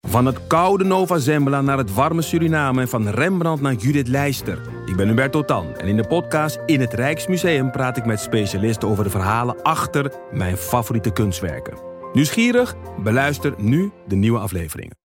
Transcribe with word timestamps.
Van 0.00 0.26
het 0.26 0.46
koude 0.46 0.84
Nova 0.84 1.18
Zembla 1.18 1.60
naar 1.60 1.78
het 1.78 1.94
warme 1.94 2.22
Suriname 2.22 2.80
en 2.80 2.88
van 2.88 3.08
Rembrandt 3.08 3.62
naar 3.62 3.74
Judith 3.74 4.08
Leister. 4.08 4.60
Ik 4.86 4.96
ben 4.96 5.08
Hubert 5.08 5.32
Totan 5.32 5.76
en 5.76 5.88
in 5.88 5.96
de 5.96 6.06
podcast 6.06 6.58
In 6.66 6.80
het 6.80 6.92
Rijksmuseum 6.92 7.70
praat 7.70 7.96
ik 7.96 8.04
met 8.04 8.20
specialisten 8.20 8.88
over 8.88 9.04
de 9.04 9.10
verhalen 9.10 9.62
achter 9.62 10.12
mijn 10.32 10.56
favoriete 10.56 11.12
kunstwerken. 11.12 11.78
Nieuwsgierig? 12.12 12.74
Beluister 13.02 13.54
nu 13.56 13.90
de 14.06 14.16
nieuwe 14.16 14.38
afleveringen. 14.38 14.98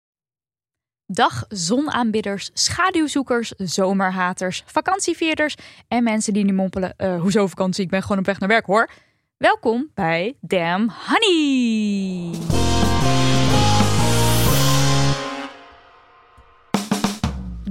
Dag 1.06 1.44
zonaanbidders, 1.48 2.50
schaduwzoekers, 2.52 3.52
zomerhaters, 3.56 4.62
vakantievierders 4.66 5.56
en 5.88 6.04
mensen 6.04 6.32
die 6.32 6.44
nu 6.44 6.52
mompelen: 6.52 6.94
eh, 6.96 7.20
hoezo 7.20 7.46
vakantie? 7.46 7.84
Ik 7.84 7.90
ben 7.90 8.02
gewoon 8.02 8.18
op 8.18 8.26
weg 8.26 8.38
naar 8.38 8.48
werk 8.48 8.66
hoor. 8.66 8.90
Welkom 9.36 9.90
bij 9.94 10.36
Damn 10.40 10.92
Honey. 11.06 12.81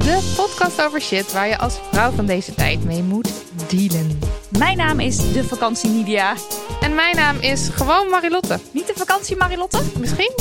De 0.03 0.33
podcast 0.35 0.81
over 0.81 1.01
shit 1.01 1.31
waar 1.31 1.47
je 1.47 1.57
als 1.57 1.79
vrouw 1.91 2.11
van 2.11 2.25
deze 2.25 2.53
tijd 2.53 2.83
mee 2.83 3.03
moet 3.03 3.31
dealen. 3.67 4.19
Mijn 4.49 4.77
naam 4.77 4.99
is 4.99 5.33
de 5.33 5.43
vakantie 5.43 5.89
Nidia. 5.89 6.33
En 6.81 6.95
mijn 6.95 7.15
naam 7.15 7.37
is 7.39 7.69
gewoon 7.69 8.09
Marilotte. 8.09 8.59
Niet 8.71 8.87
de 8.87 8.93
vakantie 8.95 9.35
Marilotte? 9.35 9.81
Misschien? 9.99 10.31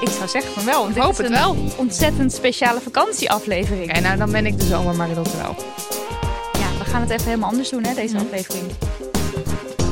Ik 0.00 0.08
zou 0.08 0.28
zeggen 0.28 0.52
van 0.52 0.64
wel. 0.64 0.88
Ik 0.88 0.96
hoop 0.96 1.10
is 1.10 1.16
het 1.16 1.26
een 1.26 1.32
wel. 1.32 1.56
Ontzettend 1.76 2.32
speciale 2.32 2.80
vakantieaflevering. 2.80 3.90
Oké, 3.90 4.00
nou 4.00 4.16
dan 4.18 4.32
ben 4.32 4.46
ik 4.46 4.58
de 4.58 4.64
zomer 4.64 4.94
Marilotte 4.94 5.36
wel. 5.36 5.56
Ja, 6.52 6.78
we 6.78 6.84
gaan 6.84 7.00
het 7.00 7.10
even 7.10 7.24
helemaal 7.24 7.50
anders 7.50 7.68
doen, 7.68 7.84
hè, 7.84 7.94
deze 7.94 8.16
aflevering. 8.16 8.64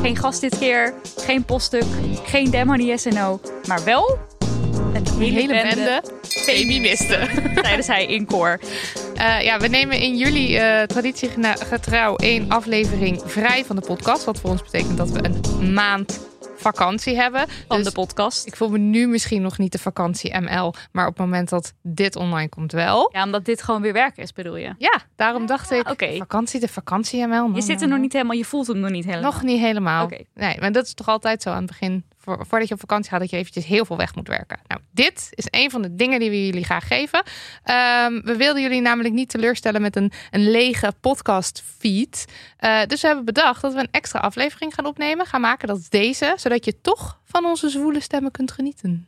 Geen 0.02 0.16
gast 0.16 0.40
dit 0.40 0.58
keer, 0.58 0.94
geen 1.16 1.44
poststuk, 1.44 1.84
geen 2.24 2.50
Demony 2.50 2.84
yes 2.84 3.05
en 3.05 3.14
no, 3.14 3.40
maar 3.66 3.84
wel 3.84 4.18
een 4.94 5.06
hele, 5.18 5.40
Hele 5.40 5.46
bende, 5.46 5.74
bende 5.74 6.02
feministen. 6.43 7.29
tijdens 7.62 7.87
hij 7.87 8.07
in 8.07 8.27
koor. 8.27 8.61
Eh, 9.15 9.43
ja, 9.43 9.59
we 9.59 9.69
nemen 9.69 9.98
in 9.98 10.17
juli 10.17 10.57
eh 10.57 10.83
traditiegetrouw 10.83 12.17
één 12.17 12.51
aflevering 12.51 13.23
vrij 13.25 13.65
van 13.65 13.77
de 13.77 13.83
podcast. 13.83 14.25
Wat 14.25 14.41
voor 14.41 14.51
ons 14.51 14.63
betekent 14.63 14.97
dat 14.97 15.11
we 15.11 15.25
een 15.25 15.73
maand 15.73 16.31
vakantie 16.63 17.17
hebben. 17.17 17.45
Van 17.69 17.77
Dus 17.77 17.87
de 17.87 17.93
podcast. 17.93 18.47
ik 18.47 18.57
voel 18.57 18.69
me 18.69 18.79
nu 18.79 19.07
misschien 19.07 19.43
nog 19.43 19.59
niet 19.59 19.73
de 19.73 19.79
vakantie 19.79 20.41
ML. 20.41 20.75
Maar 20.93 21.07
op 21.07 21.17
het 21.17 21.27
moment 21.27 21.48
dat 21.48 21.73
dit 21.83 22.17
online 22.17 22.48
komt 22.48 22.73
wel. 22.73 23.11
Ja, 23.13 23.25
omdat 23.25 23.45
dit 23.45 23.63
gewoon 23.63 23.83
weer 23.83 23.93
werk 23.93 24.17
is, 24.17 24.33
bedoel 24.33 24.57
je? 24.57 24.75
Ja, 24.79 25.01
daarom 25.17 25.47
dacht 25.47 25.70
ik, 25.70 25.91
oké. 25.91 26.17
vakantie, 26.17 26.61
de 26.61 26.69
vakantie 26.69 27.27
ML. 27.27 27.51
Je 27.55 27.63
zit 27.63 27.83
er 27.83 27.89
nog 27.89 27.98
niet 27.98 28.13
helemaal, 28.13 28.37
je 28.37 28.45
voelt 28.45 28.67
hem 28.67 28.79
nog 28.79 28.91
niet 28.91 29.05
helemaal. 29.05 29.31
Nog 29.33 29.43
niet 29.43 29.61
helemaal. 29.61 30.05
Oké. 30.05 30.19
Nee, 30.35 30.57
maar 30.61 30.73
dat 30.73 30.85
is 30.87 30.95
toch 30.95 31.09
altijd 31.09 31.43
zo 31.43 31.51
aan 31.51 31.57
het 31.57 31.67
begin. 31.67 32.05
Voor, 32.22 32.46
voordat 32.48 32.68
je 32.68 32.74
op 32.74 32.80
vakantie 32.80 33.10
gaat, 33.10 33.20
dat 33.20 33.30
je 33.30 33.36
eventjes 33.36 33.64
heel 33.64 33.84
veel 33.84 33.96
weg 33.96 34.14
moet 34.14 34.28
werken. 34.28 34.58
Nou, 34.66 34.80
dit 34.90 35.28
is 35.30 35.46
een 35.50 35.70
van 35.70 35.83
de 35.83 35.94
dingen 35.94 36.20
die 36.20 36.30
we 36.30 36.46
jullie 36.46 36.64
graag 36.64 36.86
geven. 36.86 37.22
Ehm, 37.62 38.20
we 38.24 38.36
wilden 38.36 38.62
jullie 38.62 38.80
namelijk 38.80 39.14
niet 39.14 39.28
teleurstellen 39.28 39.83
met 39.83 39.96
een, 39.96 40.12
een 40.30 40.50
lege 40.50 40.92
podcast 41.00 41.62
feed. 41.78 42.24
Eh, 42.56 42.80
dus 42.86 43.00
we 43.00 43.06
hebben 43.06 43.24
bedacht 43.24 43.62
dat 43.62 43.72
we 43.72 43.80
een 43.80 43.88
extra 43.90 44.20
aflevering 44.20 44.74
gaan 44.74 44.86
opnemen. 44.86 45.27
Gaan 45.27 45.40
maken, 45.40 45.68
dat 45.68 45.78
is 45.78 45.88
deze. 45.88 46.34
Zodat 46.36 46.64
je 46.64 46.80
toch 46.80 47.20
van 47.24 47.44
onze 47.44 47.68
zwoele 47.68 48.00
stemmen 48.00 48.30
kunt 48.30 48.52
genieten. 48.52 49.06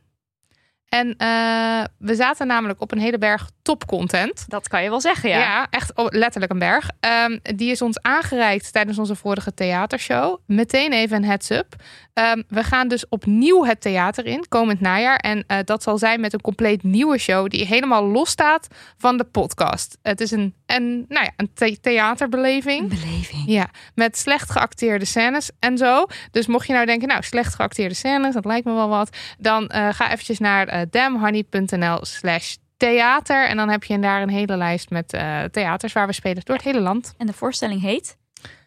En 0.95 1.15
eh, 1.17 1.85
we 1.99 2.15
zaten 2.15 2.47
namelijk 2.47 2.81
op 2.81 2.93
een 2.93 2.99
hele 2.99 3.19
berg 3.19 3.51
topcontent. 3.63 4.45
Dat 4.49 4.69
kan 4.69 4.83
je 4.83 4.89
wel 4.89 5.01
zeggen, 5.01 5.29
ja. 5.29 5.39
Ja, 5.39 5.67
echt 5.71 5.93
letterlijk 5.95 6.53
een 6.53 6.59
berg. 6.59 6.91
Ehm, 7.01 7.39
die 7.43 7.71
is 7.71 7.83
ons 7.83 8.01
aangereikt 8.01 8.73
tijdens 8.73 8.99
onze 8.99 9.15
vorige 9.15 9.55
theatershow. 9.55 10.39
Meteen 10.47 10.93
even 10.93 11.17
een 11.17 11.25
heads-up. 11.25 11.75
Ehm, 12.15 12.43
we 12.49 12.63
gaan 12.65 12.89
dus 12.89 13.09
opnieuw 13.09 13.65
het 13.65 13.81
theater 13.81 14.27
in, 14.27 14.45
komend 14.49 14.81
najaar. 14.81 15.17
En 15.17 15.45
eh, 15.47 15.59
dat 15.65 15.83
zal 15.83 15.99
zijn 15.99 16.21
met 16.21 16.33
een 16.33 16.41
compleet 16.41 16.83
nieuwe 16.83 17.19
show... 17.19 17.49
die 17.49 17.67
helemaal 17.67 18.05
los 18.05 18.31
staat 18.31 18.69
van 18.97 19.17
de 19.17 19.25
podcast. 19.25 19.99
Het 20.03 20.21
is 20.21 20.31
een, 20.31 20.55
een, 20.67 21.05
nou 21.09 21.25
ja, 21.25 21.31
een 21.37 21.51
the- 21.55 21.79
theaterbeleving. 21.81 22.89
Beleving. 22.89 23.43
Ja, 23.47 23.71
met 23.95 24.17
slecht 24.19 24.51
geacteerde 24.51 25.05
scènes 25.05 25.51
en 25.59 25.79
zo. 25.79 26.07
Dus 26.31 26.47
mocht 26.47 26.67
je 26.67 26.73
nou 26.73 26.87
denken, 26.87 27.09
nou, 27.09 27.23
slecht 27.23 27.55
geacteerde 27.55 27.95
scènes, 27.95 28.35
dat 28.35 28.45
lijkt 28.45 28.67
me 28.67 28.73
wel 28.73 28.89
wat. 28.89 29.17
Dan 29.39 29.69
eh, 29.69 29.89
ga 29.93 30.13
eventjes 30.13 30.39
naar 30.39 30.67
eh 30.69 30.81
damhoney.nl 30.91 31.99
slash 32.05 32.55
theater. 32.77 33.49
En 33.49 33.57
dan 33.57 33.69
heb 33.69 33.85
je 33.85 33.99
daar 33.99 34.23
een 34.23 34.29
hele 34.29 34.57
lijst 34.57 34.91
met 34.91 35.09
theaters 35.51 35.93
waar 35.93 36.07
we 36.07 36.13
spelen 36.13 36.43
door 36.45 36.57
het 36.57 36.65
hele 36.65 36.81
land. 36.81 37.15
En 37.19 37.27
de 37.27 37.33
voorstelling 37.33 37.81
heet? 37.81 38.17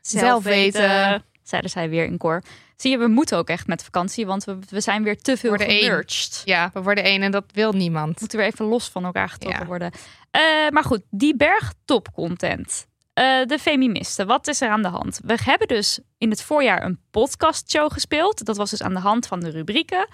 Zelf 0.01 0.43
weten. 0.43 1.23
Zeiden 1.43 1.71
zij 1.71 1.89
weer 1.89 2.05
in 2.05 2.17
koor. 2.17 2.41
Zie 2.77 2.91
je, 2.91 2.97
we 2.97 3.07
moeten 3.07 3.38
ook 3.38 3.49
echt 3.49 3.67
met 3.67 3.83
vakantie, 3.83 4.25
want 4.25 4.43
we, 4.43 4.57
we 4.69 4.81
zijn 4.81 5.03
weer 5.03 5.17
te 5.17 5.38
veel 5.38 5.53
gemerged. 5.55 6.41
Ja, 6.45 6.69
we 6.73 6.81
worden 6.81 7.03
één 7.03 7.21
en 7.21 7.31
dat 7.31 7.43
wil 7.53 7.71
niemand. 7.73 8.19
moeten 8.19 8.38
weer 8.38 8.47
even 8.47 8.65
los 8.65 8.88
van 8.89 9.05
elkaar 9.05 9.29
getrokken 9.29 9.61
Ja. 9.61 9.67
worden. 9.67 9.91
Eh, 10.31 10.41
maar 10.69 10.83
goed, 10.83 11.01
die 11.09 11.35
berg 11.35 11.73
topcontent. 11.85 12.88
Eh, 13.13 13.45
de 13.45 13.59
Feministen, 13.59 14.27
wat 14.27 14.47
is 14.47 14.61
er 14.61 14.69
aan 14.69 14.81
de 14.81 14.88
hand? 14.88 15.19
We 15.23 15.38
hebben 15.43 15.67
dus 15.67 15.99
in 16.17 16.29
het 16.29 16.41
voorjaar 16.41 16.83
een 16.83 16.99
podcastshow 17.11 17.91
gespeeld. 17.93 18.45
Dat 18.45 18.57
was 18.57 18.69
dus 18.69 18.81
aan 18.81 18.94
de 18.94 18.99
hand 18.99 19.27
van 19.27 19.39
de 19.39 19.49
rubrieken. 19.49 20.07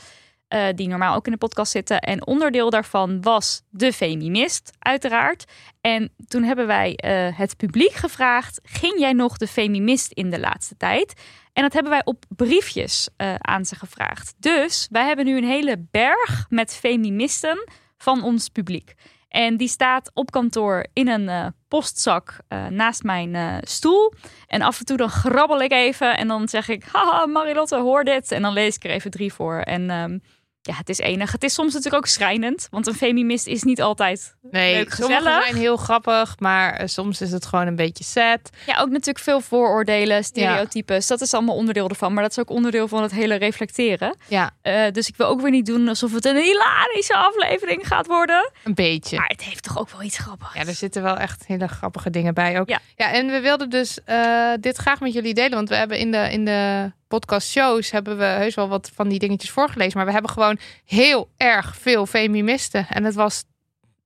Eh, 0.54 0.68
die 0.76 0.88
normaal 0.88 1.16
ook 1.16 1.26
in 1.26 1.32
de 1.32 1.38
podcast 1.38 1.72
zitten. 1.72 2.00
En 2.00 2.28
onderdeel 2.28 2.70
daarvan 2.70 3.22
was 3.22 3.62
de 3.70 3.94
Feminist, 3.94 4.72
uiteraard. 4.80 5.46
En 5.82 6.14
toen 6.28 6.44
hebben 6.44 6.68
wij 6.68 6.96
eh, 6.96 7.38
het 7.38 7.58
publiek 7.58 7.94
gevraagd: 7.94 8.60
ging 8.64 9.00
jij 9.00 9.14
nog 9.14 9.38
de 9.38 9.48
Feminist 9.48 10.12
in 10.12 10.30
de 10.30 10.40
laatste 10.40 10.78
tijd? 10.78 11.22
En 11.54 11.62
dat 11.62 11.74
hebben 11.74 11.92
wij 11.92 12.02
op 12.06 12.26
briefjes 12.28 13.10
eh, 13.18 13.36
aan 13.38 13.66
ze 13.66 13.76
gevraagd. 13.76 14.34
Dus 14.38 14.88
wij 14.92 15.06
hebben 15.06 15.26
nu 15.26 15.38
een 15.38 15.44
hele 15.44 15.86
berg 15.92 16.46
met 16.50 16.76
feministen 16.76 17.70
van 17.98 18.24
ons 18.24 18.50
publiek. 18.50 18.94
En 19.28 19.58
die 19.58 19.68
staat 19.68 20.12
op 20.14 20.32
kantoor 20.32 20.86
in 20.94 21.08
een 21.08 21.54
postzak 21.68 22.38
naast 22.70 23.04
mijn 23.04 23.62
stoel. 23.68 24.14
En 24.48 24.62
af 24.62 24.80
en 24.80 24.86
toe 24.86 24.98
dan 24.98 25.10
grabbel 25.10 25.62
ik 25.62 25.72
even 25.72 26.18
en 26.18 26.28
dan 26.28 26.48
zeg 26.48 26.70
ik... 26.70 26.84
Haha, 26.92 27.26
Marilotte, 27.26 27.80
hoor 27.80 28.04
dit. 28.04 28.32
En 28.32 28.42
dan 28.42 28.54
lees 28.54 28.76
ik 28.76 28.84
er 28.84 28.90
even 28.90 29.12
drie 29.12 29.34
voor. 29.34 29.60
En 29.60 29.90
ehm, 29.90 30.18
ja, 30.66 30.74
het 30.76 30.90
is 30.90 30.98
enig. 30.98 31.32
Het 31.32 31.44
is 31.44 31.54
soms 31.54 31.74
natuurlijk 31.74 32.04
ook 32.04 32.10
schrijnend. 32.12 32.68
Want 32.72 32.88
een 32.88 32.94
feminist 32.94 33.48
is 33.48 33.64
niet 33.64 33.82
altijd 33.82 34.36
Nee, 34.52 34.74
leuk, 34.76 34.90
gezellig. 34.92 35.44
zijn 35.44 35.56
heel 35.56 35.78
grappig, 35.78 36.36
maar 36.40 36.74
eh, 36.74 36.88
soms 36.88 37.22
is 37.22 37.32
het 37.32 37.46
gewoon 37.46 37.68
een 37.68 37.76
beetje 37.76 38.04
sad. 38.04 38.40
Ja, 38.66 38.80
ook 38.80 38.90
natuurlijk 38.90 39.20
veel 39.20 39.42
vooroordelen, 39.42 40.24
stereotypes. 40.24 41.08
Dat 41.08 41.22
is 41.22 41.34
allemaal 41.34 41.56
onderdeel 41.56 41.90
ervan. 41.90 42.14
Maar 42.14 42.24
dat 42.24 42.32
is 42.32 42.40
ook 42.40 42.50
onderdeel 42.50 42.88
van 42.88 43.02
het 43.02 43.12
hele 43.12 43.36
reflecteren. 43.36 44.16
Ja, 44.28 44.52
Eh, 44.62 44.92
dus 44.92 45.08
ik 45.08 45.16
wil 45.16 45.28
ook 45.28 45.42
weer 45.42 45.52
niet 45.52 45.66
doen 45.66 45.88
alsof 45.88 46.14
het 46.14 46.26
een 46.26 46.36
hilarische 46.38 47.16
aflevering 47.16 47.88
gaat 47.88 48.08
worden. 48.08 48.52
een 48.64 48.74
beetje. 48.74 49.18
Maar 49.18 49.28
het 49.28 49.44
heeft 49.44 49.64
toch 49.64 49.80
ook 49.80 49.90
wel 49.90 50.02
iets 50.02 50.18
grappigs. 50.18 50.54
Ja, 50.54 50.66
er 50.66 50.74
zitten 50.74 51.04
wel 51.04 51.18
echt 51.18 51.44
hele 51.48 51.68
grappige 51.68 52.10
dingen 52.10 52.34
bij 52.34 52.60
ook. 52.60 52.70
Ja. 52.70 52.80
ja 52.96 53.12
en 53.12 53.28
we 53.28 53.40
wilden 53.40 53.70
dus 53.70 54.00
eh, 54.06 54.52
dit 54.60 54.78
graag 54.78 55.00
met 55.00 55.14
jullie 55.14 55.34
delen. 55.34 55.52
Want 55.52 55.70
we 55.70 55.76
hebben 55.76 55.98
in 56.00 56.12
de, 56.12 56.32
in 56.32 56.46
de 56.46 56.92
podcast 57.20 57.50
shows 57.50 57.92
hebben 57.92 58.18
we 58.18 58.24
heus 58.24 58.56
wel 58.56 58.68
wat 58.68 58.92
van 58.94 59.10
die 59.10 59.20
dingetjes 59.20 59.52
voorgelezen. 59.52 59.98
Maar 59.98 60.06
we 60.06 60.12
hebben 60.12 60.32
gewoon 60.32 60.58
heel 60.86 61.30
erg 61.38 61.76
veel 61.80 62.06
feministen. 62.06 62.88
En 62.90 63.04
het 63.04 63.16
was 63.16 63.44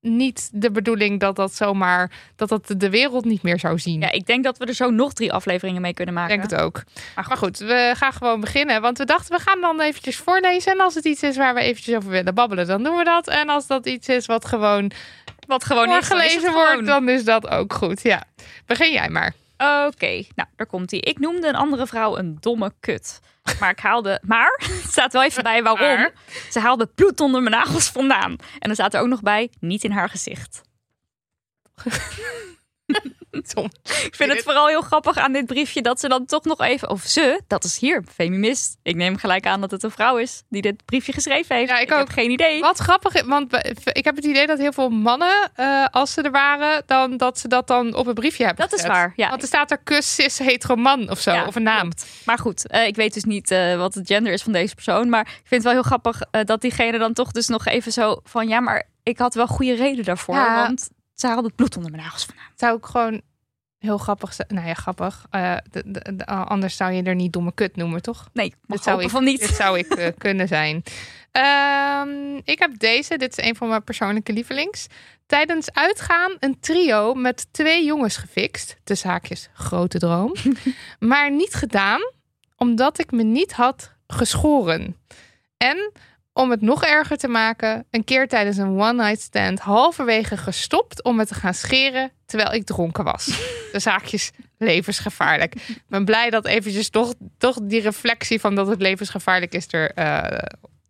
niet 0.01 0.49
de 0.53 0.71
bedoeling 0.71 1.19
dat 1.19 1.35
dat 1.35 1.53
zomaar 1.53 2.11
dat 2.35 2.49
dat 2.49 2.73
de 2.77 2.89
wereld 2.89 3.25
niet 3.25 3.41
meer 3.41 3.59
zou 3.59 3.79
zien. 3.79 3.99
Ja, 4.01 4.11
ik 4.11 4.25
denk 4.25 4.43
dat 4.43 4.57
we 4.57 4.65
er 4.65 4.73
zo 4.73 4.89
nog 4.89 5.13
drie 5.13 5.33
afleveringen 5.33 5.81
mee 5.81 5.93
kunnen 5.93 6.13
ik 6.13 6.19
maken. 6.19 6.37
denk 6.37 6.51
het 6.51 6.61
ook. 6.61 6.83
Maar 7.15 7.37
goed, 7.37 7.57
we 7.57 7.93
gaan 7.97 8.13
gewoon 8.13 8.39
beginnen. 8.39 8.81
Want 8.81 8.97
we 8.97 9.05
dachten, 9.05 9.35
we 9.35 9.41
gaan 9.41 9.61
dan 9.61 9.81
eventjes 9.81 10.17
voorlezen. 10.17 10.71
En 10.71 10.79
als 10.79 10.95
het 10.95 11.05
iets 11.05 11.23
is 11.23 11.37
waar 11.37 11.53
we 11.53 11.61
eventjes 11.61 11.95
over 11.95 12.09
willen 12.09 12.33
babbelen, 12.33 12.67
dan 12.67 12.83
doen 12.83 12.97
we 12.97 13.03
dat. 13.03 13.27
En 13.27 13.49
als 13.49 13.67
dat 13.67 13.85
iets 13.85 14.07
is 14.07 14.25
wat 14.25 14.45
gewoon 14.45 14.91
Wat 15.47 15.63
gewoon 15.65 15.97
is, 15.97 16.07
dan 16.07 16.21
is 16.21 16.33
het 16.33 16.43
voorgelezen 16.43 16.51
gewoon. 16.51 16.73
wordt, 16.73 16.87
dan 16.87 17.09
is 17.09 17.23
dat 17.23 17.47
ook 17.47 17.73
goed. 17.73 18.01
Ja, 18.01 18.23
begin 18.65 18.91
jij 18.91 19.09
maar. 19.09 19.33
Oké, 19.57 20.23
nou, 20.35 20.49
daar 20.55 20.67
komt 20.67 20.91
hij. 20.91 20.99
Ik 20.99 21.19
noemde 21.19 21.47
een 21.47 21.55
andere 21.55 21.87
vrouw 21.87 22.17
een 22.17 22.37
domme 22.39 22.73
kut. 22.79 23.19
Maar 23.59 23.69
ik 23.69 23.79
haalde. 23.79 24.21
Maar, 24.23 24.61
het 24.83 24.91
staat 24.91 25.13
wel 25.13 25.23
even 25.23 25.43
bij 25.43 25.63
waarom. 25.63 25.97
Maar? 25.97 26.13
Ze 26.49 26.59
haalde 26.59 26.87
bloed 26.87 27.19
onder 27.19 27.41
mijn 27.41 27.55
nagels 27.55 27.89
vandaan. 27.89 28.35
En 28.59 28.69
er 28.69 28.75
staat 28.75 28.93
er 28.93 29.01
ook 29.01 29.07
nog 29.07 29.21
bij: 29.21 29.51
niet 29.59 29.83
in 29.83 29.91
haar 29.91 30.09
gezicht. 30.09 30.61
Tom. 33.53 33.69
Ik 33.83 34.15
vind 34.15 34.31
het 34.31 34.43
vooral 34.43 34.67
heel 34.67 34.81
grappig 34.81 35.17
aan 35.17 35.31
dit 35.31 35.45
briefje 35.45 35.81
dat 35.81 35.99
ze 35.99 36.07
dan 36.07 36.25
toch 36.25 36.43
nog 36.43 36.61
even... 36.61 36.89
Of 36.89 37.01
ze, 37.01 37.41
dat 37.47 37.63
is 37.63 37.79
hier, 37.79 38.03
feminist. 38.13 38.77
Ik 38.83 38.95
neem 38.95 39.17
gelijk 39.17 39.45
aan 39.45 39.61
dat 39.61 39.71
het 39.71 39.83
een 39.83 39.91
vrouw 39.91 40.17
is 40.17 40.43
die 40.49 40.61
dit 40.61 40.85
briefje 40.85 41.13
geschreven 41.13 41.55
heeft. 41.55 41.69
Ja, 41.69 41.79
ik 41.79 41.89
heb 41.89 41.99
ook. 41.99 42.11
geen 42.11 42.31
idee. 42.31 42.61
Wat 42.61 42.77
grappig, 42.77 43.13
is, 43.13 43.21
want 43.21 43.53
ik 43.83 44.03
heb 44.03 44.15
het 44.15 44.25
idee 44.25 44.47
dat 44.47 44.57
heel 44.57 44.71
veel 44.71 44.89
mannen, 44.89 45.51
eh, 45.53 45.85
als 45.91 46.13
ze 46.13 46.21
er 46.21 46.31
waren, 46.31 46.83
dan 46.85 47.17
dat 47.17 47.39
ze 47.39 47.47
dat 47.47 47.67
dan 47.67 47.95
op 47.95 48.07
een 48.07 48.13
briefje 48.13 48.45
hebben 48.45 48.69
Dat 48.69 48.79
is 48.79 48.85
waar, 48.85 49.13
ja. 49.15 49.29
Want 49.29 49.41
er 49.41 49.47
staat 49.47 49.71
er 49.71 49.77
kus, 49.77 50.15
cis, 50.15 50.37
hetero 50.37 50.75
man 50.75 51.09
of 51.09 51.19
zo, 51.19 51.31
Ja, 51.31 51.45
of 51.45 51.55
een 51.55 51.63
naam. 51.63 51.91
Maar 52.25 52.39
goed, 52.39 52.67
eh, 52.67 52.87
ik 52.87 52.95
weet 52.95 53.13
dus 53.13 53.23
niet 53.23 53.51
eh, 53.51 53.77
wat 53.77 53.93
het 53.93 54.07
gender 54.07 54.33
is 54.33 54.43
van 54.43 54.51
deze 54.51 54.75
persoon. 54.75 55.09
Maar 55.09 55.21
ik 55.21 55.27
vind 55.27 55.49
het 55.49 55.63
wel 55.63 55.71
heel 55.71 55.81
grappig 55.81 56.21
dat 56.43 56.61
diegene 56.61 56.97
dan 56.97 57.13
toch 57.13 57.31
dus 57.31 57.47
nog 57.47 57.65
even 57.65 57.91
zo 57.91 58.19
van... 58.23 58.47
Ja, 58.47 58.59
maar 58.59 58.83
ik 59.03 59.17
had 59.17 59.33
wel 59.33 59.47
goede 59.47 59.75
reden 59.75 60.05
daarvoor. 60.05 60.35
Ja. 60.35 60.61
Want 60.61 60.89
haalde 61.21 61.47
het 61.47 61.55
bloed 61.55 61.75
onder 61.75 61.91
mijn 61.91 62.03
nagels 62.03 62.25
vandaan. 62.25 62.51
Zou 62.55 62.73
ook 62.73 62.85
gewoon 62.85 63.21
heel 63.77 63.97
grappig 63.97 64.33
zijn. 64.33 64.47
Nou 64.51 64.67
ja, 64.67 64.73
grappig. 64.73 65.25
Eh, 65.29 65.57
de- 65.71 65.83
de- 65.85 66.15
de- 66.15 66.25
anders 66.25 66.75
zou 66.77 66.91
je 66.91 67.03
er 67.03 67.15
niet 67.15 67.33
domme 67.33 67.53
kut 67.53 67.75
noemen, 67.75 68.01
toch? 68.01 68.29
Nee, 68.33 68.53
Dit 68.65 68.83
zou 68.83 69.03
ik, 69.03 69.09
van 69.09 69.23
niet. 69.23 69.39
Dit 69.39 69.55
zou 69.55 69.77
ik 69.77 69.87
eh, 69.87 70.07
kunnen 70.17 70.47
zijn. 70.47 70.83
Ehm, 71.31 72.35
ik 72.43 72.59
heb 72.59 72.77
deze. 72.79 73.17
Dit 73.17 73.37
is 73.37 73.45
een 73.45 73.55
van 73.55 73.67
mijn 73.67 73.83
persoonlijke 73.83 74.33
lievelings. 74.33 74.87
Tijdens 75.25 75.73
uitgaan 75.73 76.35
een 76.39 76.59
trio 76.59 77.13
met 77.13 77.47
twee 77.53 77.85
jongens 77.85 78.17
gefixt. 78.17 78.75
Tussen 78.83 79.09
haakjes, 79.09 79.49
grote 79.53 79.99
droom. 79.99 80.35
maar 80.99 81.31
niet 81.31 81.53
gedaan, 81.53 81.99
omdat 82.55 82.99
ik 82.99 83.11
me 83.11 83.23
niet 83.23 83.53
had 83.53 83.91
geschoren. 84.07 84.97
En 85.57 85.91
om 86.37 86.51
het 86.51 86.61
nog 86.61 86.83
erger 86.83 87.17
te 87.17 87.27
maken, 87.27 87.85
een 87.91 88.03
keer 88.03 88.27
tijdens 88.27 88.57
een 88.57 88.79
one-night 88.79 89.21
stand 89.21 89.59
halverwege 89.59 90.37
gestopt 90.37 91.03
om 91.03 91.15
me 91.15 91.25
te 91.25 91.33
gaan 91.33 91.53
scheren 91.53 92.11
terwijl 92.25 92.53
ik 92.53 92.65
dronken 92.65 93.03
was. 93.03 93.25
De 93.71 93.79
zaakjes 93.79 94.31
levensgevaarlijk. 94.57 95.55
Ik 95.55 95.83
ben 95.87 96.05
blij 96.05 96.29
dat 96.29 96.45
eventjes 96.45 96.89
toch, 96.89 97.13
toch 97.37 97.57
die 97.61 97.81
reflectie 97.81 98.39
van 98.39 98.55
dat 98.55 98.67
het 98.67 98.81
levensgevaarlijk 98.81 99.53
is 99.53 99.67
er 99.69 99.91
eh, 99.91 100.39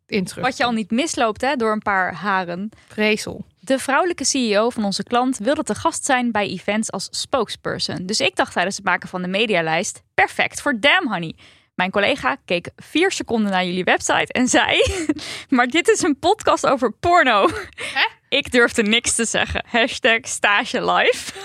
in 0.07 0.25
terug. 0.25 0.43
Wat 0.43 0.57
je 0.57 0.63
al 0.63 0.71
niet 0.71 0.91
misloopt 0.91 1.41
hè, 1.41 1.55
door 1.55 1.71
een 1.71 1.81
paar 1.81 2.13
haren. 2.13 2.69
Vrezel. 2.87 3.45
De 3.59 3.79
vrouwelijke 3.79 4.25
CEO 4.25 4.69
van 4.69 4.85
onze 4.85 5.03
klant 5.03 5.37
wilde 5.37 5.63
te 5.63 5.75
gast 5.75 6.05
zijn 6.05 6.31
bij 6.31 6.47
events 6.47 6.91
als 6.91 7.07
spokesperson. 7.11 8.05
Dus 8.05 8.19
ik 8.19 8.35
dacht 8.35 8.53
tijdens 8.53 8.75
het 8.75 8.85
maken 8.85 9.09
van 9.09 9.21
de 9.21 9.27
medialijst: 9.27 10.01
perfect 10.13 10.61
voor 10.61 10.79
Damn 10.79 11.07
Honey. 11.11 11.35
Mijn 11.77 11.91
collega 11.91 12.37
keek 12.45 12.69
vier 12.75 13.11
seconden 13.11 13.51
naar 13.51 13.65
jullie 13.65 13.83
website 13.83 14.33
en 14.33 14.47
zei: 14.47 14.81
Maar 15.49 15.67
dit 15.67 15.87
is 15.89 16.01
een 16.01 16.19
podcast 16.19 16.65
over 16.67 16.91
porno. 16.91 17.49
Ik 18.29 18.51
durfde 18.51 18.83
niks 18.83 19.15
te 19.15 19.25
zeggen. 19.25 19.63
Hashtag 19.69 20.19
stage 20.21 20.91
live. 20.91 21.31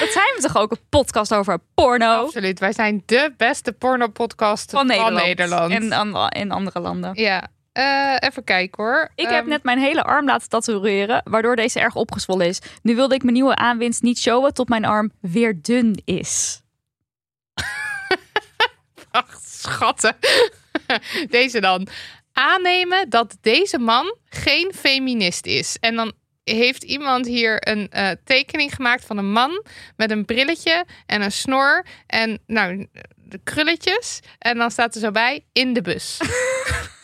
Dat 0.00 0.08
zijn 0.12 0.32
we 0.36 0.38
toch 0.40 0.56
ook 0.56 0.70
een 0.70 0.86
podcast 0.88 1.34
over 1.34 1.58
porno 1.74 2.24
Absoluut. 2.24 2.58
Wij 2.58 2.72
zijn 2.72 3.02
de 3.06 3.32
beste 3.36 3.72
porno-podcast 3.72 4.70
van 4.70 4.86
Nederland. 4.86 5.14
Nederland. 5.26 5.72
En 5.72 5.92
an- 5.92 6.28
in 6.28 6.50
andere 6.50 6.80
landen. 6.80 7.10
Ja. 7.14 7.48
Eh, 7.72 8.16
even 8.18 8.44
kijken 8.44 8.84
hoor. 8.84 9.10
Ik 9.14 9.24
heb 9.28 9.40
Ehm, 9.40 9.48
net 9.48 9.62
mijn 9.62 9.78
hele 9.78 10.02
arm 10.02 10.26
laten 10.26 10.48
tatoeëren, 10.48 11.20
waardoor 11.24 11.56
deze 11.56 11.80
erg 11.80 11.94
opgezwollen 11.94 12.46
is. 12.46 12.60
Nu 12.82 12.94
wilde 12.94 13.14
ik 13.14 13.22
mijn 13.22 13.34
nieuwe 13.34 13.54
aanwinst 13.56 14.02
niet 14.02 14.18
showen 14.18 14.54
tot 14.54 14.68
mijn 14.68 14.84
arm 14.84 15.10
weer 15.20 15.58
dun 15.62 16.02
is. 16.04 16.62
Ach, 19.14 19.40
schatten. 19.44 20.16
Deze 21.30 21.60
dan. 21.60 21.88
Aannemen 22.32 23.08
dat 23.08 23.36
deze 23.40 23.78
man 23.78 24.16
geen 24.24 24.72
feminist 24.74 25.46
is. 25.46 25.76
En 25.80 25.94
dan 25.94 26.12
heeft 26.44 26.82
iemand 26.82 27.26
hier 27.26 27.68
een 27.68 27.90
eh, 27.90 28.10
tekening 28.24 28.74
gemaakt 28.74 29.04
van 29.04 29.18
een 29.18 29.32
man 29.32 29.64
met 29.96 30.10
een 30.10 30.24
brilletje 30.24 30.84
en 31.06 31.22
een 31.22 31.32
snor 31.32 31.86
en 32.06 32.38
nou, 32.46 32.86
de 33.14 33.40
krulletjes. 33.44 34.20
En 34.38 34.58
dan 34.58 34.70
staat 34.70 34.94
er 34.94 35.00
zo 35.00 35.10
bij 35.10 35.44
in 35.52 35.72
de 35.72 35.82
bus. 35.82 36.18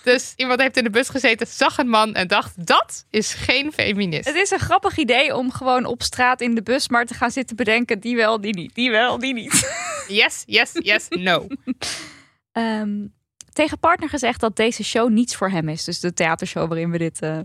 Dus 0.04 0.32
iemand 0.36 0.60
heeft 0.60 0.76
in 0.76 0.84
de 0.84 0.90
bus 0.90 1.08
gezeten, 1.08 1.46
zag 1.46 1.78
een 1.78 1.88
man 1.88 2.14
en 2.14 2.26
dacht 2.28 2.66
dat 2.66 3.06
is 3.10 3.34
geen 3.34 3.72
feminist. 3.72 4.24
Het 4.26 4.36
is 4.36 4.50
een 4.50 4.58
grappig 4.58 4.96
idee 4.96 5.36
om 5.36 5.52
gewoon 5.52 5.84
op 5.84 6.02
straat 6.02 6.40
in 6.40 6.54
de 6.54 6.62
bus 6.62 6.88
maar 6.88 7.06
te 7.06 7.14
gaan 7.14 7.30
zitten 7.30 7.56
bedenken 7.56 8.00
die 8.00 8.16
wel, 8.16 8.40
die 8.40 8.54
niet, 8.54 8.74
die 8.74 8.90
wel, 8.90 9.18
die 9.18 9.34
niet. 9.34 9.68
Yes, 10.08 10.42
yes, 10.46 10.70
yes, 10.72 11.06
no. 11.08 11.46
Ehm, 12.52 13.06
tegen 13.52 13.78
partner 13.78 14.08
gezegd 14.08 14.40
dat 14.40 14.56
deze 14.56 14.84
show 14.84 15.10
niets 15.10 15.36
voor 15.36 15.50
hem 15.50 15.68
is. 15.68 15.84
Dus 15.84 16.00
de 16.00 16.12
theatershow 16.12 16.68
waarin 16.68 16.90
we 16.90 16.98
dit, 16.98 17.20
eh, 17.22 17.38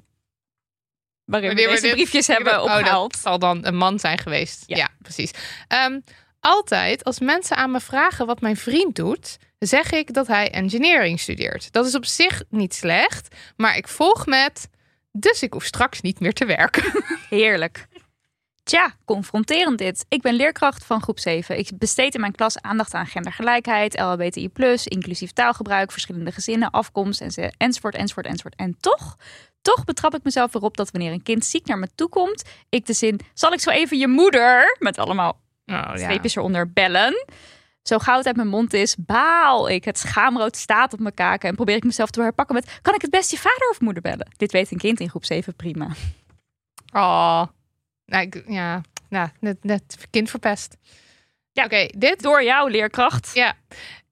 waarin 1.25 1.50
we 1.50 1.56
deze 1.56 1.81
dit- 1.81 1.92
briefjes 1.92 2.28
hebben 2.28 2.62
Oh, 2.62 2.68
dat 2.68 2.78
opgehaald. 2.80 3.16
zal 3.16 3.40
dan 3.40 3.66
een 3.66 3.75
man 3.75 4.00
zijn 4.00 4.18
geweest. 4.18 4.63
Ja, 4.68 4.78
Ja. 4.78 4.90
precies. 5.01 5.31
Ehm, 5.68 6.00
altijd 6.40 7.04
als 7.04 7.19
mensen 7.19 7.58
aan 7.58 7.72
me 7.72 7.80
vragen 7.80 8.25
wat 8.25 8.42
mijn 8.42 8.58
vriend 8.58 8.96
doet, 8.96 9.38
zeg 9.66 9.92
ik 9.92 10.14
dat 10.14 10.28
hij 10.28 10.52
engineering 10.52 11.20
studeert. 11.20 11.72
Dat 11.72 11.86
is 11.86 11.96
op 11.96 12.06
zich 12.06 12.44
niet 12.50 12.74
slecht, 12.74 13.36
maar 13.56 13.78
ik 13.78 13.88
volg 13.88 14.26
met. 14.26 14.70
Dus 15.12 15.44
ik 15.44 15.54
hoef 15.54 15.64
straks 15.64 16.02
niet 16.02 16.20
meer 16.20 16.34
te 16.34 16.46
werken. 16.46 17.04
Heerlijk. 17.30 17.88
Tja, 18.64 18.96
confronterend 19.06 19.78
dit. 19.78 20.06
Ik 20.10 20.22
ben 20.22 20.34
leerkracht 20.34 20.86
van 20.86 21.02
groep 21.02 21.20
7. 21.20 21.58
Ik 21.58 21.70
besteed 21.78 22.14
in 22.14 22.20
mijn 22.20 22.36
klas 22.36 22.62
aandacht 22.62 22.94
aan 22.94 23.06
gendergelijkheid, 23.06 24.00
LHBTI+, 24.00 24.50
inclusief 24.84 25.32
taalgebruik, 25.32 25.92
verschillende 25.92 26.32
gezinnen, 26.32 26.70
afkomst, 26.70 27.22
enzovoort, 27.22 27.96
enzovoort, 27.96 28.26
enzovoort. 28.26 28.56
En 28.56 28.76
toch, 28.80 29.18
toch 29.62 29.84
betrap 29.84 30.16
ik 30.16 30.24
mezelf 30.24 30.54
erop 30.54 30.78
dat 30.78 30.92
wanneer 30.92 31.12
een 31.12 31.24
kind 31.24 31.46
ziek 31.46 31.66
naar 31.66 31.80
me 31.80 31.88
toe 31.96 32.10
komt, 32.10 32.44
ik 32.70 32.86
de 32.86 32.94
zin, 32.94 33.20
zal 33.34 33.54
ik 33.54 33.60
zo 33.60 33.70
even 33.70 33.98
je 33.98 34.08
moeder, 34.08 34.78
met 34.80 34.98
allemaal 34.98 35.44
Oh, 35.66 35.96
streepjes 35.96 36.36
eronder, 36.36 36.72
bellen? 36.72 37.26
Zo 37.88 37.98
gauw 37.98 38.18
het 38.18 38.26
uit 38.26 38.36
mijn 38.36 38.48
mond 38.48 38.74
is, 38.74 38.96
baal 38.96 39.70
ik. 39.70 39.86
Het 39.86 39.98
schaamrood 39.98 40.56
staat 40.56 40.94
op 40.94 41.00
mijn 41.00 41.14
kaken 41.14 41.50
en 41.50 41.56
probeer 41.56 41.76
ik 41.76 41.84
mezelf 41.84 42.10
te 42.10 42.22
herpakken 42.22 42.56
met, 42.56 42.80
kan 42.82 42.94
ik 42.96 43.02
het 43.02 43.12
best 43.12 43.32
je 43.32 43.38
vader 43.38 43.70
of 43.70 43.82
moeder 43.82 44.02
bellen? 44.02 44.28
Dit 44.38 44.52
weet 44.52 44.72
een 44.72 44.78
kind 44.78 45.00
in 45.00 45.10
groep 45.10 45.26
7 45.26 45.56
prima. 45.56 45.88
Oh. 46.94 47.44
Nou, 48.06 48.24
ik, 48.24 48.44
ja, 48.48 48.82
nou, 49.10 49.30
net, 49.40 49.64
net 49.64 50.08
kind 50.10 50.30
verpest. 50.30 50.78
Ja, 51.52 51.64
oké, 51.64 51.88
dit. 51.98 52.22
Door 52.22 52.44
jou, 52.44 52.72
leerkracht. 52.72 53.32
Ja, 53.34 53.54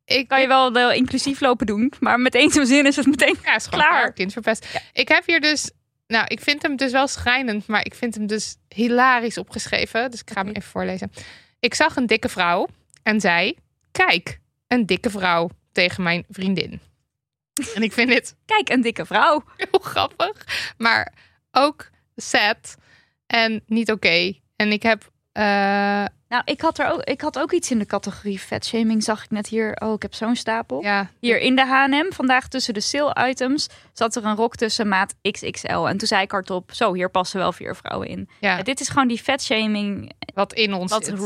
ik 0.06 0.28
kan 0.28 0.42
je 0.42 0.48
wel 0.48 0.72
wel 0.72 0.92
inclusief 0.92 1.40
lopen 1.40 1.66
doen, 1.66 1.94
maar 2.00 2.20
met 2.20 2.36
één 2.36 2.52
zo'n 2.52 2.66
zin 2.66 2.86
is 2.86 2.96
het 2.96 3.06
meteen. 3.06 3.38
Ja, 3.44 3.56
is 3.56 3.70
Klaar. 3.70 3.88
klaar. 3.88 4.14
Kind 4.14 4.34
verpest. 4.34 4.82
Ik 4.94 5.08
heb 5.08 5.26
hier 5.26 5.42
dus... 5.42 5.72
Nou, 6.08 6.26
ik 6.28 6.42
vind 6.42 6.62
hem 6.62 6.76
dus 6.76 6.92
wel 6.92 7.08
schrijnend, 7.08 7.68
maar 7.68 7.86
ik 7.86 7.96
vind 7.96 8.16
hem 8.16 8.28
dus 8.28 8.56
hilarisch 8.68 9.38
opgeschreven. 9.38 10.12
Dus 10.12 10.20
ik 10.20 10.32
ga 10.32 10.42
hem 10.42 10.50
even 10.50 10.70
voorlezen. 10.70 11.12
Ik 11.60 11.74
zag 11.74 11.96
een 11.96 12.08
dikke 12.08 12.30
vrouw 12.30 12.68
en 13.04 13.20
zei... 13.20 13.56
Kijk, 13.94 14.40
een 14.68 14.86
dikke 14.86 15.10
vrouw 15.10 15.50
tegen 15.72 16.04
mijn 16.04 16.26
vriendin. 16.30 16.80
En 17.76 17.84
ik 17.84 17.94
vind 17.94 18.10
dit 18.10 18.36
Kijk, 18.46 18.70
een 18.70 18.82
dikke 18.82 19.06
vrouw. 19.06 19.44
heel 19.58 19.80
grappig, 19.82 20.46
maar 20.78 21.14
ook 21.52 21.90
sad 22.16 22.76
en 23.28 23.64
niet 23.66 23.92
oké. 23.92 24.34
En 24.56 24.72
ik 24.72 24.84
heb... 24.84 25.12
eh, 25.32 25.44
Nou, 26.28 26.42
ik 26.46 26.62
had, 26.62 26.80
er 26.80 26.92
ook, 26.92 27.02
ik 27.04 27.22
had 27.22 27.40
ook 27.40 27.52
iets 27.52 27.72
in 27.72 27.80
de 27.80 27.86
categorie 27.86 28.40
vetshaming, 28.42 29.04
zag 29.04 29.24
ik 29.24 29.30
net 29.32 29.48
hier. 29.48 29.76
Oh, 29.82 29.94
ik 29.94 30.02
heb 30.02 30.14
zo'n 30.14 30.36
stapel. 30.36 30.82
ja, 30.82 31.10
Hier 31.20 31.40
in 31.40 31.56
de 31.56 31.66
H&M, 31.66 32.12
vandaag 32.14 32.48
tussen 32.48 32.74
de 32.74 32.80
sale 32.82 33.28
items, 33.30 33.68
zat 33.94 34.16
er 34.16 34.26
een 34.26 34.36
rok 34.36 34.56
tussen 34.56 34.88
maat 34.88 35.16
XXL. 35.32 35.86
En 35.88 35.98
toen 35.98 36.08
zei 36.08 36.22
ik 36.22 36.32
hardop, 36.32 36.72
zo, 36.74 36.94
hier 36.94 37.10
passen 37.10 37.40
wel 37.40 37.52
vier 37.52 37.76
vrouwen 37.76 38.08
in. 38.08 38.30
ja, 38.40 38.62
Dit 38.64 38.80
is 38.80 38.90
gewoon 38.90 39.08
die 39.08 39.22
vetshaming 39.22 40.12
wat 40.34 40.54
in 40.54 40.74
ons 40.74 40.92
wat 40.92 41.06
zit. 41.06 41.20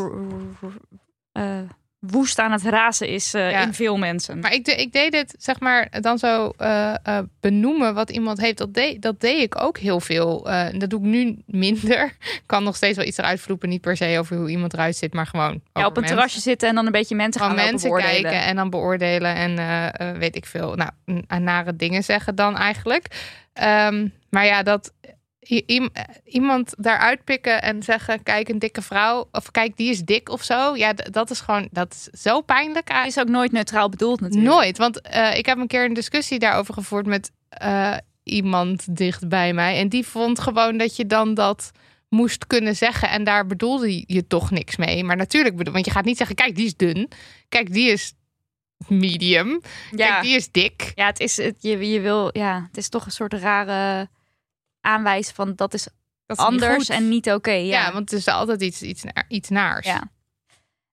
eh, 1.32 1.60
woest 2.00 2.40
aan 2.40 2.52
het 2.52 2.64
razen 2.64 3.08
is 3.08 3.34
eh, 3.34 3.52
Ja. 3.52 3.62
in 3.62 3.74
veel 3.74 3.98
mensen. 3.98 4.40
Maar 4.40 4.54
ik, 4.54 4.66
de, 4.66 4.76
ik 4.76 4.92
deed 4.92 5.12
dit, 5.12 5.36
zeg 5.38 5.60
maar, 5.60 5.88
dan 6.02 6.18
zo 6.18 6.54
eh, 6.58 6.94
eh, 7.04 7.20
benoemen 7.40 7.94
wat 7.94 8.10
iemand 8.10 8.40
heeft. 8.40 8.58
Dat 8.58 8.74
deed, 8.74 9.02
dat 9.02 9.20
deed 9.20 9.42
ik 9.42 9.62
ook 9.62 9.78
heel 9.78 10.00
veel. 10.00 10.44
Dat 10.78 10.90
doe 10.90 11.00
ik 11.00 11.06
nu 11.06 11.38
minder. 11.46 12.04
Ik 12.20 12.42
kan 12.46 12.64
nog 12.64 12.76
steeds 12.76 12.98
wel 12.98 13.06
iets 13.06 13.18
eruit 13.18 13.40
vloepen. 13.40 13.70
Niet 13.70 13.82
per 13.82 13.98
se 13.98 14.16
over 14.20 14.38
hoe 14.38 14.50
iemand 14.50 14.74
eruit 14.74 14.96
zit, 14.96 15.14
maar 15.14 15.26
gewoon 15.28 15.52
ja, 15.52 15.58
op 15.58 15.76
een 15.76 15.82
mensen. 15.94 16.04
terrasje 16.04 16.40
zitten 16.40 16.70
en 16.70 16.76
dan 16.76 16.86
een 16.86 16.92
beetje 16.92 17.16
mensen 17.16 17.42
gaan 17.42 17.50
Gewoon 17.50 17.66
mensen 17.66 17.94
kijken 17.94 18.42
en 18.42 18.56
dan 18.56 18.70
beoordelen 18.70 19.36
en 19.36 20.20
weet 20.20 20.36
ik 20.36 20.46
veel. 20.46 20.76
Nou, 20.76 20.92
nare 21.42 21.76
dingen 21.76 22.04
zeggen 22.04 22.36
dan 22.36 22.58
eigenlijk. 22.58 23.08
Ehm, 23.54 24.08
maar 24.30 24.46
ja, 24.46 24.64
dat 24.64 24.94
iemand 26.26 26.74
daaruit 26.78 27.24
pikken 27.24 27.62
en 27.62 27.84
zeggen: 27.84 28.24
kijk, 28.24 28.50
een 28.50 28.60
dikke 28.60 28.82
vrouw. 28.82 29.28
Of 29.32 29.52
kijk, 29.52 29.78
die 29.78 29.90
is 29.90 30.02
dik 30.02 30.30
of 30.30 30.44
zo. 30.44 30.76
Ja, 30.76 30.94
dat 30.94 31.30
is 31.30 31.40
gewoon, 31.40 31.68
dat 31.72 31.94
is 31.94 32.22
zo 32.22 32.42
pijnlijk. 32.42 32.92
Het 32.92 33.08
is 33.08 33.20
ook 33.20 33.30
nooit 33.30 33.52
neutraal 33.52 33.90
bedoeld 33.90 34.20
natuurlijk. 34.20 34.54
Nooit, 34.54 34.78
want 34.78 35.02
eh, 35.02 35.38
ik 35.38 35.46
heb 35.46 35.58
een 35.58 35.68
keer 35.68 35.86
een 35.86 35.94
discussie 35.94 36.40
daarover 36.40 36.74
gevoerd 36.74 37.06
met 37.06 37.32
eh, 37.50 37.98
iemand 38.24 38.96
dicht 38.98 39.28
bij 39.28 39.54
mij. 39.54 39.78
En 39.78 39.90
die 39.90 40.08
vond 40.08 40.40
gewoon 40.40 40.78
dat 40.78 40.96
je 40.96 41.06
dan 41.06 41.34
dat 41.34 41.72
moest 42.10 42.48
kunnen 42.48 42.76
zeggen. 42.76 43.10
En 43.10 43.24
daar 43.24 43.46
bedoelde 43.46 44.04
je 44.08 44.28
toch 44.28 44.52
niks 44.52 44.76
mee. 44.76 45.04
Maar 45.04 45.18
natuurlijk, 45.18 45.56
bedoel, 45.56 45.74
want 45.74 45.86
je 45.86 45.92
gaat 45.92 46.06
niet 46.06 46.18
zeggen, 46.18 46.36
kijk, 46.36 46.56
die 46.56 46.66
is 46.66 46.76
dun. 46.76 47.10
Kijk, 47.50 47.74
die 47.74 47.92
is 47.92 48.14
medium. 48.88 49.62
Ja. 49.92 50.08
Kijk, 50.08 50.22
die 50.22 50.36
is 50.36 50.52
dik. 50.52 50.92
Ja, 50.96 51.06
het 51.06 51.20
is, 51.20 51.38
het, 51.38 51.56
je, 51.60 51.92
je 51.92 52.00
wil, 52.00 52.30
ja, 52.38 52.64
het 52.68 52.78
is 52.78 52.90
toch 52.90 53.06
een 53.06 53.12
soort 53.12 53.34
rare 53.34 54.10
aanwijzen 54.88 55.36
van 55.36 55.54
dat 55.56 55.74
is 55.74 55.88
Dat 56.26 56.38
niet 56.38 56.48
anders 56.48 56.90
en 56.90 57.10
niet 57.10 57.32
oké. 57.32 57.52
Ja, 57.52 57.82
ja. 57.82 57.92
want 57.94 58.12
het 58.12 58.20
is 58.20 58.28
altijd 58.28 58.62
iets, 58.62 58.82
iets, 58.82 59.04
iets 59.28 59.50
naars. 59.50 59.86
Ja. 59.86 60.10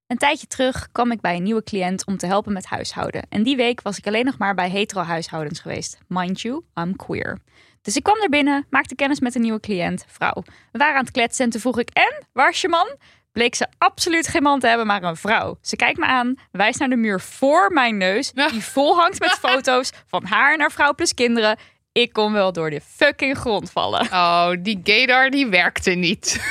Een 0.07 0.17
tijdje 0.17 0.47
terug 0.47 0.87
kwam 0.91 1.11
ik 1.11 1.21
bij 1.21 1.35
een 1.35 1.43
nieuwe 1.43 1.63
cliënt 1.63 2.05
om 2.05 2.17
te 2.17 2.25
helpen 2.25 2.53
met 2.53 2.65
huishouden. 2.65 3.25
En 3.29 3.43
die 3.43 3.55
week 3.55 3.81
was 3.81 3.97
ik 3.97 4.07
alleen 4.07 4.25
nog 4.25 4.37
maar 4.37 4.55
bij 4.55 4.69
hetero 4.69 5.01
huishoudens 5.01 5.59
geweest. 5.59 5.97
Mind 6.07 6.41
you, 6.41 6.63
I'm 6.75 6.95
queer. 6.95 7.39
Dus 7.81 7.95
ik 7.95 8.03
kwam 8.03 8.21
er 8.21 8.29
binnen, 8.29 8.65
maakte 8.69 8.95
kennis 8.95 9.19
met 9.19 9.35
een 9.35 9.41
nieuwe 9.41 9.59
cliënt, 9.59 10.05
vrouw. 10.07 10.43
We 10.71 10.77
waren 10.77 10.95
aan 10.95 11.03
het 11.03 11.11
kletsen 11.11 11.45
en 11.45 11.51
toen 11.51 11.61
vroeg 11.61 11.79
ik, 11.79 11.89
en, 11.89 12.27
waar 12.33 12.49
is 12.49 12.61
je 12.61 12.67
man? 12.67 12.97
Bleek 13.31 13.55
ze 13.55 13.67
absoluut 13.77 14.27
geen 14.27 14.43
man 14.43 14.59
te 14.59 14.67
hebben, 14.67 14.87
maar 14.87 15.03
een 15.03 15.15
vrouw. 15.15 15.57
Ze 15.61 15.75
kijkt 15.75 15.99
me 15.99 16.05
aan, 16.05 16.35
wijst 16.51 16.79
naar 16.79 16.89
de 16.89 16.95
muur 16.95 17.21
voor 17.21 17.71
mijn 17.71 17.97
neus, 17.97 18.31
die 18.31 18.63
vol 18.63 18.95
hangt 18.95 19.19
met 19.19 19.31
foto's 19.49 19.91
van 20.07 20.25
haar 20.25 20.53
en 20.53 20.59
haar 20.59 20.71
vrouw 20.71 20.93
plus 20.93 21.13
kinderen. 21.13 21.57
Ik 21.95 22.13
kon 22.13 22.33
wel 22.33 22.51
door 22.51 22.69
de 22.69 22.81
fucking 22.81 23.37
grond 23.37 23.71
vallen. 23.71 24.01
Oh, 24.01 24.51
die 24.59 24.79
gaydar 24.83 25.29
die 25.29 25.47
werkte 25.47 25.91
niet. 25.91 26.41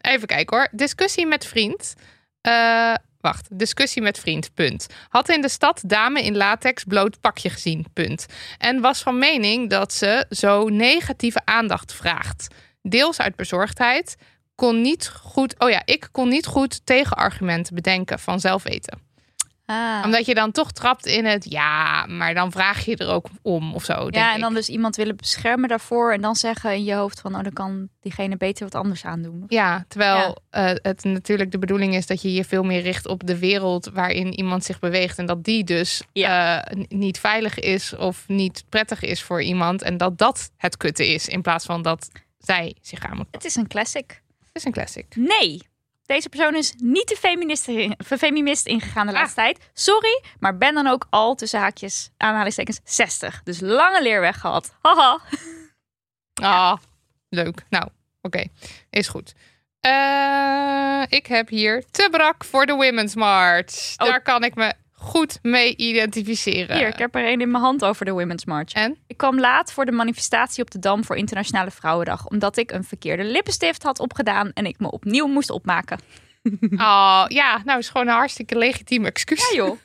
Even 0.00 0.26
kijken 0.26 0.56
hoor. 0.56 0.68
Discussie 0.72 1.26
met 1.26 1.46
vriend. 1.46 1.94
Eh, 2.40 2.94
wacht, 3.20 3.58
discussie 3.58 4.02
met 4.02 4.18
vriend, 4.18 4.54
punt. 4.54 4.86
Had 5.08 5.28
in 5.28 5.40
de 5.40 5.48
stad 5.48 5.82
dame 5.86 6.22
in 6.22 6.36
latex 6.36 6.84
bloot 6.84 7.20
pakje 7.20 7.50
gezien, 7.50 7.86
punt. 7.92 8.26
En 8.58 8.80
was 8.80 9.02
van 9.02 9.18
mening 9.18 9.70
dat 9.70 9.92
ze 9.92 10.26
zo 10.30 10.68
negatieve 10.68 11.40
aandacht 11.44 11.94
vraagt. 11.94 12.54
Deels 12.82 13.18
uit 13.18 13.36
bezorgdheid. 13.36 14.16
Kon 14.54 14.80
niet 14.80 15.08
goed, 15.08 15.54
oh 15.58 15.70
ja, 15.70 15.82
ik 15.84 16.08
kon 16.10 16.28
niet 16.28 16.46
goed 16.46 16.86
tegenargumenten 16.86 17.74
bedenken 17.74 18.18
van 18.18 18.40
zelfweten. 18.40 19.11
Ah. 19.72 20.04
Omdat 20.04 20.26
je 20.26 20.34
dan 20.34 20.52
toch 20.52 20.72
trapt 20.72 21.06
in 21.06 21.24
het 21.24 21.50
ja, 21.50 22.06
maar 22.06 22.34
dan 22.34 22.52
vraag 22.52 22.84
je 22.84 22.96
er 22.96 23.08
ook 23.08 23.26
om 23.42 23.74
of 23.74 23.84
zo. 23.84 23.94
denk 23.94 24.14
Ja, 24.14 24.30
en 24.30 24.36
ik. 24.36 24.40
dan 24.40 24.54
dus 24.54 24.68
iemand 24.68 24.96
willen 24.96 25.16
beschermen 25.16 25.68
daarvoor 25.68 26.12
en 26.12 26.20
dan 26.20 26.36
zeggen 26.36 26.74
in 26.74 26.84
je 26.84 26.94
hoofd 26.94 27.20
van, 27.20 27.36
oh, 27.36 27.42
dan 27.42 27.52
kan 27.52 27.88
diegene 28.00 28.36
beter 28.36 28.64
wat 28.64 28.74
anders 28.74 29.04
aandoen. 29.04 29.44
Ja, 29.46 29.84
terwijl 29.88 30.36
eh, 30.50 30.70
het 30.74 31.04
natuurlijk 31.04 31.50
de 31.50 31.58
bedoeling 31.58 31.94
is 31.94 32.06
dat 32.06 32.22
je 32.22 32.32
je 32.32 32.44
veel 32.44 32.62
meer 32.62 32.80
richt 32.80 33.06
op 33.06 33.26
de 33.26 33.38
wereld 33.38 33.90
waarin 33.92 34.34
iemand 34.34 34.64
zich 34.64 34.78
beweegt. 34.78 35.18
En 35.18 35.26
dat 35.26 35.44
die 35.44 35.64
dus 35.64 36.02
eh, 36.12 36.58
niet 36.88 37.20
veilig 37.20 37.58
is 37.58 37.96
of 37.96 38.24
niet 38.26 38.64
prettig 38.68 39.02
is 39.02 39.22
voor 39.22 39.42
iemand. 39.42 39.82
En 39.82 39.96
dat 39.96 40.18
dat 40.18 40.50
het 40.56 40.76
kutte 40.76 41.08
is 41.08 41.28
in 41.28 41.42
plaats 41.42 41.64
van 41.64 41.82
dat 41.82 42.10
zij 42.38 42.76
zich 42.80 43.06
aan 43.06 43.16
moet. 43.16 43.26
Het 43.30 43.44
is 43.44 43.54
een 43.54 43.68
classic. 43.68 44.22
Het 44.38 44.50
is 44.52 44.64
een 44.64 44.72
classic. 44.72 45.06
Nee, 45.16 45.62
deze 46.06 46.28
persoon 46.28 46.54
is 46.56 46.74
niet 46.76 47.08
de 47.08 47.16
feminist, 47.16 47.68
feminist 48.16 48.66
ingegaan 48.66 49.06
de 49.06 49.12
Ah. 49.12 49.18
laatste 49.18 49.40
tijd. 49.40 49.70
Sorry, 49.72 50.22
maar 50.38 50.56
ben 50.56 50.74
dan 50.74 50.86
ook 50.86 51.06
al 51.10 51.34
tussen 51.34 51.60
haakjes, 51.60 52.10
aanhalingstekens, 52.16 52.80
60. 52.84 53.40
Dus 53.44 53.60
lange 53.60 54.02
leerweg 54.02 54.40
gehad. 54.40 54.74
Haha. 54.82 55.20
Ah, 56.42 56.76
leuk. 57.28 57.62
Nou, 57.70 57.88
oké. 58.22 58.44
Is 58.90 59.08
goed. 59.08 59.32
Eh, 59.80 61.02
ik 61.08 61.26
heb 61.26 61.48
hier 61.48 61.84
te 61.90 62.08
brak 62.10 62.44
voor 62.44 62.66
de 62.66 62.72
Women's 62.72 63.14
March. 63.14 63.94
Oh. 63.96 64.06
Daar 64.08 64.22
kan 64.22 64.44
ik 64.44 64.54
me 64.54 64.74
goed 65.02 65.38
mee 65.42 65.76
identificeren. 65.76 66.76
Hier, 66.76 66.88
ik 66.88 66.98
heb 66.98 67.14
er 67.14 67.32
een 67.32 67.40
in 67.40 67.50
mijn 67.50 67.62
hand 67.62 67.84
over 67.84 68.04
de 68.04 68.10
Women's 68.10 68.44
March. 68.44 68.72
En? 68.72 68.96
Ik 69.06 69.16
kwam 69.16 69.40
laat 69.40 69.72
voor 69.72 69.84
de 69.84 69.92
manifestatie 69.92 70.62
op 70.62 70.70
de 70.70 70.78
Dam 70.78 71.04
voor 71.04 71.16
Internationale 71.16 71.70
Vrouwendag. 71.70 72.26
Omdat 72.26 72.56
ik 72.56 72.72
een 72.72 72.84
verkeerde 72.84 73.24
lippenstift 73.24 73.82
had 73.82 73.98
opgedaan 73.98 74.50
en 74.54 74.66
ik 74.66 74.78
me 74.78 74.90
opnieuw 74.90 75.26
moest 75.26 75.50
opmaken. 75.50 75.98
Oh, 76.72 77.24
ja, 77.28 77.62
nou 77.64 77.78
is 77.78 77.88
gewoon 77.88 78.08
een 78.08 78.14
hartstikke 78.14 78.58
legitiem 78.58 79.04
excuus. 79.04 79.50
Ja 79.50 79.56
joh, 79.56 79.78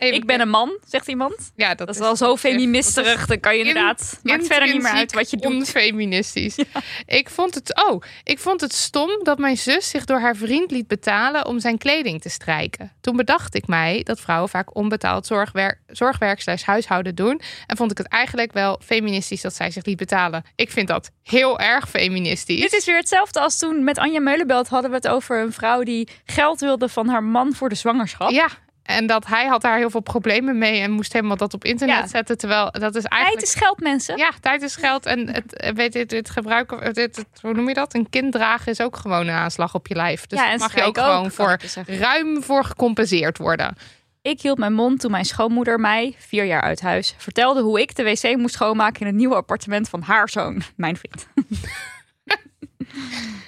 Even 0.00 0.16
ik 0.16 0.26
ben 0.26 0.40
een 0.40 0.48
man, 0.48 0.78
zegt 0.86 1.08
iemand. 1.08 1.52
Ja, 1.56 1.68
dat, 1.68 1.78
Dat 1.78 1.88
is 1.88 1.98
wel 1.98 2.16
zo 2.16 2.36
feministerig, 2.36 3.26
dan 3.26 3.40
kan 3.40 3.54
je 3.54 3.60
in- 3.60 3.66
inderdaad... 3.66 4.20
Maakt 4.22 4.46
verder 4.46 4.72
niet 4.72 4.82
meer 4.82 4.90
uit 4.92 5.12
wat 5.12 5.30
je 5.30 5.36
doet. 5.36 5.52
Onfeministisch. 5.52 6.56
Ik 7.06 7.30
vond 7.30 7.54
het. 7.54 7.82
Oh, 7.88 8.02
ik 8.24 8.38
vond 8.38 8.60
het 8.60 8.72
stom 8.72 9.20
dat 9.22 9.38
mijn 9.38 9.56
zus 9.56 9.88
zich 9.90 10.04
door 10.04 10.20
haar 10.20 10.36
vriend 10.36 10.70
liet 10.70 10.86
betalen 10.86 11.46
om 11.46 11.60
zijn 11.60 11.78
kleding 11.78 12.20
te 12.20 12.28
strijken. 12.28 12.92
Toen 13.00 13.16
bedacht 13.16 13.54
ik 13.54 13.66
mij 13.66 14.00
dat 14.02 14.20
vrouwen 14.20 14.48
vaak 14.48 14.74
onbetaald 14.76 15.26
zorgwerk, 15.26 15.78
zorgwerk 15.86 16.40
slash 16.40 16.62
huishouden 16.62 17.14
doen. 17.14 17.40
En 17.66 17.76
vond 17.76 17.90
ik 17.90 17.98
het 17.98 18.08
eigenlijk 18.08 18.52
wel 18.52 18.80
feministisch 18.84 19.40
dat 19.40 19.54
zij 19.54 19.70
zich 19.70 19.84
liet 19.84 19.96
betalen. 19.96 20.44
Ik 20.56 20.70
vind 20.70 20.88
dat 20.88 21.10
heel 21.22 21.58
erg 21.58 21.88
feministisch. 21.88 22.60
Dit 22.60 22.72
is 22.72 22.84
weer 22.84 22.96
hetzelfde 22.96 23.40
als 23.40 23.58
toen 23.58 23.84
met 23.84 23.98
Anja 23.98 24.20
Meulenbelt 24.20 24.68
hadden 24.68 24.90
we 24.90 24.96
het 24.96 25.08
over 25.08 25.40
een 25.40 25.52
vrouw 25.52 25.82
die 25.82 26.08
geld 26.24 26.60
wilde 26.60 26.88
van 26.88 27.08
haar 27.08 27.22
man 27.24 27.52
voor 27.54 27.68
de 27.68 27.74
zwangerschap. 27.74 28.30
Ja. 28.30 28.48
En 28.90 29.06
dat 29.06 29.26
hij 29.26 29.46
had 29.46 29.60
daar 29.62 29.76
heel 29.76 29.90
veel 29.90 30.00
problemen 30.00 30.58
mee 30.58 30.80
en 30.80 30.90
moest 30.90 31.12
helemaal 31.12 31.36
dat 31.36 31.54
op 31.54 31.64
internet 31.64 31.96
Ja. 31.98 32.06
zetten. 32.06 32.38
Terwijl 32.38 32.70
dat 32.70 32.94
is 32.94 33.02
Tijd 33.02 33.12
eigenlijk. 33.12 33.42
is 33.46 33.54
geld, 33.54 33.80
mensen. 33.80 34.16
Ja, 34.16 34.30
tijd 34.40 34.62
is 34.62 34.76
geld. 34.76 35.06
En 35.06 35.28
het, 35.34 35.56
eh, 35.56 35.72
weet 35.72 35.92
je, 35.92 36.04
het 36.08 36.30
gebruiken, 36.30 36.78
het- 36.82 37.24
hoe 37.40 37.52
noem 37.54 37.68
je 37.68 37.74
dat? 37.74 37.94
Een 37.94 38.08
kind 38.10 38.32
dragen 38.32 38.72
is 38.72 38.80
ook 38.80 38.96
gewoon 38.96 39.26
een 39.26 39.34
aanslag 39.34 39.74
op 39.74 39.86
je 39.86 39.94
lijf. 39.94 40.26
Dus 40.26 40.38
Ja, 40.38 40.44
daar 40.44 40.54
en 40.54 40.58
mag 40.60 40.74
je 40.74 40.82
ook 40.82 40.98
gewoon 40.98 41.30
voor 41.30 41.58
zeggen. 41.64 41.98
ruim 41.98 42.42
voor 42.42 42.64
gecompenseerd 42.64 43.38
worden. 43.38 43.76
Ik 44.22 44.40
hield 44.40 44.58
mijn 44.58 44.72
mond 44.72 45.00
toen 45.00 45.10
mijn 45.10 45.24
schoonmoeder 45.24 45.80
mij, 45.80 46.14
vier 46.18 46.44
jaar 46.44 46.62
uit 46.62 46.80
huis, 46.80 47.14
vertelde 47.18 47.60
hoe 47.62 47.80
ik 47.80 47.96
de 47.96 48.02
wc 48.02 48.36
moest 48.36 48.54
schoonmaken 48.54 49.00
in 49.00 49.06
het 49.06 49.16
nieuwe 49.16 49.34
appartement 49.34 49.88
van 49.88 50.02
haar 50.02 50.28
zoon, 50.28 50.62
mijn 50.76 50.96
vriend. 50.96 51.26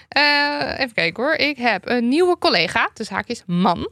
Eh, 0.08 0.78
even 0.78 0.92
kijken 0.94 1.22
hoor. 1.22 1.34
Ik 1.34 1.56
heb 1.56 1.88
een 1.88 2.08
nieuwe 2.08 2.38
collega, 2.38 2.90
dus 2.94 3.08
haakjes 3.08 3.42
man. 3.46 3.88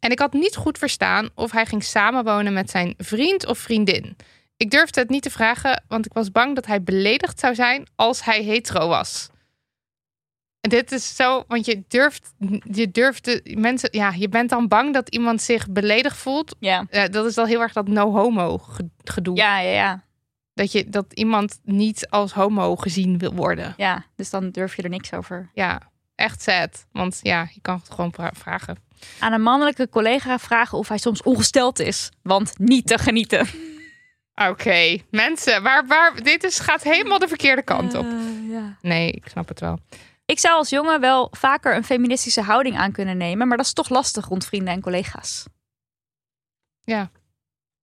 En 0.00 0.10
ik 0.10 0.18
had 0.18 0.32
niet 0.32 0.56
goed 0.56 0.78
verstaan 0.78 1.28
of 1.34 1.50
hij 1.50 1.66
ging 1.66 1.84
samenwonen 1.84 2.52
met 2.52 2.70
zijn 2.70 2.94
vriend 2.98 3.46
of 3.46 3.58
vriendin. 3.58 4.16
Ik 4.56 4.70
durfde 4.70 5.00
het 5.00 5.08
niet 5.08 5.22
te 5.22 5.30
vragen, 5.30 5.82
want 5.88 6.06
ik 6.06 6.12
was 6.12 6.30
bang 6.32 6.54
dat 6.54 6.66
hij 6.66 6.82
beledigd 6.82 7.38
zou 7.38 7.54
zijn 7.54 7.86
als 7.96 8.24
hij 8.24 8.42
hetero 8.42 8.88
was. 8.88 9.28
En 10.60 10.70
dit 10.70 10.92
is 10.92 11.16
zo, 11.16 11.44
want 11.48 11.66
je 11.66 11.82
durft, 11.88 12.32
je 12.72 12.90
durft 12.90 13.24
de 13.24 13.54
mensen, 13.58 13.88
ja, 13.92 14.10
je 14.16 14.28
bent 14.28 14.50
dan 14.50 14.68
bang 14.68 14.94
dat 14.94 15.08
iemand 15.08 15.42
zich 15.42 15.68
beledigd 15.70 16.16
voelt. 16.16 16.56
Ja, 16.58 16.86
Eh, 16.90 17.04
dat 17.10 17.26
is 17.26 17.34
wel 17.34 17.46
heel 17.46 17.60
erg 17.60 17.72
dat 17.72 17.88
no 17.88 18.12
homo 18.12 18.58
ge- 18.58 18.90
gedoe. 19.04 19.36
ja, 19.36 19.58
ja, 19.60 19.70
ja. 19.72 20.02
Dat, 20.54 20.72
je, 20.72 20.88
dat 20.88 21.12
iemand 21.12 21.58
niet 21.62 22.08
als 22.10 22.32
homo 22.32 22.76
gezien 22.76 23.18
wil 23.18 23.34
worden. 23.34 23.74
ja. 23.76 24.04
Dus 24.16 24.30
dan 24.30 24.50
durf 24.50 24.76
je 24.76 24.82
er 24.82 24.88
niks 24.88 25.12
over. 25.12 25.50
Ja, 25.54 25.80
echt 26.14 26.42
sad. 26.42 26.86
Want 26.92 27.18
ja, 27.22 27.48
je 27.54 27.60
kan 27.60 27.76
het 27.76 27.90
gewoon 27.90 28.12
vra- 28.12 28.32
vragen. 28.34 28.76
Aan 29.18 29.32
een 29.32 29.42
mannelijke 29.42 29.88
collega 29.88 30.38
vragen 30.38 30.78
of 30.78 30.88
hij 30.88 30.98
soms 30.98 31.22
ongesteld 31.22 31.78
is, 31.78 32.10
want 32.22 32.58
niet 32.58 32.86
te 32.86 32.98
genieten. 32.98 33.46
Oké, 34.48 34.98
mensen, 35.10 35.62
waar, 35.62 35.86
waar, 35.86 36.22
dit 36.22 36.44
is, 36.44 36.58
gaat 36.58 36.82
helemaal 36.82 37.18
de 37.18 37.28
verkeerde 37.28 37.62
kant 37.62 37.94
op. 37.94 38.06
ja. 38.48 38.76
Nee, 38.80 39.10
ik 39.10 39.28
snap 39.28 39.48
het 39.48 39.60
wel. 39.60 39.78
Ik 40.24 40.38
zou 40.38 40.54
als 40.54 40.68
jongen 40.68 41.00
wel 41.00 41.28
vaker 41.30 41.76
een 41.76 41.84
feministische 41.84 42.42
houding 42.42 42.76
aan 42.76 42.92
kunnen 42.92 43.16
nemen, 43.16 43.48
maar 43.48 43.56
dat 43.56 43.66
is 43.66 43.72
toch 43.72 43.88
lastig 43.88 44.26
rond 44.26 44.44
vrienden 44.44 44.74
en 44.74 44.80
collega's. 44.80 45.44
Ja. 46.82 47.10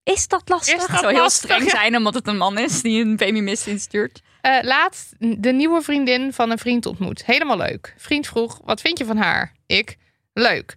Is 0.03 0.27
dat 0.27 0.49
lastig? 0.49 0.75
Is 0.75 0.87
dat 0.87 0.99
zou 0.99 1.11
heel 1.11 1.21
lastig? 1.21 1.49
streng 1.49 1.69
zijn 1.69 1.95
omdat 1.95 2.13
het 2.13 2.27
een 2.27 2.37
man 2.37 2.57
is 2.57 2.81
die 2.81 3.03
een 3.03 3.17
feminist 3.17 3.67
instuurt. 3.67 4.21
Eh, 4.41 4.57
laatst 4.61 5.13
de 5.17 5.51
nieuwe 5.51 5.81
vriendin 5.81 6.33
van 6.33 6.51
een 6.51 6.57
vriend 6.57 6.85
ontmoet. 6.85 7.25
Helemaal 7.25 7.57
leuk. 7.57 7.93
Vriend 7.97 8.27
vroeg, 8.27 8.59
wat 8.63 8.81
vind 8.81 8.97
je 8.97 9.05
van 9.05 9.17
haar? 9.17 9.53
Ik, 9.65 9.97
leuk. 10.33 10.75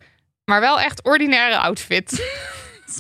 Maar 0.51 0.61
wel 0.61 0.81
echt 0.81 1.03
ordinaire 1.05 1.59
outfit. 1.59 2.11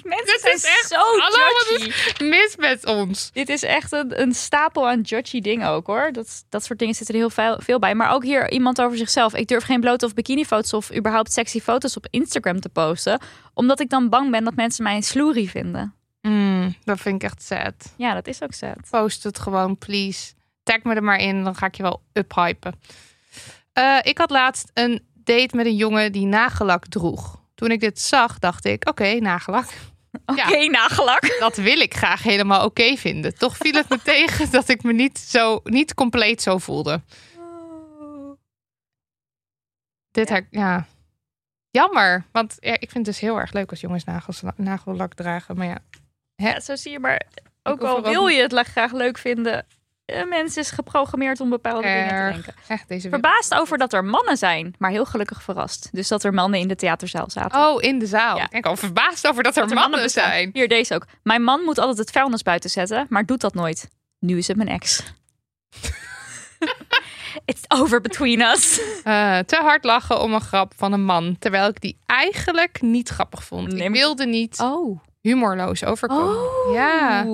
Mensen 0.05 0.27
Dit 0.27 0.41
zijn 0.41 0.55
is 0.55 0.65
echt- 0.65 0.89
zo 0.89 0.97
Hallo, 0.97 1.53
wat 1.55 1.67
judgy. 1.81 2.25
Mis 2.25 2.57
met 2.57 2.87
ons. 2.87 3.31
Dit 3.33 3.49
is 3.49 3.63
echt 3.63 3.93
een, 3.93 4.21
een 4.21 4.35
stapel 4.35 4.89
aan 4.89 5.01
judgy 5.01 5.41
dingen 5.41 5.69
ook 5.69 5.87
hoor. 5.87 6.13
Dat, 6.13 6.45
dat 6.49 6.65
soort 6.65 6.79
dingen 6.79 6.95
zitten 6.95 7.15
er 7.15 7.21
heel 7.21 7.31
veel, 7.31 7.59
veel 7.63 7.79
bij. 7.79 7.95
Maar 7.95 8.11
ook 8.13 8.25
hier 8.25 8.51
iemand 8.51 8.81
over 8.81 8.97
zichzelf. 8.97 9.35
Ik 9.35 9.49
durf 9.49 9.65
geen 9.65 9.81
blote 9.81 10.07
of 10.07 10.15
bikinifoto's 10.15 10.73
of 10.73 10.95
überhaupt 10.95 11.33
sexy 11.33 11.61
foto's 11.61 11.97
op 11.97 12.07
Instagram 12.11 12.61
te 12.61 12.69
posten. 12.69 13.21
Omdat 13.55 13.81
ik 13.81 13.91
dan 13.91 14.09
bang 14.09 14.31
ben 14.31 14.45
dat 14.45 14.55
mensen 14.55 14.85
mij 14.85 14.95
een 14.97 15.03
sloerie 15.03 15.51
vinden. 15.51 15.95
Mm, 16.21 16.77
dat 16.85 17.01
vind 17.01 17.15
ik 17.15 17.23
echt 17.31 17.43
sad. 17.43 17.75
Ja, 17.97 18.15
dat 18.15 18.27
is 18.27 18.43
ook 18.43 18.53
sad. 18.53 18.77
Post 18.91 19.23
het 19.23 19.39
gewoon, 19.39 19.79
please. 19.79 20.33
Tag 20.63 20.83
me 20.83 20.95
er 20.95 21.03
maar 21.05 21.19
in, 21.19 21.45
dan 21.45 21.55
ga 21.55 21.67
ik 21.67 21.75
je 21.75 21.83
wel 21.83 22.03
uphypen. 22.13 22.81
Eh, 23.73 23.99
ik 24.03 24.19
had 24.19 24.31
laatst 24.31 24.71
een 24.75 25.09
date 25.15 25.57
met 25.57 25.67
een 25.67 25.77
jongen 25.77 26.13
die 26.13 26.27
nagellak 26.27 26.87
droeg. 26.87 27.39
Toen 27.61 27.71
ik 27.71 27.81
dit 27.81 28.01
zag, 28.01 28.39
dacht 28.39 28.65
ik, 28.65 28.89
oké, 28.89 29.15
nagellak. 29.15 29.67
Oké, 30.27 30.65
nagelak. 30.67 31.37
Dat 31.39 31.57
wil 31.57 31.79
ik 31.81 31.95
graag 31.95 32.23
helemaal 32.23 32.65
oké 32.65 32.97
vinden. 32.97 33.35
Toch 33.35 33.57
viel 33.57 33.73
het 33.75 33.89
me 33.89 34.03
tegen 34.15 34.51
dat 34.51 34.69
ik 34.69 34.83
me 34.83 34.93
niet, 34.93 35.19
zo, 35.19 35.61
niet 35.65 35.95
compleet 35.95 36.43
zo 36.43 36.59
voelde. 36.59 37.03
Dit 40.11 40.29
Ja. 40.29 40.35
her- 40.35 40.47
ja. 40.51 40.87
Jammer, 41.71 42.25
want 42.33 42.57
ja, 42.61 42.73
ik 42.73 42.91
vind 42.91 42.95
het 42.95 43.05
dus 43.05 43.19
heel 43.21 43.39
erg 43.41 43.53
leuk 43.53 43.71
als 43.71 43.81
jongens 43.81 44.05
nagels, 44.05 44.43
nagellak 44.57 45.15
dragen. 45.15 45.57
Maar 45.57 45.67
ja, 45.67 45.79
Ja, 46.35 46.61
zo 46.61 46.77
zie 46.77 46.93
je 46.93 46.99
maar. 46.99 47.27
Ook 47.63 47.83
al 47.83 48.03
wil 48.03 48.27
je 48.27 48.43
het 48.43 48.53
graag 48.69 48.93
leuk 48.93 49.19
vinden. 49.19 49.67
Een 50.13 50.29
mens 50.29 50.57
is 50.57 50.71
geprogrammeerd 50.71 51.41
om 51.41 51.51
bepaalde 51.51 51.83
dingen 51.83 52.09
te 52.09 52.33
denken. 52.33 52.55
Echt 52.69 52.89
deze. 52.89 53.09
Verbaasd 53.09 53.55
over 53.55 53.79
dat 53.79 53.93
er 53.93 54.05
mannen 54.05 54.37
zijn, 54.37 54.75
maar 54.79 54.91
heel 54.91 55.05
gelukkig 55.05 55.43
verrast. 55.43 55.89
Dus 55.93 56.09
dat 56.09 56.25
er 56.25 56.35
mannen 56.35 56.61
in 56.61 56.69
de 56.69 56.77
theaterzaal 56.77 57.31
zaten. 57.31 57.61
Oh, 57.61 57.83
in 57.83 57.99
de 57.99 58.07
zaal. 58.07 58.37
Ja. 58.37 58.51
Ik 58.51 58.67
al 58.67 58.77
verbaasd 58.77 59.27
over 59.29 59.43
dat 59.43 59.57
er, 59.57 59.63
Dat 59.63 59.71
er 59.71 59.77
mannen, 59.77 60.11
zijn. 60.11 60.51
Hier, 60.53 60.69
deze 60.69 60.95
ook. 60.95 61.07
Mijn 61.23 61.43
man 61.43 61.61
moet 61.61 61.79
altijd 61.79 61.99
het 61.99 62.11
vuilnis 62.11 62.43
buiten 62.43 62.71
zetten, 62.71 63.07
maar 63.09 63.27
doet 63.27 63.41
dat 63.41 63.55
nooit. 63.55 63.89
Nu 64.19 64.39
is 64.39 64.49
het 64.49 64.57
mijn 64.57 64.69
ex. 64.69 65.03
It's 67.45 67.63
over 67.69 68.01
between 68.01 68.41
us. 68.41 68.81
Eh, 69.05 69.39
te 69.39 69.57
hard 69.57 69.85
lachen 69.85 70.21
om 70.21 70.35
een 70.35 70.41
grap 70.41 70.73
van 70.77 70.93
een 70.93 71.05
man. 71.05 71.37
Terwijl 71.39 71.69
ik 71.69 71.81
die 71.81 71.99
eigenlijk 72.07 72.81
niet 72.83 73.09
grappig 73.09 73.45
vond. 73.45 73.73
Nee, 73.73 73.83
ik 73.89 73.93
wilde 73.95 74.27
niet 74.27 74.61
Oh. 74.61 75.01
Humorloos 75.21 75.85
overkomen. 75.85 76.73
Ja. 76.73 77.25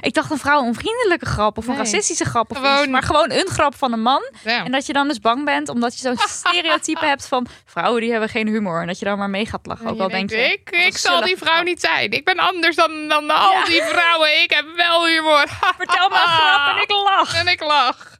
Ik 0.00 0.14
dacht 0.14 0.30
een 0.30 0.38
vrouw 0.38 0.60
onvriendelijke 0.62 1.26
grap 1.26 1.58
of 1.58 1.64
een 1.66 1.70
Nee. 1.74 1.78
racistische 1.82 2.24
grap. 2.24 2.50
Of 2.50 2.56
Gewoon- 2.56 2.78
iets, 2.78 2.86
maar 2.88 3.02
gewoon 3.02 3.30
een 3.30 3.46
grap 3.48 3.74
van 3.74 3.92
een 3.92 4.02
man. 4.02 4.22
En 4.44 4.72
dat 4.72 4.86
je 4.86 4.92
dan 4.92 5.08
dus 5.08 5.18
bang 5.20 5.44
bent 5.44 5.68
omdat 5.68 5.94
je 5.94 6.00
zo'n 6.00 6.16
stereotype 6.38 7.04
hebt 7.06 7.28
van 7.28 7.46
vrouwen 7.64 8.00
die 8.00 8.10
hebben 8.10 8.28
geen 8.28 8.46
humor. 8.46 8.80
En 8.80 8.86
dat 8.86 8.98
je 8.98 9.04
dan 9.04 9.18
maar 9.18 9.30
mee 9.30 9.46
gaat 9.46 9.66
lachen. 9.66 9.86
Ook 9.86 10.00
al 10.00 10.08
denk 10.08 10.30
je. 10.30 10.36
ik, 10.52 10.70
ik 10.70 10.96
zal 10.96 11.20
die 11.22 11.36
vrouw 11.36 11.52
grap. 11.52 11.64
niet 11.64 11.80
zijn. 11.80 12.10
Ik 12.10 12.24
ben 12.24 12.38
anders 12.38 12.76
dan, 12.76 13.08
dan 13.08 13.30
al 13.30 13.52
Ja. 13.52 13.64
die 13.64 13.82
vrouwen. 13.82 14.42
Ik 14.42 14.50
heb 14.50 14.64
wel 14.76 15.06
humor. 15.06 15.44
Vertel 15.78 16.08
me 16.08 16.14
een 16.14 16.20
grap 16.32 16.76
en 16.76 16.82
ik 16.82 16.90
lach. 16.90 17.34
En 17.34 17.48
ik 17.48 17.60
lach. 17.62 18.18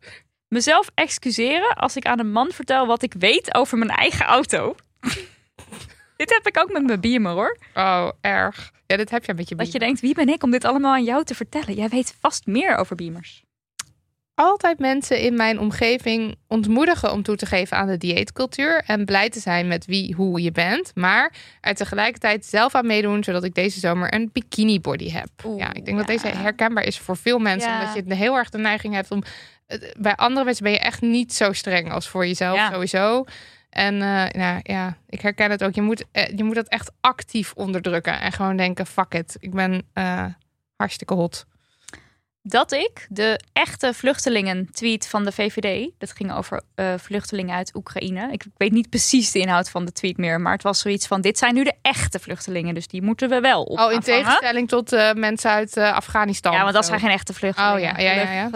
Mezelf 0.49 0.87
excuseren 0.95 1.75
als 1.75 1.97
ik 1.97 2.07
aan 2.07 2.19
een 2.19 2.33
man 2.33 2.51
vertel 2.53 2.87
wat 2.87 3.03
ik 3.03 3.15
weet 3.19 3.55
over 3.55 3.79
mijn 3.79 3.91
eigen 3.91 4.27
auto. 4.27 4.75
Dit 6.21 6.31
heb 6.31 6.47
ik 6.47 6.59
ook 6.63 6.73
met 6.73 6.87
mijn 6.87 7.01
Beamer 7.01 7.33
hoor. 7.33 7.57
Oh, 7.75 8.09
erg. 8.21 8.73
Ja, 8.87 8.97
dit 8.97 9.11
heb 9.11 9.25
je 9.25 9.35
met 9.35 9.49
je 9.49 9.55
Dat 9.55 9.73
je 9.73 9.79
denkt, 9.79 10.01
wie 10.01 10.15
ben 10.15 10.29
ik 10.29 10.43
om 10.43 10.51
dit 10.51 10.65
allemaal 10.65 10.93
aan 10.93 11.05
jou 11.05 11.25
te 11.25 11.35
vertellen? 11.35 11.75
Jij 11.75 11.89
weet 11.89 12.15
vast 12.21 12.47
meer 12.47 12.77
over 12.77 12.97
Beamers. 12.97 13.43
Altijd 14.35 14.79
mensen 14.79 15.21
in 15.21 15.37
mijn 15.37 15.59
omgeving 15.59 16.37
ontmoedigen 16.49 17.13
om 17.13 17.23
toe 17.23 17.37
te 17.37 17.47
geven 17.47 17.77
aan 17.77 17.87
de 17.87 17.97
dieetcultuur. 17.97 18.83
En 18.87 19.05
blij 19.05 19.31
te 19.31 19.41
zijn 19.41 19.69
met 19.69 19.85
wie, 19.87 20.15
hoe 20.15 20.43
je 20.43 20.53
bent. 20.53 20.93
Maar 20.95 21.33
er 21.61 21.75
tegelijkertijd 21.75 22.45
zelf 22.47 22.75
aan 22.75 22.87
meedoen, 22.87 23.25
zodat 23.25 23.45
ik 23.45 23.55
deze 23.55 23.79
zomer 23.81 24.15
een 24.15 24.31
bikini 24.33 24.81
body 24.81 25.11
heb. 25.11 25.29
Oeh, 25.45 25.59
ja, 25.59 25.73
ik 25.75 25.85
denk 25.85 25.97
dat 25.99 26.07
deze 26.07 26.27
herkenbaar 26.29 26.85
is 26.85 26.99
voor 26.99 27.17
veel 27.17 27.39
mensen. 27.39 27.71
Ja. 27.71 27.79
Omdat 27.89 28.05
je 28.09 28.15
heel 28.15 28.37
erg 28.37 28.51
de 28.51 28.59
neiging 28.59 28.95
hebt 28.95 29.11
om... 29.11 29.23
eh, 29.67 29.79
Bij 29.99 30.15
andere 30.17 30.45
mensen 30.45 30.65
ben 30.65 30.73
je 30.73 30.79
echt 30.79 31.01
niet 31.01 31.35
zo 31.35 31.53
streng 31.53 31.93
als 31.93 32.09
voor 32.09 32.27
jezelf, 32.27 32.57
Ja. 32.57 32.73
sowieso. 32.73 33.25
En 33.71 33.95
eh, 33.95 34.41
nou, 34.41 34.61
ja, 34.63 34.97
ik 35.09 35.21
herken 35.21 35.51
het 35.51 35.65
ook. 35.65 35.75
Je 35.75 35.83
moet, 35.83 36.05
eh, 36.13 36.37
je 36.37 36.45
moet 36.45 36.55
dat 36.55 36.69
echt 36.69 36.91
actief 37.01 37.53
onderdrukken. 37.55 38.21
En 38.21 38.33
gewoon 38.33 38.57
denken, 38.57 38.87
fuck 38.87 39.15
it. 39.15 39.37
Ik 39.41 39.51
ben 39.51 39.83
eh, 39.93 40.27
hartstikke 40.77 41.15
hot. 41.15 41.47
Dat 42.43 42.73
ik 42.73 43.07
de 43.09 43.41
echte 43.53 43.95
vluchtelingen-tweet 43.95 45.09
van 45.09 45.25
de 45.25 45.33
VVD, 45.33 45.91
dat 45.99 46.13
ging 46.13 46.33
over 46.33 46.63
eh, 46.75 46.95
vluchtelingen 46.97 47.55
uit 47.55 47.75
Oekraïne. 47.75 48.33
Ik 48.33 48.45
weet 48.57 48.73
niet 48.73 48.89
precies 48.89 49.33
de 49.33 49.39
inhoud 49.39 49.71
van 49.71 49.85
de 49.85 49.93
tweet 49.93 50.17
meer, 50.17 50.41
maar 50.41 50.53
het 50.53 50.63
was 50.63 50.81
zoiets 50.81 51.07
van: 51.07 51.21
dit 51.21 51.39
zijn 51.39 51.55
nu 51.55 51.65
de 51.65 51.75
echte 51.83 52.19
vluchtelingen, 52.19 52.75
dus 52.75 52.87
die 52.87 53.03
moeten 53.03 53.29
we 53.29 53.41
wel 53.41 53.63
op. 53.63 53.79
Oh, 53.79 53.93
in 53.93 54.01
tegenstelling 54.01 54.69
tot 54.69 54.93
eh, 54.93 55.13
mensen 55.13 55.51
uit 55.51 55.77
eh, 55.77 55.93
Afghanistan. 55.93 56.53
Ja, 56.53 56.63
want 56.63 56.75
dat 56.75 56.87
zijn 56.87 57.01
geen 57.01 57.11
echte 57.11 57.35
vluchtelingen. 57.35 57.75
Oh, 57.75 57.81
ja, 57.81 57.99
ja, 57.99 58.33
ja. 58.33 58.49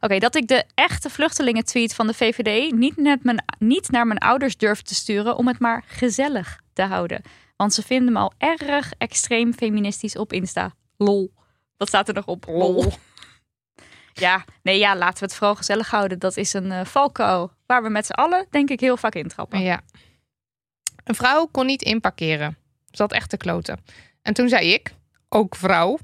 Oké, 0.00 0.18
dat 0.18 0.34
ik 0.34 0.48
de 0.48 0.64
echte 0.74 1.10
vluchtelingen-tweet 1.10 1.94
van 1.94 2.06
de 2.06 2.14
VVD 2.14 2.72
niet, 2.72 2.96
net 2.96 3.24
mijn, 3.24 3.44
niet 3.58 3.90
naar 3.90 4.06
mijn 4.06 4.18
ouders 4.18 4.56
durf 4.56 4.82
te 4.82 4.94
sturen 4.94 5.36
om 5.36 5.48
het 5.48 5.58
maar 5.58 5.84
gezellig 5.86 6.60
te 6.72 6.82
houden. 6.82 7.22
Want 7.56 7.74
ze 7.74 7.82
vinden 7.82 8.12
me 8.12 8.18
al 8.18 8.32
erg 8.38 8.92
extreem 8.98 9.54
feministisch 9.54 10.16
op 10.16 10.32
Insta. 10.32 10.74
Lol. 10.96 11.32
Dat 11.76 11.88
staat 11.88 12.08
er 12.08 12.14
nog 12.14 12.26
op. 12.26 12.44
Lol. 12.46 12.84
Ja, 14.16 14.44
nee, 14.62 14.78
ja, 14.78 14.96
laten 14.96 15.18
we 15.18 15.24
het 15.24 15.34
vooral 15.34 15.54
gezellig 15.54 15.90
houden. 15.90 16.18
Dat 16.18 16.36
is 16.36 16.52
een 16.52 16.86
valkuil 16.86 17.52
waar 17.66 17.82
we 17.82 17.88
met 17.88 18.06
z'n 18.06 18.12
allen, 18.12 18.46
denk 18.50 18.70
ik, 18.70 18.80
heel 18.80 18.96
vaak 18.96 19.14
intrappen. 19.14 19.60
Ja. 19.60 19.80
Een 21.04 21.14
vrouw 21.14 21.46
kon 21.46 21.66
niet 21.66 21.82
inparkeren. 21.82 22.56
Ze 22.90 23.02
had 23.02 23.12
echt 23.12 23.30
te 23.30 23.36
kloten. 23.36 23.84
En 24.22 24.34
toen 24.34 24.48
zei 24.48 24.72
ik, 24.72 24.94
ook 25.28 25.56
vrouw, 25.56 25.98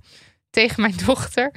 tegen 0.51 0.81
mijn 0.81 0.97
dochter... 1.07 1.53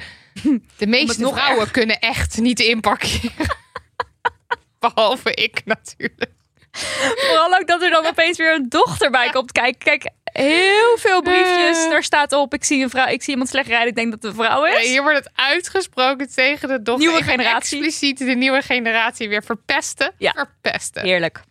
De 0.77 0.87
meeste 0.87 1.27
vrouwen 1.27 1.71
kunnen 1.71 1.99
echt 1.99 2.37
niet 2.37 2.59
inparkeren. 2.59 3.55
Behalve 4.79 5.33
ik 5.33 5.61
natuurlijk. 5.65 6.31
Vooral 6.71 7.59
ook 7.59 7.67
dat 7.67 7.81
er 7.81 7.89
dan 7.89 8.05
opeens 8.05 8.37
weer 8.37 8.55
een 8.55 8.69
dochter 8.69 9.11
bij 9.11 9.29
komt 9.29 9.51
kijken. 9.51 9.79
Kijk, 9.79 10.09
heel 10.33 10.97
veel 10.97 11.21
briefjes. 11.21 11.83
Eh. 11.83 11.89
Daar 11.89 12.03
staat 12.03 12.31
op: 12.33 12.53
ik 12.53 12.63
zie 12.63 12.83
een 12.83 12.89
vrouw, 12.89 13.07
ik 13.07 13.21
zie 13.23 13.31
iemand 13.31 13.49
slecht 13.49 13.67
rijden. 13.67 13.87
Ik 13.87 13.95
denk 13.95 14.11
dat 14.11 14.21
het 14.23 14.31
een 14.31 14.43
vrouw 14.45 14.65
is. 14.65 14.83
Ja, 14.83 14.89
hier 14.89 15.01
wordt 15.01 15.17
het 15.17 15.29
uitgesproken 15.35 16.33
tegen 16.33 16.67
de 16.67 16.81
dochter. 16.81 17.07
Nieuwe 17.07 17.23
generatie. 17.23 17.77
Expliciet 17.77 18.17
de 18.17 18.25
nieuwe 18.35 18.61
generatie 18.61 19.29
weer 19.29 19.43
verpesten. 19.43 20.11
Ja. 20.17 20.31
Verpesten. 20.31 21.03
Heerlijk. 21.03 21.41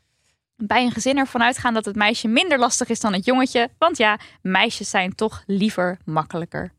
Bij 0.57 0.83
een 0.85 0.91
gezin 0.93 1.19
ervan 1.19 1.43
uitgaan 1.43 1.75
dat 1.75 1.85
het 1.85 1.95
meisje 1.97 2.29
minder 2.29 2.59
lastig 2.59 2.89
is 2.89 3.01
dan 3.01 3.13
het 3.13 3.25
jongetje. 3.25 3.69
Want 3.79 3.97
ja, 3.97 4.19
meisjes 4.43 4.91
zijn 4.91 5.15
toch 5.15 5.43
liever 5.47 5.99
makkelijker. 6.05 6.73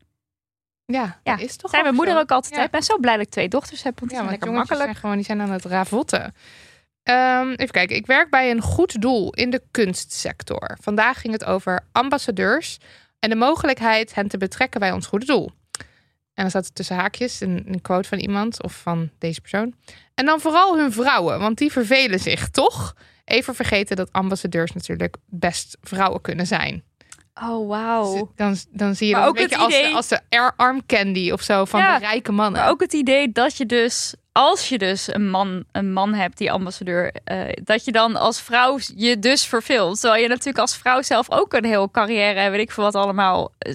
Ja, 0.86 1.20
Ja, 1.22 1.38
is 1.38 1.56
toch 1.56 1.70
Zijn 1.70 1.82
mijn 1.82 1.94
moeder 1.94 2.18
ook 2.18 2.30
altijd. 2.30 2.54
Ja. 2.54 2.64
Ik 2.64 2.70
ben 2.70 2.82
zo 2.82 2.98
blij 2.98 3.16
dat 3.16 3.26
ik 3.26 3.30
twee 3.32 3.48
dochters 3.48 3.82
heb. 3.82 3.98
Want 3.98 4.10
die 4.10 4.20
Ja, 4.20 4.26
zijn 4.26 4.38
lekker 4.38 4.52
makkelijk. 4.52 4.82
zijn 4.84 4.94
gewoon 4.96 5.16
die 5.16 5.24
zijn 5.24 5.40
aan 5.40 5.50
het 5.50 5.64
ravotten. 5.64 6.34
Ehm, 7.04 7.50
even 7.50 7.70
kijken. 7.70 7.96
Ik 7.96 8.06
werk 8.06 8.30
bij 8.30 8.50
een 8.50 8.60
goed 8.60 9.00
doel 9.00 9.32
in 9.34 9.50
de 9.50 9.62
kunstsector. 9.70 10.76
Vandaag 10.80 11.20
ging 11.20 11.32
het 11.32 11.44
over 11.44 11.86
ambassadeurs 11.92 12.78
en 13.18 13.30
de 13.30 13.36
mogelijkheid 13.36 14.14
hen 14.14 14.28
te 14.28 14.38
betrekken 14.38 14.80
bij 14.80 14.92
ons 14.92 15.06
goede 15.06 15.26
doel. 15.26 15.50
En 16.34 16.42
dan 16.42 16.50
staat 16.50 16.64
er 16.64 16.72
tussen 16.72 16.96
haakjes 16.96 17.40
een, 17.40 17.64
een 17.66 17.80
quote 17.80 18.08
van 18.08 18.18
iemand 18.18 18.62
of 18.62 18.72
van 18.72 19.10
deze 19.18 19.40
persoon. 19.40 19.74
En 20.14 20.24
dan 20.24 20.40
vooral 20.40 20.78
hun 20.78 20.92
vrouwen, 20.92 21.38
want 21.38 21.58
die 21.58 21.72
vervelen 21.72 22.20
zich 22.20 22.48
toch. 22.48 22.96
Even 23.24 23.54
vergeten 23.54 23.96
dat 23.96 24.12
ambassadeurs 24.12 24.72
natuurlijk 24.72 25.16
best 25.26 25.76
vrouwen 25.80 26.20
kunnen 26.20 26.46
zijn. 26.46 26.84
Oh, 27.42 27.68
wauw. 27.68 28.32
Dan, 28.36 28.56
dan 28.70 28.94
zie 28.94 29.06
je 29.08 29.12
Maar 29.12 29.22
een 29.22 29.28
ook 29.28 29.38
het 29.38 29.48
beetje 29.48 29.64
als, 29.64 29.74
de, 29.74 29.90
als 29.94 30.08
de 30.08 30.20
air- 30.28 30.52
arm 30.56 30.86
candy 30.86 31.30
of 31.30 31.42
zo 31.42 31.64
van 31.64 31.80
Ja, 31.80 31.98
de 31.98 32.04
rijke 32.04 32.32
mannen. 32.32 32.60
Maar 32.60 32.70
ook 32.70 32.80
het 32.80 32.92
idee 32.92 33.32
dat 33.32 33.56
je 33.56 33.66
dus, 33.66 34.14
als 34.32 34.68
je 34.68 34.78
dus 34.78 35.14
een 35.14 35.30
man, 35.30 35.64
een 35.72 35.92
man 35.92 36.14
hebt 36.14 36.38
die 36.38 36.52
ambassadeur, 36.52 37.12
eh, 37.24 37.52
dat 37.64 37.84
je 37.84 37.92
dan 37.92 38.16
als 38.16 38.40
vrouw 38.40 38.78
je 38.96 39.18
dus 39.18 39.46
verveelt. 39.46 40.00
Terwijl 40.00 40.22
je 40.22 40.28
natuurlijk 40.28 40.58
als 40.58 40.76
vrouw 40.76 41.02
zelf 41.02 41.30
ook 41.30 41.52
een 41.52 41.64
heel 41.64 41.90
carrière, 41.90 42.40
en 42.40 42.50
weet 42.50 42.60
ik 42.60 42.70
veel 42.72 42.84
wat 42.84 42.94
allemaal, 42.94 43.52
eh, 43.58 43.74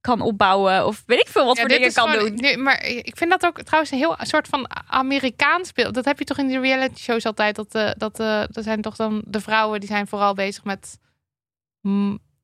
kan 0.00 0.20
opbouwen. 0.20 0.86
Of 0.86 1.02
weet 1.06 1.20
ik 1.20 1.28
veel 1.28 1.44
wat 1.46 1.56
Ja, 1.56 1.60
voor 1.62 1.70
dingen 1.70 1.92
kan 1.92 2.08
gewoon- 2.08 2.26
doen. 2.28 2.36
nee, 2.36 2.56
maar 2.56 2.84
ik 2.86 3.16
vind 3.16 3.30
dat 3.30 3.44
ook 3.46 3.62
trouwens 3.62 3.92
een 3.92 3.98
heel 3.98 4.16
soort 4.20 4.48
van 4.48 4.66
Amerikaans 4.88 5.72
beeld. 5.72 5.94
Dat 5.94 6.04
heb 6.04 6.18
je 6.18 6.24
toch 6.24 6.38
in 6.38 6.46
die 6.46 6.60
reality 6.60 7.00
shows 7.00 7.24
altijd. 7.26 7.56
Dat, 7.56 7.72
dat, 7.98 8.20
eh 8.20 8.42
dat 8.50 8.64
zijn 8.64 8.80
toch 8.82 8.96
dan 8.96 9.22
de 9.26 9.40
vrouwen 9.40 9.80
die 9.80 9.88
zijn 9.88 10.06
vooral 10.06 10.34
bezig 10.34 10.64
met. 10.64 10.98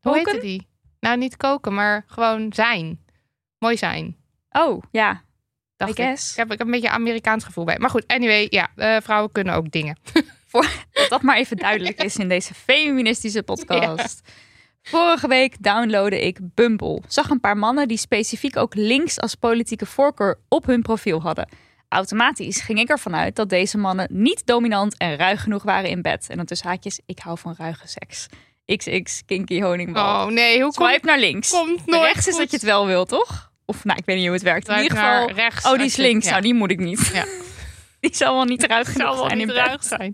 Hoe 0.00 0.12
Koken? 0.12 0.32
heette 0.32 0.46
die? 0.46 0.68
Nou, 1.00 1.18
niet 1.18 1.36
koken, 1.36 1.74
maar 1.74 2.04
gewoon 2.06 2.52
zijn. 2.52 3.04
Mooi 3.58 3.76
zijn. 3.76 4.16
Oh, 4.50 4.82
ja. 4.90 5.22
Dacht 5.76 5.98
I 5.98 6.02
ik. 6.02 6.08
guess. 6.08 6.30
Ik 6.30 6.36
heb, 6.36 6.52
ik 6.52 6.58
heb 6.58 6.66
een 6.66 6.72
beetje 6.72 6.90
Amerikaans 6.90 7.44
gevoel 7.44 7.64
bij. 7.64 7.78
Maar 7.78 7.90
goed, 7.90 8.06
anyway, 8.06 8.46
ja, 8.50 8.68
eh, 8.76 8.96
vrouwen 9.02 9.32
kunnen 9.32 9.54
ook 9.54 9.70
dingen. 9.70 9.96
Dat 10.92 11.08
dat 11.08 11.22
maar 11.22 11.36
even 11.36 11.56
duidelijk 11.56 12.02
is 12.02 12.16
in 12.16 12.28
deze 12.28 12.54
feministische 12.54 13.42
podcast. 13.42 14.28
Vorige 14.82 15.28
week 15.28 15.62
downloadde 15.62 16.26
ik 16.26 16.38
Bumble. 16.54 17.02
Zag 17.08 17.30
een 17.30 17.40
paar 17.40 17.56
mannen 17.56 17.88
die 17.88 17.96
specifiek 17.98 18.56
ook 18.56 18.74
links 18.74 19.20
als 19.20 19.34
politieke 19.34 19.86
voorkeur 19.86 20.38
op 20.48 20.66
hun 20.66 20.82
profiel 20.82 21.20
hadden. 21.22 21.48
Automatisch 21.88 22.60
ging 22.60 22.78
ik 22.78 22.88
ervan 22.88 23.16
uit 23.16 23.36
dat 23.36 23.48
deze 23.48 23.78
mannen 23.78 24.08
niet 24.12 24.46
dominant 24.46 24.96
en 24.96 25.16
ruig 25.16 25.42
genoeg 25.42 25.62
waren 25.62 25.90
in 25.90 26.02
bed. 26.02 26.26
En 26.28 26.36
dan 26.36 26.46
tussen 26.46 26.68
haakjes, 26.68 27.00
ik 27.06 27.18
hou 27.18 27.38
van 27.38 27.54
ruige 27.58 27.88
seks. 27.88 28.26
XX, 28.76 29.22
kinky 29.26 29.60
honingbal. 29.62 30.26
Oh 30.26 30.32
nee, 30.32 30.62
hoe 30.62 30.72
komt 30.74 30.90
Swipe 30.90 31.06
naar 31.06 31.18
links. 31.18 31.50
komt 31.50 31.86
nooit 31.86 32.02
Rechts 32.12 32.26
is 32.26 32.36
dat 32.36 32.50
je 32.50 32.56
het 32.56 32.66
wel 32.66 32.86
wil, 32.86 33.04
toch? 33.04 33.50
Of 33.64 33.84
nou, 33.84 33.98
ik 33.98 34.04
weet 34.04 34.16
niet 34.16 34.24
hoe 34.24 34.34
het 34.34 34.42
werkt. 34.42 34.68
In 34.68 34.82
ieder 34.82 34.98
geval, 34.98 35.30
rechts 35.30 35.66
oh, 35.66 35.76
die 35.76 35.86
is 35.86 35.96
links. 35.96 36.24
ja. 36.24 36.30
Nou, 36.30 36.42
die 36.42 36.54
moet 36.54 36.70
ik 36.70 36.78
niet. 36.78 37.10
Ja. 37.14 37.24
Die 38.00 38.16
zal 38.16 38.34
wel 38.34 38.44
niet 38.44 38.62
Het 38.68 38.88
genoeg 38.88 39.16
zal 39.16 39.28
zijn 39.28 39.40
in 39.40 39.50
ruig 39.50 39.84
zijn. 39.84 40.12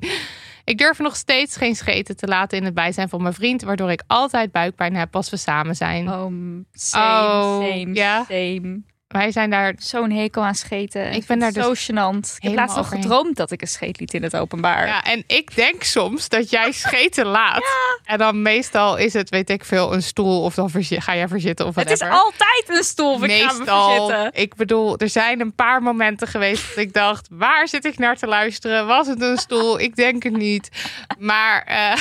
Ik 0.65 0.79
durf 0.79 0.99
nog 0.99 1.17
steeds 1.17 1.57
geen 1.57 1.75
scheten 1.77 2.17
te 2.17 2.27
laten 2.27 2.59
in 2.59 2.65
het 2.65 2.75
bijzijn 2.75 3.09
van 3.09 3.23
mijn 3.23 3.35
vriend, 3.35 3.63
waardoor 3.63 3.91
ik 3.91 4.03
altijd 4.07 4.53
buikpijn 4.53 4.97
heb 4.97 5.17
als 5.17 5.31
we 5.31 5.37
samen 5.37 5.75
zijn. 5.77 6.09
Oh, 6.09 6.33
same, 6.73 7.35
Oh, 7.35 7.59
same, 7.69 7.95
ja? 7.95 8.25
same. 8.25 8.81
Wij 9.17 9.33
zijn 9.33 9.51
daar. 9.51 9.75
Zo'n 9.79 10.11
hekel 10.11 10.45
aan 10.45 10.55
scheten. 10.55 11.13
Ik 11.13 11.27
ben 11.27 11.39
daar 11.39 11.53
zo 11.53 11.69
dus 11.69 11.91
gênant. 11.91 12.37
Ik 12.37 12.43
heb 12.43 12.55
laatst 12.55 12.77
nog 12.77 12.89
gedroomd 12.89 13.37
dat 13.37 13.51
ik 13.51 13.61
een 13.61 13.69
scheet 13.69 14.01
liet 14.01 14.15
in 14.15 14.23
het 14.23 14.37
openbaar. 14.37 14.87
Ja, 14.87 15.03
en 15.05 15.25
ik 15.27 15.55
denk 15.55 15.83
soms 15.83 16.29
dat 16.29 16.51
jij 16.51 16.73
scheten 16.73 17.27
laat. 17.27 17.65
En 18.05 18.19
dan 18.19 18.43
meestal 18.43 18.97
is 18.97 19.13
het, 19.13 19.31
weet 19.31 19.51
ik 19.51 19.65
veel, 19.65 19.93
een 19.93 20.03
stoel 20.03 20.43
of 20.43 20.55
dan 20.55 20.71
ga 20.73 21.15
jij 21.17 21.29
verzitten 21.29 21.67
of 21.67 21.75
het 21.75 21.91
is 21.91 21.99
whatever. 21.99 22.25
altijd 22.25 22.65
een 22.79 22.85
stoel. 22.85 23.13
of 23.13 23.23
Ik 23.23 23.31
ga 23.31 23.53
me 23.53 23.59
Meestal, 23.59 24.09
verzitten. 24.09 24.43
ik 24.43 24.55
bedoel, 24.55 24.99
er 24.99 25.09
zijn 25.09 25.41
een 25.41 25.55
paar 25.55 25.83
momenten 25.83 26.29
geweest 26.29 26.69
dat 26.69 26.85
ik 26.85 26.93
dacht, 26.93 27.29
waar 27.31 27.69
zit 27.69 27.85
ik 27.85 27.99
naar 27.99 28.17
te 28.17 28.27
luisteren? 28.27 28.87
Was 28.87 29.07
het 29.07 29.23
een 29.23 29.37
stoel? 29.37 29.81
Ik 29.81 29.97
denk 29.97 30.23
het 30.23 30.37
niet. 30.37 30.71
Maar 31.19 31.63
eh, 31.63 31.93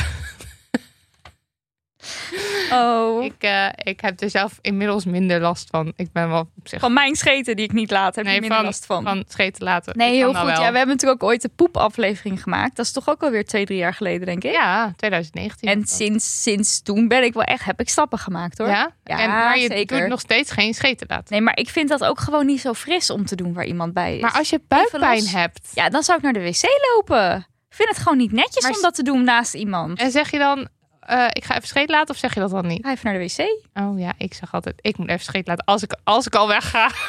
Oh. 2.71 3.23
Ik, 3.23 3.33
eh, 3.39 3.67
ik 3.75 4.01
heb 4.01 4.21
er 4.21 4.29
zelf 4.29 4.57
inmiddels 4.61 5.05
minder 5.05 5.39
last 5.41 5.67
van. 5.71 5.93
Ik 5.95 6.11
ben 6.11 6.29
wel 6.29 6.39
op 6.39 6.49
zich 6.67 6.79
Van 6.79 6.93
mijn 6.93 7.15
scheten 7.15 7.55
die 7.55 7.65
ik 7.65 7.71
niet 7.73 7.91
laat, 7.91 8.15
heb 8.15 8.25
Nee, 8.25 8.33
je 8.33 8.39
minder 8.39 8.57
van- 8.57 8.65
last 8.67 8.85
van. 8.85 9.03
van 9.03 9.23
scheten 9.27 9.63
laten. 9.63 9.97
nee, 9.97 10.09
Ik 10.11 10.15
heel 10.15 10.33
goed. 10.33 10.49
Ja, 10.49 10.55
we 10.71 10.77
hebben 10.77 10.87
natuurlijk 10.87 11.23
ook 11.23 11.29
ooit 11.29 11.41
de 11.41 11.49
poepaflevering 11.55 12.43
gemaakt. 12.43 12.75
Dat 12.75 12.85
is 12.85 12.91
toch 12.91 13.09
ook 13.09 13.23
alweer 13.23 13.45
twee, 13.45 13.65
drie 13.65 13.77
jaar 13.77 13.93
geleden, 13.93 14.25
denk 14.25 14.43
ik. 14.43 14.51
Ja, 14.51 14.93
2019. 14.95 15.69
En 15.69 15.85
sinds, 15.85 16.41
sinds 16.43 16.81
toen 16.81 17.07
ben 17.07 17.23
ik 17.23 17.33
wel 17.33 17.43
echt, 17.43 17.63
heb 17.65 17.79
ik 17.79 17.89
stappen 17.89 18.19
gemaakt 18.19 18.57
hoor. 18.57 18.67
Ja? 18.67 18.91
Ja, 19.03 19.19
en, 19.19 19.29
maar 19.29 19.57
je 19.59 19.67
zeker. 19.67 19.99
doet 19.99 20.07
nog 20.09 20.19
steeds 20.19 20.51
geen 20.51 20.73
scheten 20.73 21.07
laten. 21.09 21.25
Nee, 21.29 21.41
maar 21.41 21.57
ik 21.57 21.69
vind 21.69 21.89
dat 21.89 22.03
ook 22.05 22.19
gewoon 22.19 22.45
niet 22.45 22.61
zo 22.61 22.73
fris 22.73 23.09
om 23.09 23.25
te 23.25 23.35
doen 23.35 23.53
waar 23.53 23.65
iemand 23.65 23.93
bij 23.93 24.15
is. 24.15 24.21
Maar 24.21 24.33
als 24.37 24.49
je 24.49 24.61
buikpijn 24.67 25.27
hebt 25.27 25.59
Ja, 25.73 25.89
dan 25.89 26.03
zou 26.03 26.17
ik 26.17 26.23
naar 26.23 26.33
de 26.33 26.41
wc 26.43 26.61
lopen. 26.95 27.47
Ik 27.69 27.75
vind 27.81 27.89
het 27.95 28.03
gewoon 28.03 28.17
niet 28.17 28.31
netjes 28.31 28.63
Maar 28.63 28.71
om 28.75 28.81
dat 28.81 28.95
te 28.95 29.03
doen 29.03 29.23
naast 29.23 29.53
iemand. 29.53 29.99
en 29.99 30.11
zeg 30.11 30.31
je 30.31 30.37
dan, 30.37 30.67
eh, 31.05 31.27
ik 31.31 31.43
ga 31.43 31.55
even 31.55 31.67
scheten 31.67 31.95
laten 31.95 32.13
of 32.13 32.19
zeg 32.19 32.33
je 32.33 32.39
dat 32.39 32.49
dan 32.49 32.67
niet? 32.67 32.85
Ga 32.85 32.91
even 32.91 33.11
naar 33.11 33.19
de 33.19 33.33
wc. 33.35 33.83
Oh 33.83 33.99
ja, 33.99 34.13
ik 34.17 34.33
zeg 34.33 34.53
altijd, 34.53 34.75
ik 34.81 34.97
moet 34.97 35.09
even 35.09 35.23
scheten 35.23 35.47
laten 35.49 35.65
als 35.65 35.83
ik, 35.83 35.95
als 36.03 36.25
ik 36.25 36.35
al 36.35 36.47
wegga. 36.47 36.89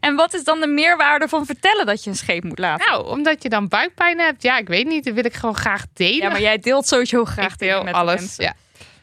En 0.00 0.14
wat 0.14 0.34
is 0.34 0.44
dan 0.44 0.60
de 0.60 0.66
meerwaarde 0.66 1.28
van 1.28 1.46
vertellen 1.46 1.86
dat 1.86 2.04
je 2.04 2.10
een 2.10 2.16
scheep 2.16 2.44
moet 2.44 2.58
laten? 2.58 2.86
Nou, 2.90 3.06
omdat 3.06 3.42
je 3.42 3.48
dan 3.48 3.68
buikpijn 3.68 4.18
hebt. 4.18 4.42
Ja, 4.42 4.58
ik 4.58 4.68
weet 4.68 4.86
niet, 4.86 5.04
dat 5.04 5.14
wil 5.14 5.24
ik 5.24 5.34
gewoon 5.34 5.54
graag 5.54 5.84
delen. 5.92 6.16
ja, 6.22 6.28
maar 6.28 6.40
jij 6.40 6.58
deelt 6.58 6.86
sowieso 6.86 7.24
graag 7.24 7.52
ik 7.52 7.58
dingen 7.58 7.74
deel 7.74 7.84
met 7.84 7.94
alles. 7.94 8.20
mensen. 8.20 8.44
Ja. 8.44 8.54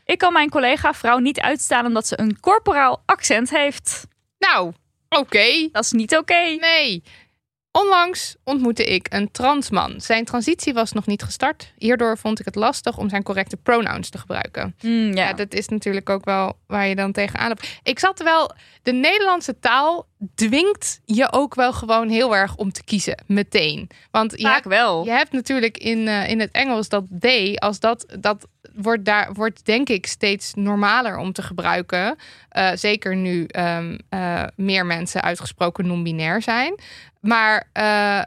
Ik 0.05 0.17
kan 0.17 0.33
mijn 0.33 0.49
collega 0.49 0.93
vrouw 0.93 1.17
niet 1.17 1.39
uitstaan 1.39 1.85
omdat 1.85 2.07
ze 2.07 2.19
een 2.19 2.39
corporaal 2.39 3.01
accent 3.05 3.49
heeft. 3.49 4.07
Nou, 4.39 4.73
oké. 5.09 5.69
Dat 5.71 5.83
is 5.83 5.91
niet 5.91 6.17
oké. 6.17 6.57
Nee. 6.59 7.03
Onlangs 7.77 8.35
ontmoette 8.43 8.83
ik 8.83 9.07
een 9.09 9.31
transman. 9.31 10.01
Zijn 10.01 10.25
transitie 10.25 10.73
was 10.73 10.91
nog 10.91 11.05
niet 11.05 11.23
gestart. 11.23 11.73
Hierdoor 11.77 12.17
vond 12.17 12.39
ik 12.39 12.45
het 12.45 12.55
lastig 12.55 12.97
om 12.97 13.09
zijn 13.09 13.23
correcte 13.23 13.57
pronouns 13.57 14.09
te 14.09 14.17
gebruiken. 14.17 14.75
Mm, 14.81 15.13
Ja, 15.13 15.27
ja. 15.27 15.33
dat 15.33 15.53
is 15.53 15.67
natuurlijk 15.67 16.09
ook 16.09 16.25
wel 16.25 16.57
waar 16.67 16.87
je 16.87 16.95
dan 16.95 17.11
tegenaan 17.11 17.47
loopt. 17.47 17.79
Ik 17.83 17.99
zat 17.99 18.23
wel. 18.23 18.51
De 18.81 18.91
Nederlandse 18.91 19.59
taal 19.59 20.07
dwingt 20.35 20.99
je 21.05 21.31
ook 21.31 21.55
wel 21.55 21.73
gewoon 21.73 22.09
heel 22.09 22.35
erg 22.35 22.55
om 22.55 22.71
te 22.71 22.83
kiezen. 22.83 23.23
Meteen. 23.27 23.89
Want 24.11 24.31
je 24.31 24.41
Vaak 24.41 24.53
hebt, 24.53 24.65
wel. 24.67 25.05
je 25.05 25.11
hebt 25.11 25.31
natuurlijk 25.31 25.77
in, 25.77 26.07
eh, 26.07 26.29
in 26.29 26.39
het 26.39 26.51
Engels 26.51 26.89
dat 26.89 27.03
they, 27.19 27.55
als 27.55 27.79
dat, 27.79 28.05
dat 28.19 28.47
wordt 28.75 29.05
daar 29.05 29.33
wordt 29.33 29.65
denk 29.65 29.89
ik 29.89 30.05
steeds 30.07 30.53
normaler 30.53 31.17
om 31.17 31.31
te 31.33 31.41
gebruiken. 31.41 32.15
Eh, 32.49 32.71
zeker 32.73 33.15
nu 33.15 33.45
ehm, 33.45 33.97
eh, 34.09 34.43
meer 34.55 34.85
mensen 34.85 35.21
uitgesproken 35.21 35.87
non-binair 35.87 36.41
zijn. 36.41 36.79
Maar 37.21 37.69
eh, 37.73 38.21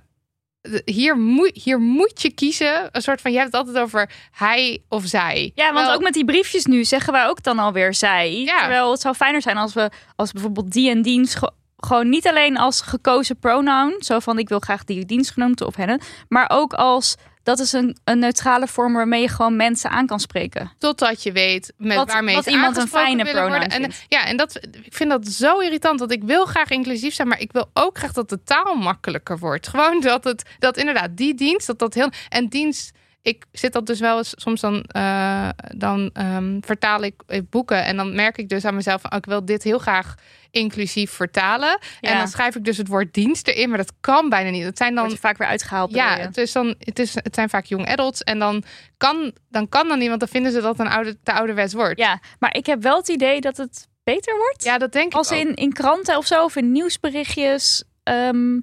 hier, 0.85 1.17
moet, 1.19 1.51
hier 1.63 1.81
moet 1.81 2.23
je 2.23 2.31
kiezen. 2.33 2.89
Een 2.93 3.03
soort 3.03 3.21
van, 3.21 3.31
je 3.33 3.39
hebt 3.39 3.53
het 3.53 3.61
altijd 3.61 3.85
over 3.85 4.11
hij 4.31 4.83
of 4.89 5.05
zij. 5.07 5.53
Ja, 5.55 5.73
want 5.73 5.91
ook 5.91 6.03
met 6.03 6.13
die 6.15 6.25
briefjes 6.25 6.65
nu 6.65 6.85
zeggen 6.85 7.13
wij 7.13 7.27
ook 7.27 7.43
dan 7.43 7.59
alweer 7.59 7.95
zij. 7.95 8.41
Ja. 8.41 8.59
Terwijl 8.59 8.91
het 8.91 9.01
zou 9.01 9.15
fijner 9.15 9.43
zijn 9.43 9.57
als 9.57 9.75
we 9.75 9.91
als 10.17 10.33
bijvoorbeeld 10.33 10.73
die 10.73 10.91
en 10.91 11.03
dienst 11.03 11.35
ge- 11.35 11.53
gewoon 11.77 12.09
niet 12.09 12.29
alleen 12.29 12.57
als 12.57 12.81
gekozen 12.81 13.39
pronoun, 13.39 13.95
zo 13.99 14.19
van 14.19 14.39
ik 14.39 14.49
wil 14.49 14.59
graag 14.61 14.85
die 14.85 15.05
dienst 15.05 15.31
genoemd 15.31 15.61
of 15.61 15.77
hen, 15.77 16.01
maar 16.29 16.51
ook 16.53 16.73
als 16.73 17.17
dat 17.47 17.59
is 17.59 17.73
een, 17.73 17.97
een 18.05 18.19
neutrale 18.19 18.67
vorm 18.67 18.93
waarmee 18.93 19.21
je 19.21 19.29
gewoon 19.29 19.57
mensen 19.57 19.91
aan 19.91 20.07
kan 20.07 20.21
spreken. 20.21 20.73
Totdat 20.79 21.23
je 21.23 21.33
weet 21.33 21.73
met 21.77 21.97
Wat- 21.97 22.13
waarmee 22.13 22.35
wat 22.35 22.47
iemand 22.47 22.77
een 22.77 22.89
fijne 22.89 23.31
pronoun 23.31 23.63
En, 23.63 23.91
ja, 24.09 24.27
en 24.27 24.37
dat, 24.37 24.61
ik 24.83 24.95
vind 24.95 25.11
dat 25.11 25.27
zo 25.27 25.59
irritant. 25.59 25.99
Dat 25.99 26.11
ik 26.11 26.23
wil 26.25 26.45
graag 26.45 26.71
inclusief 26.71 27.15
zijn, 27.15 27.29
maar 27.29 27.41
ik 27.41 27.53
wil 27.53 27.71
ook 27.73 27.99
graag 27.99 28.13
dat 28.13 28.29
de 28.29 28.43
taal 28.43 28.75
makkelijker 28.75 29.39
wordt. 29.39 29.69
Gewoon 29.69 30.01
dat 30.01 30.25
het, 30.25 30.43
dat 30.59 30.77
inderdaad 30.77 31.17
die 31.17 31.35
dienst, 31.35 31.67
dat 31.67 31.79
dat 31.79 31.95
heel... 31.95 32.11
En 32.29 32.49
dienst, 32.49 32.93
ik 33.23 33.45
zit 33.53 33.73
dat 33.73 33.87
dus 33.87 34.01
wel 34.01 34.19
eens, 34.19 34.33
soms 34.37 34.61
dan, 34.61 34.83
eh, 34.83 35.49
dan 35.77 36.11
ehm, 36.13 36.59
vertaal 36.61 37.03
ik 37.03 37.15
eh, 37.27 37.41
boeken. 37.51 37.85
En 37.85 37.97
dan 37.97 38.15
merk 38.15 38.39
ik 38.39 38.49
dus 38.49 38.65
aan 38.65 38.75
mezelf, 38.75 39.01
van, 39.01 39.11
oh, 39.13 39.19
ik 39.19 39.27
wil 39.27 39.45
dit 39.45 39.63
heel 39.63 39.79
graag 39.79 40.15
inclusief 40.51 41.11
vertalen. 41.11 41.79
Ja. 42.01 42.11
En 42.11 42.19
dan 42.19 42.29
schrijf 42.29 42.55
ik 42.57 42.65
dus 42.65 42.77
het 42.77 42.89
woord 42.89 43.15
dienst 43.15 43.49
erin, 43.49 43.69
maar 43.69 43.79
dat 43.79 43.93
kan 44.01 44.29
bijna 44.29 44.51
niet. 44.51 44.65
Dat 44.65 44.77
zijn 44.77 44.95
Dan 44.95 45.05
wordt 45.05 45.21
vaak 45.21 45.39
weer 45.39 45.49
uitgehaald. 45.49 45.95
ja, 45.95 46.17
het, 46.17 46.37
is 46.37 46.53
dan, 46.53 46.75
het, 46.79 46.99
is, 46.99 47.15
het 47.15 47.35
zijn 47.35 47.49
vaak 47.49 47.65
young 47.65 47.89
adults. 47.89 48.23
En 48.23 48.39
dan 48.39 48.63
kan, 48.97 49.33
dan 49.49 49.69
kan 49.69 49.89
dan 49.89 49.99
niet, 49.99 50.09
want 50.09 50.21
dan 50.21 50.29
vinden 50.29 50.53
ze 50.53 50.61
dat 50.61 50.79
een 50.79 50.89
oude, 50.89 51.17
te 51.23 51.33
ouderwets 51.33 51.75
wordt. 51.75 51.99
ja, 51.99 52.21
maar 52.39 52.55
ik 52.55 52.67
heb 52.67 52.83
wel 52.83 52.97
het 52.97 53.09
idee 53.09 53.41
dat 53.41 53.57
het 53.57 53.89
beter 54.05 54.37
wordt. 54.37 54.65
Ja, 54.65 54.79
dat 54.79 54.93
denk 54.93 55.15
Als 55.15 55.31
ik 55.31 55.37
ook. 55.39 55.45
in, 55.45 55.55
in 55.55 55.73
kranten 55.73 56.17
of 56.17 56.27
zo, 56.27 56.45
of 56.45 56.57
in 56.57 56.73
nieuwsberichtjes, 56.73 57.85
ehm, 58.03 58.59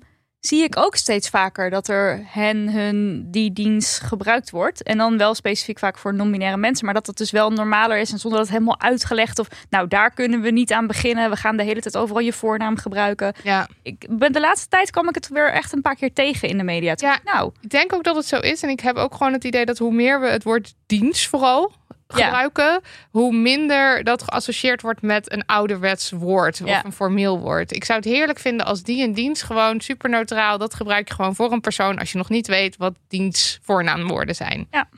zie 0.45 0.63
ik 0.63 0.77
ook 0.77 0.95
steeds 0.95 1.29
vaker 1.29 1.69
dat 1.69 1.87
er 1.87 2.21
hen, 2.25 2.69
hun, 2.69 3.27
die 3.31 3.53
dienst 3.53 3.99
gebruikt 3.99 4.49
wordt. 4.49 4.83
En 4.83 4.97
dan 4.97 5.17
wel 5.17 5.35
specifiek 5.35 5.79
vaak 5.79 5.97
voor 5.97 6.13
non-binaire 6.13 6.57
mensen, 6.57 6.85
maar 6.85 6.93
dat 6.93 7.07
het 7.07 7.17
dus 7.17 7.31
wel 7.31 7.51
normaler 7.51 7.97
is 7.97 8.11
en 8.11 8.19
zonder 8.19 8.39
dat 8.39 8.47
het 8.47 8.57
helemaal 8.57 8.79
uitgelegd 8.81 9.39
of, 9.39 9.47
nou, 9.69 9.87
daar 9.87 10.13
kunnen 10.13 10.41
we 10.41 10.49
niet 10.51 10.71
aan 10.73 10.87
beginnen. 10.87 11.29
We 11.29 11.35
gaan 11.35 11.57
de 11.57 11.63
hele 11.63 11.81
tijd 11.81 11.97
overal 11.97 12.21
je 12.21 12.33
voornaam 12.33 12.77
gebruiken. 12.77 13.33
Ja, 13.43 13.67
Ik 13.83 14.05
ben 14.09 14.31
de 14.31 14.39
laatste 14.39 14.67
tijd 14.67 14.89
kwam 14.91 15.09
ik 15.09 15.15
het 15.15 15.27
weer 15.27 15.51
echt 15.51 15.73
een 15.73 15.81
paar 15.81 15.95
keer 15.95 16.13
tegen 16.13 16.49
in 16.49 16.57
de 16.57 16.63
media. 16.63 16.95
Toen 16.95 17.09
Ja. 17.09 17.19
nou, 17.23 17.51
ik 17.61 17.69
denk 17.69 17.93
ook 17.93 18.03
dat 18.03 18.15
het 18.15 18.25
zo 18.25 18.39
is. 18.39 18.63
En 18.63 18.69
ik 18.69 18.79
heb 18.79 18.95
ook 18.95 19.15
gewoon 19.15 19.33
het 19.33 19.43
idee 19.43 19.65
dat 19.65 19.77
hoe 19.77 19.93
meer 19.93 20.21
we 20.21 20.27
het 20.27 20.43
woord 20.43 20.73
dienst 20.85 21.27
vooral 21.27 21.71
Ja. 22.17 22.23
gebruiken, 22.23 22.81
hoe 23.11 23.33
minder 23.35 24.03
dat 24.03 24.23
geassocieerd 24.23 24.81
wordt 24.81 25.01
met 25.01 25.31
een 25.31 25.45
ouderwets 25.45 26.11
woord 26.11 26.61
of 26.61 26.67
Ja. 26.67 26.85
een 26.85 26.91
formeel 26.93 27.39
woord. 27.39 27.75
Ik 27.75 27.83
zou 27.85 27.99
het 27.99 28.07
heerlijk 28.07 28.39
vinden 28.39 28.65
als 28.65 28.83
die 28.83 29.03
en 29.03 29.13
dienst 29.13 29.43
gewoon 29.43 29.81
super 29.81 30.09
neutraal. 30.09 30.57
Dat 30.57 30.73
gebruik 30.73 31.07
je 31.07 31.13
gewoon 31.13 31.35
voor 31.35 31.51
een 31.51 31.61
persoon 31.61 31.99
als 31.99 32.11
je 32.11 32.17
nog 32.17 32.29
niet 32.29 32.47
weet 32.47 32.77
wat 32.77 32.93
diens 33.07 33.59
voornaamwoorden 33.61 34.35
zijn. 34.35 34.67
Ja. 34.71 34.89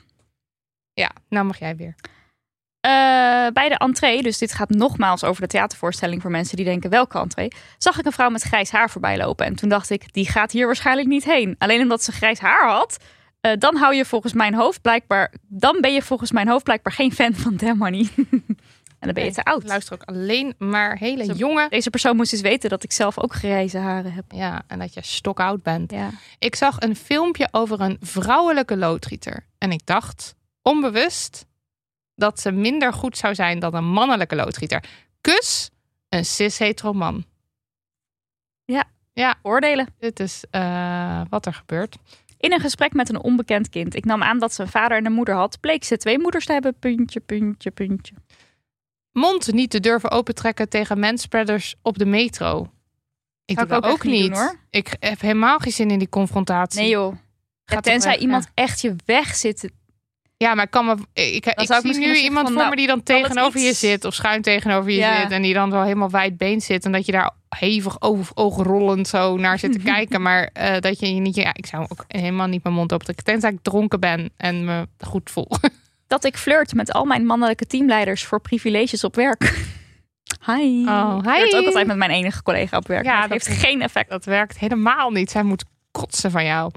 Ja, 0.92 1.10
nou 1.28 1.46
mag 1.46 1.58
jij 1.58 1.76
weer. 1.76 1.94
Eh, 2.80 2.92
bij 3.52 3.68
de 3.68 3.74
entree, 3.78 4.22
dus 4.22 4.38
dit 4.38 4.52
gaat 4.52 4.68
nogmaals 4.70 5.24
over 5.24 5.42
de 5.42 5.48
theatervoorstelling 5.48 6.22
voor 6.22 6.30
mensen 6.30 6.56
die 6.56 6.64
denken 6.64 6.90
welke 6.90 7.18
entree, 7.18 7.52
zag 7.78 7.98
ik 7.98 8.04
een 8.06 8.12
vrouw 8.12 8.28
met 8.30 8.42
grijs 8.42 8.70
haar 8.70 8.90
voorbij 8.90 9.16
lopen. 9.16 9.46
En 9.46 9.54
toen 9.56 9.68
dacht 9.68 9.90
ik, 9.90 10.12
die 10.12 10.28
gaat 10.30 10.52
hier 10.52 10.66
waarschijnlijk 10.66 11.08
niet 11.08 11.24
heen. 11.24 11.54
Alleen 11.58 11.80
omdat 11.80 12.02
ze 12.02 12.12
grijs 12.12 12.38
haar 12.38 12.68
had, 12.68 12.96
eh, 13.46 13.58
dan 13.58 13.76
hou 13.76 13.94
je 13.94 14.04
volgens 14.04 14.32
mijn 14.32 14.54
hoofd 14.54 14.80
blijkbaar, 14.82 15.32
dan 15.48 15.80
ben 15.80 15.92
je 15.92 16.02
volgens 16.02 16.32
mijn 16.32 16.48
hoofd 16.48 16.64
blijkbaar 16.64 16.92
geen 16.92 17.12
fan 17.12 17.34
van 17.34 17.56
Demony. 17.56 18.08
en 18.16 18.34
dan 18.98 19.12
ben 19.12 19.24
je 19.24 19.32
te 19.32 19.40
Ik 19.40 19.46
oud. 19.46 19.64
luister 19.64 19.94
ook 19.94 20.02
alleen 20.02 20.54
maar 20.58 20.96
hele 20.98 21.24
Zo- 21.24 21.32
jonge. 21.32 21.68
Deze 21.68 21.90
persoon 21.90 22.16
moest 22.16 22.32
eens 22.32 22.42
weten 22.42 22.70
dat 22.70 22.82
ik 22.82 22.92
zelf 22.92 23.18
ook 23.18 23.34
grijze 23.34 23.78
haren 23.78 24.12
heb. 24.12 24.24
Ja, 24.28 24.62
en 24.66 24.78
dat 24.78 24.94
je 24.94 25.02
stokoud 25.02 25.62
bent. 25.62 25.90
Ja. 25.90 26.10
Ik 26.38 26.54
zag 26.54 26.80
een 26.80 26.96
filmpje 26.96 27.48
over 27.50 27.80
een 27.80 27.96
vrouwelijke 28.00 28.76
loodgieter. 28.76 29.46
En 29.58 29.72
ik 29.72 29.86
dacht, 29.86 30.34
onbewust, 30.62 31.46
dat 32.14 32.40
ze 32.40 32.50
minder 32.52 32.92
goed 32.92 33.16
zou 33.16 33.34
zijn 33.34 33.58
dan 33.58 33.74
een 33.74 33.88
mannelijke 33.90 34.36
loodgieter. 34.36 34.84
Kus 35.20 35.70
een 36.08 36.24
cis-hetero 36.24 36.92
man. 36.92 37.24
Oordelen. 39.42 39.94
Dit 39.98 40.20
is 40.20 40.44
eh, 40.50 41.20
wat 41.28 41.46
er 41.46 41.54
gebeurt. 41.54 41.96
In 42.38 42.52
een 42.52 42.60
gesprek 42.60 42.92
met 42.92 43.08
een 43.08 43.22
onbekend 43.22 43.68
kind. 43.68 43.94
Ik 43.94 44.04
nam 44.04 44.22
aan 44.22 44.38
dat 44.38 44.54
ze 44.54 44.62
een 44.62 44.68
vader 44.68 44.96
en 44.96 45.06
een 45.06 45.12
moeder 45.12 45.34
had. 45.34 45.60
Bleek 45.60 45.84
ze 45.84 45.96
twee 45.96 46.18
moeders 46.18 46.46
te 46.46 46.52
hebben. 46.52 46.78
Puntje, 46.78 47.20
puntje, 47.20 47.70
puntje. 47.70 48.14
Mond 49.12 49.52
niet 49.52 49.70
te 49.70 49.80
durven 49.80 50.10
opentrekken 50.10 50.68
tegen 50.68 50.98
menspreaders 50.98 51.74
op 51.82 51.98
de 51.98 52.06
metro. 52.06 52.70
Ik 53.44 53.56
Zou 53.56 53.68
doe 53.68 53.76
ik 53.78 53.84
ook 53.84 54.04
niet 54.04 54.26
doen, 54.26 54.32
hoor. 54.32 54.58
Ik 54.70 54.96
heb 55.00 55.20
helemaal 55.20 55.58
geen 55.58 55.72
zin 55.72 55.90
in 55.90 55.98
die 55.98 56.08
confrontatie. 56.08 56.80
Nee 56.80 56.90
joh. 56.90 57.16
Ja, 57.64 57.80
tenzij 57.80 58.10
weg, 58.10 58.20
iemand 58.20 58.44
ja. 58.44 58.50
echt 58.54 58.80
je 58.80 58.96
weg 59.04 59.34
zit. 59.34 59.70
Ja, 60.36 60.54
maar 60.54 60.64
ik 60.64 60.70
kan 60.70 60.86
me. 60.86 60.96
Ik, 61.12 61.46
ik, 61.46 61.66
zie 61.66 62.06
nu 62.06 62.16
iemand 62.16 62.46
van, 62.46 62.52
voor 62.52 62.56
nou, 62.56 62.70
me 62.70 62.76
die 62.76 62.86
dan 62.86 63.02
tegenover 63.02 63.60
je 63.60 63.72
zit 63.72 64.04
of 64.04 64.14
schuin 64.14 64.42
tegenover 64.42 64.90
je 64.90 64.96
Ja. 64.96 65.20
zit 65.20 65.30
en 65.30 65.42
die 65.42 65.54
dan 65.54 65.70
zo 65.70 65.82
helemaal 65.82 66.10
wijdbeen 66.10 66.60
zit 66.60 66.84
en 66.84 66.92
dat 66.92 67.06
je 67.06 67.12
daar 67.12 67.30
hevig 67.58 68.00
oog, 68.00 68.34
ogrollend 68.34 69.08
zo 69.08 69.36
naar 69.36 69.58
zit 69.58 69.72
te 69.72 69.78
kijken, 69.94 70.22
maar 70.22 70.50
eh, 70.52 70.80
dat 70.80 71.00
je 71.00 71.14
je 71.14 71.20
niet. 71.20 71.34
Ja, 71.34 71.54
ik 71.54 71.66
zou 71.66 71.82
ook 71.88 72.04
helemaal 72.08 72.46
niet 72.46 72.62
mijn 72.62 72.74
mond 72.74 72.92
open 72.92 73.04
trekken, 73.04 73.24
tenzij 73.24 73.50
ik 73.50 73.58
dronken 73.62 74.00
ben 74.00 74.30
en 74.36 74.64
me 74.64 74.86
goed 74.98 75.30
voel. 75.30 75.48
Dat 76.06 76.24
ik 76.24 76.36
flirt 76.36 76.74
met 76.74 76.92
al 76.92 77.04
mijn 77.04 77.26
mannelijke 77.26 77.66
teamleiders 77.66 78.24
voor 78.24 78.40
privileges 78.40 79.04
op 79.04 79.14
werk. 79.14 79.42
Hi. 80.46 80.84
Oh, 80.88 81.18
Ik 81.22 81.30
hi. 81.30 81.56
ook 81.56 81.64
altijd 81.64 81.86
met 81.86 81.96
mijn 81.96 82.10
enige 82.10 82.42
collega 82.42 82.76
op 82.76 82.86
werk. 82.86 83.04
Ja, 83.04 83.12
Ja, 83.12 83.20
dat 83.20 83.30
dat 83.30 83.46
heeft 83.46 83.60
geen 83.60 83.82
effect. 83.82 84.10
Dat 84.10 84.24
werkt 84.24 84.58
helemaal 84.58 85.10
niet. 85.10 85.30
Zij 85.30 85.42
moet 85.42 85.64
kotsen 85.90 86.30
van 86.30 86.44
jou. 86.44 86.70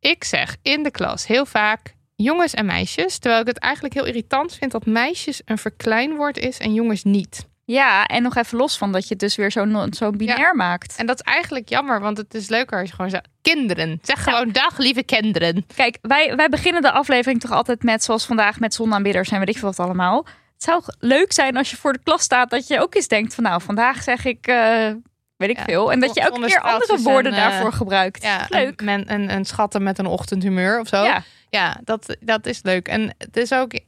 Ik 0.00 0.24
zeg 0.24 0.56
in 0.62 0.82
de 0.82 0.90
klas 0.90 1.26
heel 1.26 1.46
vaak 1.46 1.94
jongens 2.14 2.54
en 2.54 2.66
meisjes, 2.66 3.18
terwijl 3.18 3.40
ik 3.40 3.46
het 3.46 3.58
eigenlijk 3.58 3.94
heel 3.94 4.06
irritant 4.06 4.54
vind 4.54 4.72
dat 4.72 4.86
meisjes 4.86 5.42
een 5.44 5.58
verkleinwoord 5.58 6.38
is 6.38 6.58
en 6.58 6.74
jongens 6.74 7.04
niet. 7.04 7.46
Ja, 7.68 8.06
en 8.06 8.22
nog 8.22 8.36
even 8.36 8.58
los 8.58 8.78
van 8.78 8.92
dat 8.92 9.02
je 9.02 9.08
het 9.08 9.18
dus 9.18 9.36
weer 9.36 9.50
zo, 9.50 9.64
no- 9.64 9.86
zo 9.90 10.10
binair 10.10 10.56
maakt. 10.56 10.96
En 10.96 11.06
dat 11.06 11.16
is 11.16 11.32
eigenlijk 11.32 11.68
jammer, 11.68 12.00
want 12.00 12.16
het 12.18 12.34
is 12.34 12.48
leuker 12.48 12.78
als 12.80 12.88
je 12.88 12.94
gewoon 12.94 13.10
zegt 13.10 13.28
kinderen. 13.42 13.98
Zeg 14.02 14.22
gewoon 14.22 14.50
dag 14.52 14.78
lieve 14.78 15.02
kinderen. 15.02 15.66
Kijk, 15.74 15.98
wij, 16.02 16.36
wij 16.36 16.48
beginnen 16.48 16.82
de 16.82 16.90
aflevering 16.90 17.40
toch 17.40 17.50
altijd 17.50 17.82
met, 17.82 18.04
zoals 18.04 18.26
vandaag, 18.26 18.60
met 18.60 18.74
zonaanbidders 18.74 19.30
en 19.30 19.38
weet 19.38 19.48
ik 19.48 19.58
veel 19.58 19.68
wat 19.68 19.80
allemaal. 19.86 20.26
Het 20.54 20.62
zou 20.64 20.82
leuk 20.98 21.32
zijn 21.32 21.56
als 21.56 21.70
je 21.70 21.76
voor 21.76 21.92
de 21.92 22.00
klas 22.02 22.22
staat 22.22 22.50
dat 22.50 22.66
je 22.66 22.80
ook 22.80 22.94
eens 22.94 23.08
denkt 23.08 23.34
van 23.34 23.44
nou, 23.44 23.62
vandaag 23.62 24.02
zeg 24.02 24.24
ik, 24.24 24.46
eh, 24.46 24.90
weet 25.36 25.50
ik 25.50 25.56
Ja. 25.56 25.64
veel. 25.64 25.92
En 25.92 26.00
dat 26.00 26.14
je 26.14 26.20
elke 26.20 26.46
keer 26.46 26.60
andere 26.60 26.98
woorden 27.02 27.32
en, 27.32 27.38
eh, 27.38 27.48
daarvoor 27.48 27.72
gebruikt. 27.72 28.22
Ja, 28.22 28.46
Leuk. 28.48 28.78
En, 28.80 28.84
men, 28.84 29.06
en, 29.06 29.28
en 29.28 29.44
schatten 29.44 29.82
met 29.82 29.98
een 29.98 30.06
ochtendhumeur 30.06 30.80
of 30.80 30.88
zo. 30.88 31.02
Ja. 31.04 31.22
Ja, 31.50 31.76
dat, 31.84 32.16
dat 32.20 32.46
is 32.46 32.60
leuk. 32.62 32.88
En 32.88 33.14
het 33.18 33.36
is 33.36 33.52
ook... 33.52 33.72
eh, 33.72 33.80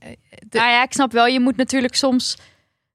de- 0.49 0.59
Nou 0.59 0.71
ja, 0.71 0.83
ik 0.83 0.93
snap 0.93 1.13
wel, 1.13 1.27
je 1.27 1.41
moet 1.41 1.57
natuurlijk 1.57 1.95
soms... 1.95 2.37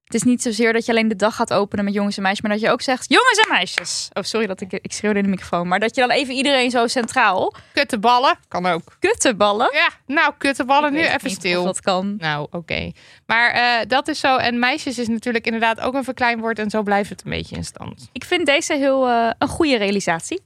Het 0.04 0.14
is 0.14 0.22
niet 0.22 0.42
zozeer 0.42 0.72
dat 0.72 0.86
je 0.86 0.92
alleen 0.92 1.08
de 1.08 1.16
dag 1.16 1.36
gaat 1.36 1.52
openen 1.52 1.84
met 1.84 1.94
jongens 1.94 2.16
en 2.16 2.22
meisjes, 2.22 2.42
maar 2.42 2.52
dat 2.52 2.60
je 2.60 2.70
ook 2.70 2.82
zegt 2.82 3.08
jongens 3.08 3.38
en 3.38 3.48
meisjes. 3.48 4.08
Oh, 4.12 4.22
sorry 4.22 4.46
dat 4.46 4.60
ik, 4.60 4.72
ik 4.72 4.92
schreeuwde 4.92 5.18
in 5.18 5.24
de 5.24 5.30
microfoon. 5.30 5.68
Maar 5.68 5.80
dat 5.80 5.94
je 5.94 6.00
dan 6.00 6.10
even 6.10 6.34
iedereen 6.34 6.70
zo 6.70 6.86
centraal. 6.86 7.54
Kuttenballen 7.72 8.38
kan 8.48 8.66
ook. 8.66 8.96
Kuttenballen. 8.98 9.70
Ja, 9.72 9.88
nou, 10.06 10.32
kuttenballen 10.38 10.92
nu 10.92 10.98
even 11.00 11.30
stil. 11.30 11.64
Dat 11.64 11.80
kan. 11.80 12.16
Nou, 12.18 12.46
oké. 12.50 12.92
Maar 13.26 13.50
eh, 13.50 13.86
dat 13.88 14.08
is 14.08 14.20
zo. 14.20 14.36
En 14.36 14.58
meisjes 14.58 14.98
is 14.98 15.08
natuurlijk 15.08 15.44
inderdaad 15.44 15.80
ook 15.80 15.94
een 15.94 16.04
verkleinwoord. 16.04 16.58
En 16.58 16.70
zo 16.70 16.82
blijft 16.82 17.10
het 17.10 17.24
een 17.24 17.30
beetje 17.30 17.56
in 17.56 17.64
stand. 17.64 18.08
Ik 18.12 18.24
vind 18.24 18.46
deze 18.46 18.74
heel 18.74 19.08
eh, 19.08 19.30
een 19.38 19.48
goede 19.48 19.76
realisatie. 19.76 20.42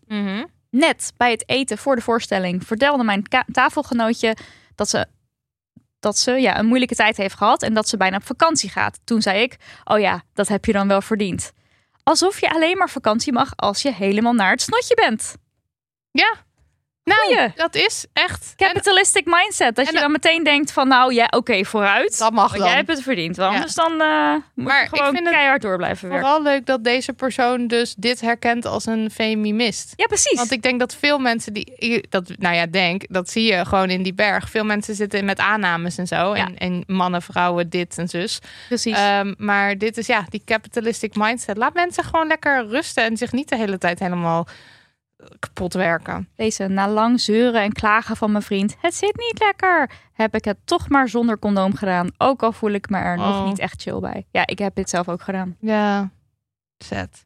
Net 0.70 1.12
bij 1.16 1.30
het 1.30 1.48
eten 1.48 1.78
voor 1.78 1.96
de 1.96 2.02
voorstelling 2.02 2.66
vertelde 2.66 3.04
mijn 3.04 3.22
tafelgenootje 3.52 4.36
dat 4.74 4.88
ze, 4.88 5.06
dat 6.00 6.18
ze 6.18 6.32
ja, 6.32 6.58
een 6.58 6.66
moeilijke 6.66 6.94
tijd 6.94 7.16
heeft 7.16 7.34
gehad 7.34 7.62
en 7.62 7.74
dat 7.74 7.88
ze 7.88 7.96
bijna 7.96 8.16
op 8.16 8.26
vakantie 8.26 8.70
gaat. 8.70 9.00
Toen 9.04 9.22
zei 9.22 9.42
ik, 9.42 9.56
oh 9.84 9.98
ja, 9.98 10.22
dat 10.32 10.48
heb 10.48 10.64
je 10.64 10.72
dan 10.72 10.88
wel 10.88 11.00
verdiend. 11.00 11.52
Alsof 12.02 12.40
je 12.40 12.50
alleen 12.50 12.76
maar 12.76 12.90
vakantie 12.90 13.32
mag 13.32 13.52
als 13.56 13.82
je 13.82 13.92
helemaal 13.92 14.32
naar 14.32 14.50
het 14.50 14.62
snotje 14.62 14.94
bent. 14.94 15.36
Ja. 16.10 16.46
Nou, 17.08 17.20
Goeie. 17.34 17.52
dat 17.54 17.74
is 17.74 18.06
echt... 18.12 18.52
Capitalistic 18.56 19.24
mindset. 19.26 19.74
Dat 19.76 19.86
je 19.86 19.92
dan- 19.92 20.00
dan 20.02 20.12
meteen 20.12 20.44
denkt 20.44 20.72
van 20.72 20.88
nou 20.88 21.14
ja, 21.14 21.26
oké, 21.30 21.64
vooruit. 21.64 22.18
Dat 22.18 22.32
mag 22.32 22.52
dan. 22.56 22.66
jij 22.66 22.76
hebt 22.76 22.88
het 22.88 23.02
verdiend. 23.02 23.36
Want 23.36 23.48
Ja. 23.50 23.56
anders 23.56 23.74
dan 23.74 24.00
eh 24.00 24.32
moet 24.54 24.66
Maar 24.66 24.78
je 24.78 24.88
ik 24.88 24.96
gewoon 24.96 25.14
vind 25.14 25.28
keihard 25.28 25.62
door 25.62 25.76
blijven 25.76 26.08
werken. 26.08 26.26
Vooral 26.28 26.42
leuk 26.42 26.66
dat 26.66 26.84
deze 26.84 27.12
persoon 27.12 27.66
dus 27.66 27.94
dit 27.94 28.20
herkent 28.20 28.64
als 28.66 28.86
een 28.86 29.10
feminist. 29.10 29.92
Ja, 29.96 30.06
precies. 30.06 30.38
Want 30.38 30.50
ik 30.50 30.62
denk 30.62 30.78
dat 30.80 30.94
veel 30.94 31.18
mensen 31.18 31.52
die 31.52 32.06
dat, 32.08 32.32
nou 32.38 32.54
ja, 32.54 32.66
denk, 32.66 33.04
dat 33.08 33.30
zie 33.30 33.52
je 33.52 33.64
gewoon 33.64 33.90
in 33.90 34.02
die 34.02 34.14
berg. 34.14 34.50
Veel 34.50 34.64
mensen 34.64 34.94
zitten 34.94 35.24
met 35.24 35.38
aannames 35.38 35.98
en 35.98 36.06
zo. 36.06 36.36
Ja. 36.36 36.46
En, 36.46 36.56
en 36.58 36.84
mannen, 36.86 37.22
vrouwen, 37.22 37.68
dit 37.68 37.98
en 37.98 38.08
zus. 38.08 38.38
precies. 38.68 38.96
Ehm, 38.96 39.34
maar 39.38 39.78
dit 39.78 39.96
is 39.96 40.06
ja, 40.06 40.24
die 40.28 40.42
capitalistic 40.44 41.16
mindset. 41.16 41.56
Laat 41.56 41.74
mensen 41.74 42.04
gewoon 42.04 42.26
lekker 42.26 42.66
rusten 42.68 43.04
en 43.04 43.16
zich 43.16 43.32
niet 43.32 43.48
de 43.48 43.56
hele 43.56 43.78
tijd 43.78 43.98
helemaal 43.98 44.46
kapot 45.38 45.72
werken. 45.74 46.28
Deze, 46.36 46.66
na 46.68 46.88
lang 46.88 47.20
zeuren 47.20 47.62
en 47.62 47.72
klagen 47.72 48.16
van 48.16 48.32
mijn 48.32 48.44
vriend, 48.44 48.76
het 48.80 48.94
zit 48.94 49.16
niet 49.16 49.38
lekker, 49.38 49.90
heb 50.12 50.34
ik 50.34 50.44
het 50.44 50.56
toch 50.64 50.88
maar 50.88 51.08
zonder 51.08 51.38
condoom 51.38 51.74
gedaan. 51.74 52.08
Ook 52.18 52.42
al 52.42 52.52
voel 52.52 52.70
ik 52.70 52.88
me 52.90 52.96
er 52.98 53.16
nog 53.16 53.40
Oh. 53.40 53.46
niet 53.46 53.58
echt 53.58 53.82
chill 53.82 53.98
bij. 54.00 54.26
Ja, 54.30 54.46
ik 54.46 54.58
heb 54.58 54.74
dit 54.74 54.90
zelf 54.90 55.08
ook 55.08 55.22
gedaan. 55.22 55.56
Ja, 55.60 56.10
zet. 56.78 57.24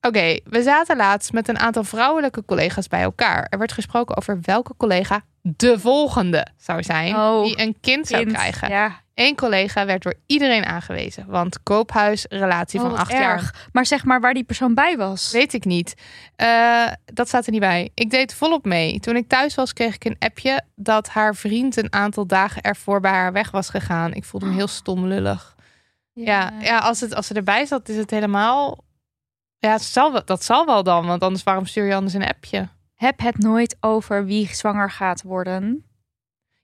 Oké, 0.00 0.38
we 0.44 0.62
zaten 0.62 0.96
laatst 0.96 1.32
met 1.32 1.48
een 1.48 1.58
aantal 1.58 1.84
vrouwelijke 1.84 2.44
collega's 2.44 2.88
bij 2.88 3.02
elkaar. 3.02 3.46
Er 3.50 3.58
werd 3.58 3.72
gesproken 3.72 4.16
over 4.16 4.38
welke 4.42 4.74
collega 4.76 5.20
de 5.42 5.78
volgende 5.78 6.46
zou 6.56 6.82
zijn 6.82 7.16
Oh, 7.16 7.44
die 7.44 7.60
een 7.60 7.76
kind 7.80 8.06
zou 8.06 8.22
Kind, 8.22 8.34
krijgen. 8.36 8.68
Ja, 8.70 9.00
Eén 9.18 9.36
collega 9.36 9.86
werd 9.86 10.02
door 10.02 10.14
iedereen 10.26 10.64
aangewezen, 10.64 11.24
want 11.26 11.62
koophuis, 11.62 12.26
relatie 12.28 12.80
Oh, 12.80 12.86
van 12.86 12.98
acht 12.98 13.12
jaar. 13.12 13.68
Maar 13.72 13.86
zeg 13.86 14.04
maar 14.04 14.20
waar 14.20 14.34
die 14.34 14.44
persoon 14.44 14.74
bij 14.74 14.96
was. 14.96 15.32
Weet 15.32 15.54
ik 15.54 15.64
niet. 15.64 15.94
Eh, 16.36 16.86
dat 17.04 17.28
staat 17.28 17.46
er 17.46 17.52
niet 17.52 17.60
bij. 17.60 17.90
Ik 17.94 18.10
deed 18.10 18.34
volop 18.34 18.64
mee. 18.64 19.00
Toen 19.00 19.16
ik 19.16 19.28
thuis 19.28 19.54
was, 19.54 19.72
kreeg 19.72 19.94
ik 19.94 20.04
een 20.04 20.16
appje 20.18 20.62
dat 20.74 21.08
haar 21.08 21.34
vriend 21.34 21.76
een 21.76 21.92
aantal 21.92 22.26
dagen 22.26 22.62
ervoor 22.62 23.00
bij 23.00 23.10
haar 23.10 23.32
weg 23.32 23.50
was 23.50 23.68
gegaan. 23.68 24.12
Ik 24.12 24.24
voelde 24.24 24.46
me 24.46 24.54
heel 24.54 24.66
stom 24.66 25.06
lullig. 25.06 25.54
Ja, 26.12 26.52
ja 26.60 26.78
als, 26.78 27.00
het, 27.00 27.14
als 27.14 27.26
ze 27.26 27.34
erbij 27.34 27.66
zat, 27.66 27.88
is 27.88 27.96
het 27.96 28.10
helemaal. 28.10 28.84
Ja, 29.58 29.72
het 29.72 29.82
zal, 29.82 30.24
dat 30.24 30.44
zal 30.44 30.66
wel 30.66 30.82
dan, 30.82 31.06
want 31.06 31.22
anders 31.22 31.42
waarom 31.42 31.66
stuur 31.66 31.86
je 31.86 31.94
anders 31.94 32.14
een 32.14 32.28
appje? 32.28 32.68
Heb 32.94 33.20
het 33.20 33.38
nooit 33.38 33.76
over 33.80 34.24
wie 34.24 34.54
zwanger 34.54 34.90
gaat 34.90 35.22
worden. 35.22 35.87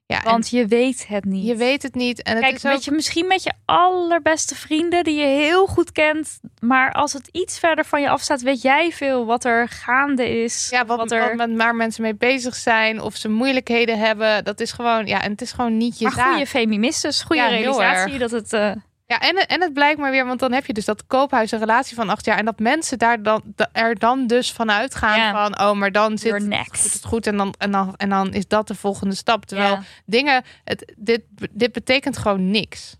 Ja, 0.07 0.21
Want 0.23 0.49
je 0.49 0.65
weet 0.65 1.07
het 1.07 1.25
niet. 1.25 1.45
je 1.45 1.55
weet 1.55 1.83
het 1.83 1.95
niet. 1.95 2.21
En 2.23 2.33
het 2.35 2.41
Kijk, 2.43 2.55
is 2.55 2.65
ook... 2.65 2.71
met 2.71 2.83
je, 2.85 2.91
misschien 2.91 3.27
met 3.27 3.43
je 3.43 3.51
allerbeste 3.65 4.55
vrienden 4.55 5.03
die 5.03 5.15
je 5.19 5.25
heel 5.25 5.67
goed 5.67 5.91
kent. 5.91 6.39
Maar 6.59 6.91
als 6.93 7.13
het 7.13 7.29
iets 7.31 7.59
verder 7.59 7.85
van 7.85 8.01
je 8.01 8.09
afstaat, 8.09 8.41
weet 8.41 8.61
jij 8.61 8.91
veel 8.91 9.25
wat 9.25 9.45
er 9.45 9.67
gaande 9.69 10.43
is. 10.43 10.67
Ja, 10.71 10.85
wat, 10.85 11.11
er. 11.11 11.35
met 11.35 11.55
waar 11.55 11.75
mensen 11.75 12.01
mee 12.01 12.15
bezig 12.15 12.55
zijn 12.55 13.01
of 13.01 13.15
ze 13.15 13.29
moeilijkheden 13.29 13.99
hebben. 13.99 14.43
Dat 14.43 14.59
is 14.59 14.71
gewoon, 14.71 15.05
ja, 15.05 15.21
en 15.21 15.31
het 15.31 15.41
is 15.41 15.51
gewoon 15.51 15.77
niet 15.77 15.97
je 15.99 16.03
maar 16.03 16.13
zaak. 16.13 16.29
goede 16.31 16.47
feministes, 16.47 17.21
goede 17.21 17.41
Ja, 17.41 17.47
realisatie. 17.47 18.17
Dat 18.17 18.31
het. 18.31 18.53
eh, 18.53 18.71
Ja, 19.07 19.19
en, 19.19 19.37
het- 19.37 19.47
en 19.47 19.61
het 19.61 19.73
blijkt 19.73 19.99
maar 19.99 20.11
weer, 20.11 20.25
want 20.25 20.39
dan 20.39 20.51
heb 20.51 20.65
je 20.65 20.73
dus 20.73 20.85
dat 20.85 21.07
koophuis 21.07 21.51
een 21.51 21.59
relatie 21.59 21.95
van 21.95 22.09
acht 22.09 22.25
jaar. 22.25 22.37
En 22.37 22.45
dat 22.45 22.59
mensen 22.59 22.97
daar 22.97 23.23
dan, 23.23 23.41
da- 23.45 23.69
er 23.71 23.99
dan 23.99 24.27
dus 24.27 24.51
vanuit 24.51 24.95
gaan 24.95 25.17
van, 25.31 25.59
oh, 25.67 25.73
maar 25.75 25.91
dan 25.91 26.17
zit 26.17 26.31
het 26.33 26.45
next. 26.45 27.05
goed, 27.05 27.27
en, 27.27 27.37
dan, 27.37 27.53
en, 27.57 27.71
dan, 27.71 27.95
en 27.95 28.09
dan 28.09 28.33
is 28.33 28.47
dat 28.47 28.67
de 28.67 28.75
volgende 28.75 29.15
stap. 29.15 29.45
Terwijl 29.45 29.79
dingen, 30.05 30.43
het, 30.63 30.93
dit, 30.97 31.21
dit 31.51 31.71
betekent 31.71 32.17
gewoon 32.17 32.51
niks. 32.51 32.95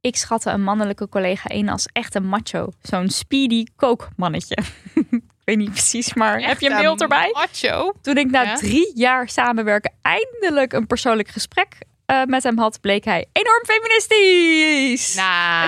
Ik 0.00 0.16
schatte 0.16 0.50
een 0.50 0.62
mannelijke 0.62 1.08
collega 1.08 1.48
in 1.48 1.68
als 1.68 1.88
echt 1.92 2.14
een 2.14 2.26
macho. 2.26 2.68
Zo'n 2.82 3.08
speedy 3.08 3.64
kookmannetje. 3.76 4.56
ik 5.10 5.22
weet 5.44 5.56
niet 5.56 5.70
precies, 5.70 6.14
maar 6.14 6.40
heb 6.40 6.60
je 6.60 6.70
een 6.70 6.76
beeld 6.80 7.00
erbij? 7.00 7.30
Macho. 7.32 7.92
Toen 8.02 8.16
ik 8.16 8.30
na 8.30 8.42
Ja? 8.42 8.54
drie 8.54 8.92
jaar 8.94 9.28
samenwerken 9.28 9.92
eindelijk 10.02 10.72
een 10.72 10.86
persoonlijk 10.86 11.28
gesprek 11.28 11.76
eh, 12.10 12.24
met 12.24 12.42
hem 12.42 12.58
had, 12.58 12.80
bleek 12.80 13.04
hij 13.04 13.26
enorm 13.32 13.64
feministisch. 13.64 15.14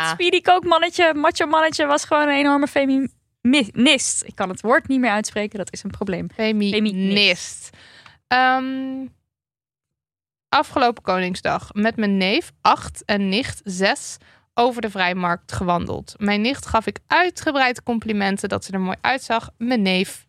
Het 0.01 0.09
speedy 0.09 0.41
kookmannetje, 0.41 1.15
macho 1.15 1.47
mannetje 1.47 1.87
was 1.87 2.05
gewoon 2.05 2.29
een 2.29 2.37
enorme 2.37 2.67
feminist. 2.67 4.23
Ik 4.25 4.35
kan 4.35 4.49
het 4.49 4.61
woord 4.61 4.89
niet 4.89 5.01
meer 5.01 5.11
uitspreken, 5.11 5.59
dat 5.59 5.73
is 5.73 5.83
een 5.83 5.91
probleem. 5.91 6.31
feminist. 6.35 6.75
Feminist. 6.75 7.71
Ehm, 8.27 9.07
afgelopen 10.49 11.03
Koningsdag 11.03 11.73
met 11.73 11.97
mijn 11.97 12.17
neef, 12.17 12.53
acht 12.61 13.05
en 13.05 13.29
nicht, 13.29 13.61
zes, 13.65 14.17
over 14.55 14.83
de 14.83 14.91
vrijmarkt 14.91 15.53
gewandeld. 15.53 16.15
Mijn 16.19 16.41
nicht 16.41 16.67
gaf 16.67 16.87
ik 16.87 16.99
uitgebreid 17.07 17.83
complimenten 17.83 18.49
dat 18.49 18.65
ze 18.65 18.73
er 18.73 18.81
mooi 18.81 18.97
uitzag. 19.01 19.51
Mijn 19.59 19.83
neef 19.83 20.27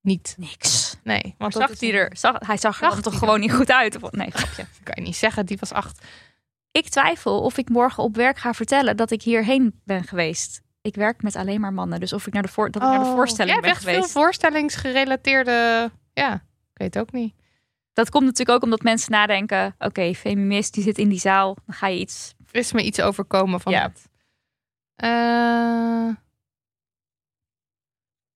niet. 0.00 0.34
Niks. 0.38 0.83
Nee, 1.04 1.34
Maar 1.38 1.52
zag 1.52 1.80
hij 1.80 1.92
er, 1.94 2.10
zag, 2.16 2.36
hij 2.46 2.56
zag 2.56 2.80
er 2.82 3.02
toch 3.02 3.18
gewoon 3.18 3.40
niet 3.40 3.52
goed 3.52 3.70
uit? 3.70 4.02
Of, 4.02 4.10
nee, 4.12 4.30
grapje. 4.30 4.66
kan 4.84 4.94
je 4.96 5.00
niet 5.02 5.16
zeggen, 5.16 5.46
die 5.46 5.56
was 5.60 5.72
acht. 5.72 6.04
Ik 6.70 6.88
twijfel 6.88 7.40
of 7.40 7.58
ik 7.58 7.68
morgen 7.68 8.02
op 8.02 8.16
werk 8.16 8.38
ga 8.38 8.52
vertellen 8.52 8.96
dat 8.96 9.10
ik 9.10 9.22
hierheen 9.22 9.80
ben 9.84 10.04
geweest. 10.04 10.62
Ik 10.82 10.94
werk 10.94 11.22
met 11.22 11.36
alleen 11.36 11.60
maar 11.60 11.72
mannen, 11.72 12.00
dus 12.00 12.12
of 12.12 12.26
ik 12.26 12.32
naar 12.32 12.42
de, 12.42 12.48
voor, 12.48 12.70
dat 12.70 12.82
ik 12.82 12.88
naar 12.88 12.98
de 12.98 13.04
voorstelling 13.10 13.56
Oh, 13.56 13.60
Jij 13.60 13.60
ben 13.60 13.70
hebt 13.70 13.82
echt 13.84 13.90
geweest. 13.94 14.12
veel 14.12 14.22
voorstellingsgerelateerde... 14.22 15.90
Ja, 16.12 16.34
ik 16.34 16.40
weet 16.74 16.94
het 16.94 17.02
ook 17.02 17.12
niet. 17.12 17.34
Dat 17.92 18.10
komt 18.10 18.24
natuurlijk 18.24 18.56
ook 18.56 18.62
omdat 18.62 18.82
mensen 18.82 19.10
nadenken: 19.12 19.74
oké, 19.78 20.14
feminist 20.14 20.74
die 20.74 20.82
zit 20.82 20.98
in 20.98 21.08
die 21.08 21.18
zaal, 21.20 21.56
dan 21.66 21.74
ga 21.74 21.86
je 21.86 21.98
iets. 21.98 22.34
Er 22.50 22.58
is 22.58 22.72
me 22.72 22.82
iets 22.82 23.00
overkomen 23.00 23.60
van 23.60 23.72
Ja. 23.72 23.82
het. 23.82 24.08
Eh, 24.94 26.14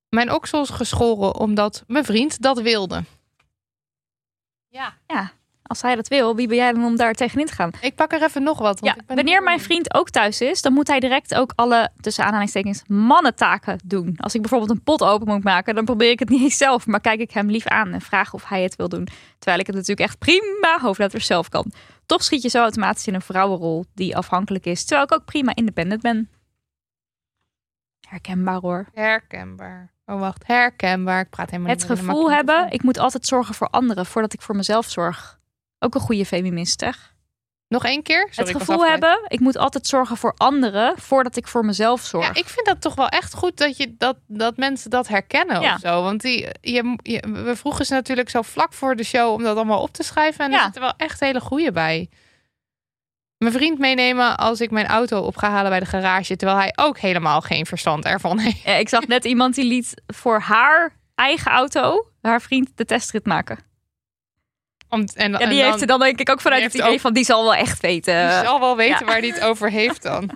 mijn 0.08 0.32
oksels 0.32 0.70
geschoren 0.70 1.34
omdat 1.34 1.84
mijn 1.86 2.04
vriend 2.04 2.42
dat 2.42 2.60
wilde. 2.60 3.04
Ja. 5.06 5.32
Als 5.68 5.82
hij 5.82 5.94
dat 5.94 6.08
wil, 6.08 6.36
wie 6.36 6.48
ben 6.48 6.56
jij 6.56 6.72
dan 6.72 6.84
om 6.84 6.96
daar 6.96 7.14
tegenin 7.14 7.46
te 7.46 7.52
gaan? 7.52 7.70
Ik 7.80 7.94
pak 7.94 8.12
er 8.12 8.22
even 8.22 8.42
nog 8.42 8.58
wat. 8.58 8.80
want 8.80 8.94
Ja, 8.94 9.00
ik 9.00 9.06
ben 9.06 9.16
wanneer 9.16 9.42
mijn 9.42 9.60
vriend 9.60 9.94
ook 9.94 10.10
thuis 10.10 10.40
is, 10.40 10.62
dan 10.62 10.72
moet 10.72 10.88
hij 10.88 11.00
direct 11.00 11.34
ook 11.34 11.52
alle, 11.54 11.90
tussen 12.00 12.24
aanhalingstekens, 12.24 12.82
mannentaken 12.86 13.78
doen. 13.84 14.14
Als 14.16 14.34
ik 14.34 14.40
bijvoorbeeld 14.40 14.70
een 14.70 14.82
pot 14.82 15.02
open 15.02 15.26
moet 15.26 15.44
maken, 15.44 15.74
dan 15.74 15.84
probeer 15.84 16.10
ik 16.10 16.18
het 16.18 16.28
niet 16.28 16.52
zelf, 16.64 16.86
maar 16.86 17.00
kijk 17.00 17.20
ik 17.20 17.30
hem 17.30 17.50
lief 17.50 17.66
aan 17.66 17.92
en 17.92 18.00
vraag 18.00 18.34
of 18.34 18.48
hij 18.48 18.62
het 18.62 18.76
wil 18.76 18.88
doen. 18.88 19.08
Terwijl 19.38 19.60
ik 19.60 19.66
het 19.66 19.76
natuurlijk 19.76 20.08
echt 20.08 20.18
prima 20.18 20.78
hoofdletters 20.80 21.26
zelf 21.26 21.48
kan. 21.48 21.72
Toch 22.06 22.22
schiet 22.22 22.42
je 22.42 22.48
zo 22.48 22.60
automatisch 22.60 23.06
in 23.06 23.14
een 23.14 23.22
vrouwenrol 23.22 23.84
die 23.94 24.16
afhankelijk 24.16 24.66
is, 24.66 24.84
terwijl 24.84 25.06
ik 25.06 25.12
ook 25.12 25.24
prima 25.24 25.54
independent 25.54 26.02
ben. 26.02 26.30
Herkenbaar 28.08 28.60
hoor. 28.60 28.86
Herkenbaar. 28.94 29.96
Oh, 30.10 30.20
wacht. 30.20 30.46
Herkenbaar. 30.46 31.20
Ik 31.20 31.30
praat 31.30 31.50
helemaal 31.50 31.70
Het 31.70 31.78
niet 31.78 31.88
de 31.88 31.96
gevoel 31.96 32.30
hebben, 32.30 32.66
ik 32.70 32.82
moet 32.82 32.98
altijd 32.98 33.26
zorgen 33.26 33.54
voor 33.54 33.68
anderen 33.68 34.06
voordat 34.06 34.32
ik 34.32 34.42
voor 34.42 34.56
mezelf 34.56 34.86
zorg. 34.90 35.38
Ook 35.78 35.94
een 35.94 36.00
goede 36.00 36.26
feminist, 36.26 36.80
zeg. 36.80 37.16
Nog 37.68 37.84
één 37.84 38.02
keer? 38.02 38.28
Sorry, 38.30 38.52
het 38.52 38.58
gevoel 38.62 38.86
hebben, 38.86 39.20
ik 39.28 39.40
moet 39.40 39.56
altijd 39.56 39.86
zorgen 39.86 40.16
voor 40.16 40.34
anderen 40.36 40.98
voordat 40.98 41.36
ik 41.36 41.48
voor 41.48 41.64
mezelf 41.64 42.00
zorg. 42.00 42.24
Ja, 42.26 42.34
ik 42.34 42.46
vind 42.48 42.66
dat 42.66 42.80
toch 42.80 42.94
wel 42.94 43.08
echt 43.08 43.34
goed 43.34 43.56
dat, 43.56 43.76
je, 43.76 43.94
dat, 43.98 44.16
dat 44.26 44.56
mensen 44.56 44.90
dat 44.90 45.08
herkennen 45.08 45.60
Ja. 45.60 45.74
of 45.74 45.80
zo. 45.80 46.02
Want 46.02 46.20
die, 46.20 46.48
je, 46.60 46.98
je- 47.02 47.24
we 47.44 47.56
vroegen 47.56 47.84
ze 47.86 47.92
natuurlijk 47.94 48.30
zo 48.30 48.42
vlak 48.42 48.72
voor 48.72 48.96
de 48.96 49.04
show 49.04 49.32
om 49.32 49.42
dat 49.42 49.56
allemaal 49.56 49.82
op 49.82 49.92
te 49.92 50.02
schrijven. 50.02 50.44
En 50.44 50.50
Ja. 50.50 50.56
er 50.56 50.62
zitten 50.64 50.82
wel 50.82 50.94
echt 50.96 51.20
hele 51.20 51.40
goede 51.40 51.72
bij. 51.72 52.08
Mijn 53.38 53.52
vriend 53.52 53.78
meenemen 53.78 54.36
als 54.36 54.60
ik 54.60 54.70
mijn 54.70 54.86
auto 54.86 55.20
op 55.20 55.36
ga 55.36 55.50
halen 55.50 55.70
bij 55.70 55.80
de 55.80 55.86
garage. 55.86 56.36
Terwijl 56.36 56.58
hij 56.58 56.72
ook 56.76 56.98
helemaal 56.98 57.40
geen 57.40 57.66
verstand 57.66 58.04
ervan 58.04 58.38
heeft. 58.38 58.62
Ja, 58.62 58.72
ik 58.74 58.88
zag 58.88 59.06
net 59.06 59.24
iemand 59.24 59.54
die 59.54 59.64
liet 59.64 59.94
voor 60.06 60.40
haar 60.40 60.96
eigen 61.14 61.50
auto 61.50 62.06
haar 62.22 62.40
vriend 62.42 62.70
de 62.74 62.84
testrit 62.84 63.26
maken. 63.26 63.58
Om, 64.88 65.04
en, 65.14 65.30
Ja, 65.32 65.38
en 65.38 65.48
die 65.48 65.58
dan, 65.58 65.68
heeft 65.70 65.80
er 65.80 65.86
dan 65.86 66.00
denk 66.00 66.20
ik 66.20 66.30
ook 66.30 66.40
vanuit 66.40 66.60
die 66.60 66.70
het 66.70 66.80
idee 66.80 66.92
ook- 66.94 67.00
van 67.00 67.12
die 67.12 67.24
zal 67.24 67.42
wel 67.42 67.54
echt 67.54 67.80
weten. 67.80 68.28
die 68.28 68.44
zal 68.46 68.60
wel 68.60 68.76
weten 68.76 68.98
ja. 68.98 69.04
waar 69.04 69.18
hij 69.18 69.28
het 69.28 69.40
over 69.40 69.70
heeft 69.70 70.02
dan. 70.02 70.30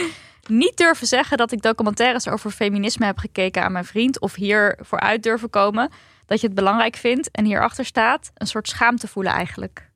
niet 0.46 0.76
durven 0.76 1.06
zeggen 1.06 1.36
dat 1.36 1.52
ik 1.52 1.62
documentaires 1.62 2.28
over 2.28 2.50
feminisme 2.50 3.06
heb 3.06 3.18
gekeken 3.18 3.62
aan 3.62 3.72
mijn 3.72 3.84
vriend. 3.84 4.20
Of 4.20 4.34
hier 4.34 4.78
vooruit 4.82 5.22
durven 5.22 5.50
komen. 5.50 5.90
Dat 6.26 6.40
je 6.40 6.46
het 6.46 6.56
belangrijk 6.56 6.96
vindt. 6.96 7.30
En 7.30 7.44
hierachter 7.44 7.84
staat 7.84 8.30
een 8.34 8.46
soort 8.46 8.68
schaamte 8.68 9.08
voelen 9.08 9.32
eigenlijk. 9.32 9.90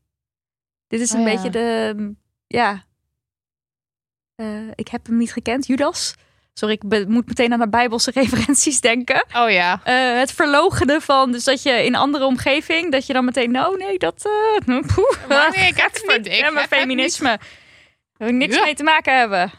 Dit 0.89 1.01
is 1.01 1.11
een 1.13 1.21
Oh 1.21 1.27
ja. 1.27 1.33
beetje 1.35 1.51
de, 1.51 1.95
ja. 2.47 2.85
Eh, 4.35 4.69
ik 4.75 4.89
heb 4.89 5.07
hem 5.07 5.17
niet 5.17 5.33
gekend, 5.33 5.67
Judas. 5.67 6.15
Sorry, 6.53 6.75
ik 6.75 6.89
be- 6.89 7.05
moet 7.09 7.27
meteen 7.27 7.53
aan 7.53 7.59
de 7.59 7.69
Bijbelse 7.69 8.11
referenties 8.21 8.81
denken. 8.81 9.25
Oh 9.35 9.51
ja. 9.51 9.81
Eh, 9.85 10.19
het 10.19 10.33
verlogenen 10.33 11.03
van, 11.03 11.33
dus 11.33 11.45
dat 11.45 11.63
je 11.63 11.71
in 11.71 11.87
een 11.87 12.01
andere 12.01 12.25
omgeving, 12.25 12.93
dat 12.93 13.07
je 13.07 13.13
dan 13.13 13.25
meteen, 13.25 13.51
nou 13.51 13.77
nee, 13.77 13.99
dat, 13.99 14.25
eh 14.67 14.77
poeh, 14.95 15.29
Maar 15.29 15.51
nee, 15.57 15.69
ik 15.69 15.77
heb 15.77 15.93
het 15.95 16.17
niet. 16.17 16.27
Ik 16.27 16.33
Ja, 16.33 16.51
maar 16.51 16.67
feminisme, 16.67 17.39
wil 18.17 18.31
niks 18.33 18.57
Ja. 18.57 18.63
mee 18.65 18.75
te 18.75 18.83
maken 18.83 19.19
hebben. 19.19 19.51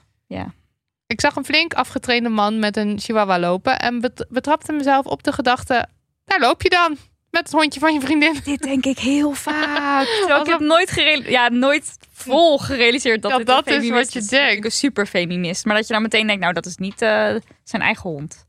Ik 1.10 1.21
zag 1.21 1.36
een 1.36 1.45
flink 1.45 1.73
afgetrainde 1.73 2.30
man 2.30 2.60
met 2.60 2.78
een 2.78 3.00
chihuahua 3.00 3.39
lopen 3.39 3.80
en 3.80 4.02
bet- 4.02 4.26
betrapte 4.30 4.71
mezelf 4.73 5.06
op 5.06 5.23
de 5.23 5.32
gedachte: 5.32 5.86
daar 6.26 6.39
loop 6.39 6.62
je 6.62 6.69
dan 6.69 6.97
met 7.32 7.42
het 7.44 7.52
hondje 7.52 7.80
van 7.80 7.94
je 7.94 8.00
vriendin. 8.02 8.40
Dit 8.44 8.62
denk 8.62 8.86
ik 8.86 9.00
heel 9.00 9.32
vaak. 9.32 10.06
Terwijl 10.20 10.42
ik 10.42 10.48
heb 10.48 10.60
nooit, 10.60 10.94
ja, 11.28 11.50
nooit 11.50 11.98
vol 12.12 12.58
gerealiseerd 12.58 13.22
dat 13.22 13.32
Ja, 13.32 13.38
dit 13.38 13.48
dat 13.48 13.68
een 13.68 13.84
is 13.84 13.90
wat 13.90 14.13
je 14.13 14.20
is. 14.20 14.28
denkt. 14.28 14.58
Ik 14.58 14.66
een 14.66 14.72
super 14.72 15.06
feminist. 15.06 15.66
Maar 15.66 15.76
dat 15.76 15.88
je 15.88 15.94
dan 15.94 16.02
meteen 16.02 16.28
denkt, 16.28 16.42
nou 16.42 16.54
dat 16.54 16.66
is 16.66 16.78
niet 16.78 17.02
eh, 17.02 17.36
zijn 17.63 17.82
eigen 17.82 18.10
hond. 18.10 18.46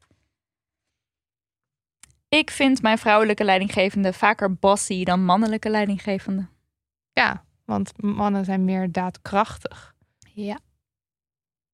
Ik 2.29 2.51
vind 2.51 2.83
mijn 2.83 2.99
vrouwelijke 2.99 3.45
leidinggevende 3.45 4.13
vaker 4.13 4.55
bossy 4.55 5.05
dan 5.05 5.25
mannelijke 5.25 5.69
leidinggevende. 5.71 6.49
Ja, 7.13 7.45
want 7.65 7.93
mannen 8.03 8.45
zijn 8.45 8.65
meer 8.65 8.93
daadkrachtig. 8.93 9.95
Ja. 10.35 10.59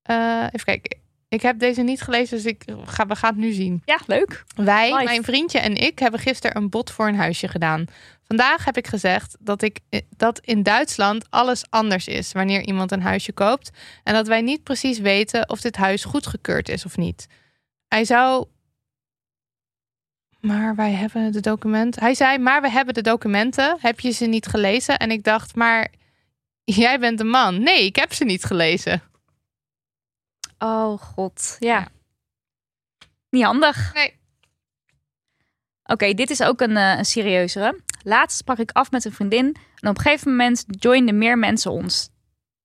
Eh, 0.03 0.43
even 0.53 0.65
kijken. 0.65 1.03
Ik 1.35 1.43
heb 1.43 1.59
deze 1.59 1.83
niet 1.83 2.03
gelezen, 2.03 2.37
dus 2.37 2.47
ik 2.47 2.65
ga, 2.85 3.07
we 3.07 3.17
gaan 3.17 3.31
het 3.31 3.39
nu 3.39 3.53
zien. 3.53 3.83
Ja, 3.85 3.99
leuk. 4.07 4.45
Wij, 4.55 5.05
mijn 5.05 5.25
vriendje 5.25 5.59
en 5.59 5.75
ik, 5.75 5.99
hebben 5.99 6.21
gisteren 6.21 6.57
een 6.57 6.69
bod 6.69 6.91
voor 6.91 7.09
een 7.09 7.17
huisje 7.17 7.49
gedaan. 7.49 7.85
Vandaag 8.27 8.65
heb 8.65 8.77
ik 8.77 8.87
gezegd 8.87 9.37
dat, 9.41 9.63
ik, 9.63 9.81
dat 10.17 10.39
in 10.39 10.63
Duitsland 10.63 11.27
alles 11.31 11.65
anders 11.71 12.07
is 12.07 12.33
wanneer 12.33 12.61
iemand 12.63 12.93
een 12.93 13.03
huisje 13.03 13.33
koopt. 13.33 13.71
En 14.03 14.15
dat 14.15 14.27
wij 14.27 14.41
niet 14.41 14.63
precies 14.63 14.99
weten 14.99 15.49
of 15.49 15.61
dit 15.61 15.77
huis 15.77 16.05
goedgekeurd 16.05 16.69
is 16.69 16.85
of 16.85 16.97
niet. 16.97 17.27
Hij 17.89 18.05
zou. 18.05 18.47
Maar 20.41 20.75
wij 20.75 20.93
hebben 20.93 21.33
de 21.33 21.41
documenten. 21.41 22.03
Hij 22.03 22.15
zei, 22.15 22.39
maar 22.39 22.63
we 22.63 22.71
hebben 22.71 22.95
de 22.95 23.03
documenten. 23.03 23.77
Heb 23.81 24.01
je 24.01 24.11
ze 24.11 24.27
niet 24.27 24.47
gelezen? 24.47 24.99
En 24.99 25.11
ik 25.11 25.25
dacht, 25.25 25.55
maar 25.55 25.89
jij 26.65 26.99
bent 26.99 27.21
een 27.21 27.31
man. 27.31 27.63
Nee, 27.63 27.85
ik 27.85 27.97
heb 27.97 28.13
ze 28.13 28.25
niet 28.25 28.45
gelezen. 28.45 29.03
Oh 30.59 30.99
god, 30.99 31.57
ja. 31.59 31.89
Niet 33.31 33.45
handig. 33.45 33.95
Nee. 33.95 34.19
Oké, 35.85 36.13
dit 36.13 36.31
is 36.31 36.43
ook 36.43 36.61
een, 36.61 36.77
eh, 36.77 36.99
een 36.99 37.05
serieuzere. 37.05 37.81
Laatst 38.03 38.39
sprak 38.39 38.59
ik 38.59 38.71
af 38.73 38.91
met 38.91 39.05
een 39.05 39.13
vriendin 39.13 39.57
en 39.81 39.89
op 39.89 39.97
een 39.97 40.03
gegeven 40.03 40.31
moment 40.31 40.65
joinden 40.67 41.19
meer 41.19 41.39
mensen 41.39 41.71
ons. 41.71 42.09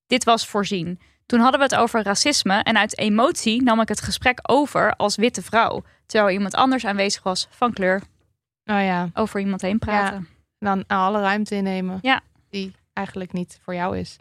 Dit 0.08 0.24
was 0.24 0.48
voorzien. 0.48 1.00
Toen 1.26 1.40
hadden 1.40 1.60
we 1.60 1.66
het 1.66 1.76
over 1.76 2.04
racisme 2.04 2.64
en 2.64 2.78
uit 2.78 2.98
emotie 2.98 3.64
nam 3.64 3.82
ik 3.82 3.88
het 3.88 4.02
gesprek 4.02 4.40
over 4.42 4.96
als 4.96 5.16
witte 5.16 5.42
vrouw. 5.42 5.84
Terwijl 6.06 6.34
iemand 6.34 6.54
anders 6.56 6.86
aanwezig 6.86 7.24
was 7.24 7.48
van 7.50 7.74
kleur. 7.74 8.02
Oh 8.66 8.82
ja. 8.82 9.10
Over 9.14 9.40
iemand 9.40 9.62
heen 9.62 9.80
praten. 9.80 10.28
dan 10.60 10.84
alle 10.88 11.22
ruimte 11.22 11.56
innemen. 11.56 12.00
Ja. 12.02 12.22
Die 12.50 12.76
eigenlijk 12.94 13.34
niet 13.34 13.60
voor 13.62 13.74
jou 13.74 13.98
is. 13.98 14.18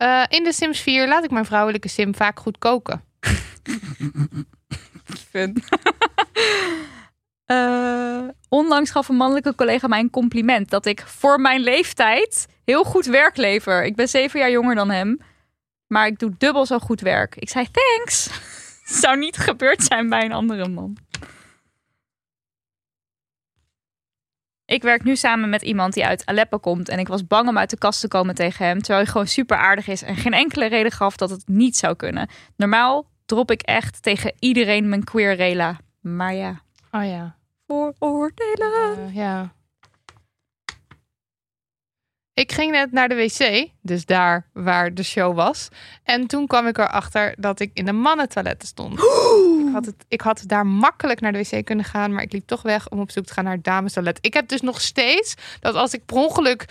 Eh, 0.00 0.22
in 0.28 0.44
de 0.44 0.52
Sims 0.52 0.80
4 0.80 1.08
laat 1.08 1.24
ik 1.24 1.30
mijn 1.30 1.44
vrouwelijke 1.44 1.88
sim 1.88 2.14
vaak 2.14 2.40
goed 2.40 2.58
koken. 2.58 3.04
Fun. 5.30 5.56
Eh, 7.44 8.28
onlangs 8.48 8.90
gaf 8.90 9.08
een 9.08 9.16
mannelijke 9.16 9.54
collega 9.54 9.86
mij 9.86 10.00
een 10.00 10.10
compliment 10.10 10.70
dat 10.70 10.86
ik 10.86 11.02
voor 11.06 11.40
mijn 11.40 11.60
leeftijd 11.60 12.46
heel 12.64 12.84
goed 12.84 13.06
werk 13.06 13.36
lever. 13.36 13.84
Ik 13.84 13.96
ben 13.96 14.08
zeven 14.08 14.40
jaar 14.40 14.50
jonger 14.50 14.74
dan 14.74 14.90
hem, 14.90 15.20
maar 15.86 16.06
ik 16.06 16.18
doe 16.18 16.34
dubbel 16.38 16.66
zo 16.66 16.78
goed 16.78 17.00
werk. 17.00 17.36
Ik 17.36 17.48
zei 17.48 17.66
thanks. 17.70 18.30
Zou 19.00 19.18
niet 19.18 19.36
gebeurd 19.36 19.82
zijn 19.82 20.08
bij 20.08 20.24
een 20.24 20.32
andere 20.32 20.68
man. 20.68 20.96
Ik 24.70 24.82
werk 24.82 25.04
nu 25.04 25.16
samen 25.16 25.48
met 25.48 25.62
iemand 25.62 25.94
die 25.94 26.06
uit 26.06 26.26
Aleppo 26.26 26.58
komt 26.58 26.88
en 26.88 26.98
ik 26.98 27.08
was 27.08 27.26
bang 27.26 27.48
om 27.48 27.58
uit 27.58 27.70
de 27.70 27.78
kast 27.78 28.00
te 28.00 28.08
komen 28.08 28.34
tegen 28.34 28.66
hem, 28.66 28.78
terwijl 28.78 29.02
hij 29.02 29.12
gewoon 29.12 29.26
super 29.26 29.56
aardig 29.56 29.88
is 29.88 30.02
en 30.02 30.16
geen 30.16 30.32
enkele 30.32 30.66
reden 30.66 30.92
gaf 30.92 31.16
dat 31.16 31.30
het 31.30 31.48
niet 31.48 31.76
zou 31.76 31.96
kunnen. 31.96 32.28
Normaal 32.56 33.06
drop 33.26 33.50
ik 33.50 33.62
echt 33.62 34.02
tegen 34.02 34.32
iedereen 34.38 34.88
mijn 34.88 35.04
queer 35.04 35.34
rela. 35.34 35.78
Maar 36.00 36.34
ja, 36.34 36.60
Oh 36.90 37.04
ja. 37.04 37.36
vooroordelen. 37.66 38.98
Eh, 39.06 39.14
ja. 39.14 39.52
Ik 42.34 42.52
ging 42.52 42.72
net 42.72 42.92
naar 42.92 43.08
de 43.08 43.14
wc, 43.14 43.68
dus 43.82 44.06
daar 44.06 44.46
waar 44.52 44.94
de 44.94 45.02
show 45.02 45.36
was. 45.36 45.68
En 46.04 46.26
toen 46.26 46.46
kwam 46.46 46.66
ik 46.66 46.78
erachter 46.78 47.34
dat 47.38 47.60
ik 47.60 47.70
in 47.74 47.84
de 47.84 47.92
mannentoiletten 47.92 48.68
stond. 48.68 49.00
Ik 49.70 49.76
had, 49.76 49.86
het, 49.86 50.04
ik 50.08 50.20
had 50.20 50.42
daar 50.46 50.66
makkelijk 50.66 51.20
naar 51.20 51.32
de 51.32 51.38
wc 51.38 51.64
kunnen 51.64 51.84
gaan, 51.84 52.12
maar 52.12 52.22
ik 52.22 52.32
liep 52.32 52.46
toch 52.46 52.62
weg 52.62 52.88
om 52.88 53.00
op 53.00 53.10
zoek 53.10 53.24
te 53.24 53.32
gaan 53.32 53.44
naar 53.44 53.54
het 53.54 53.64
damestoilet. 53.64 54.18
Ik 54.20 54.34
heb 54.34 54.48
dus 54.48 54.60
nog 54.60 54.80
steeds 54.80 55.34
dat 55.60 55.74
als 55.74 55.92
ik 55.92 56.04
per 56.06 56.16
ongeluk, 56.16 56.64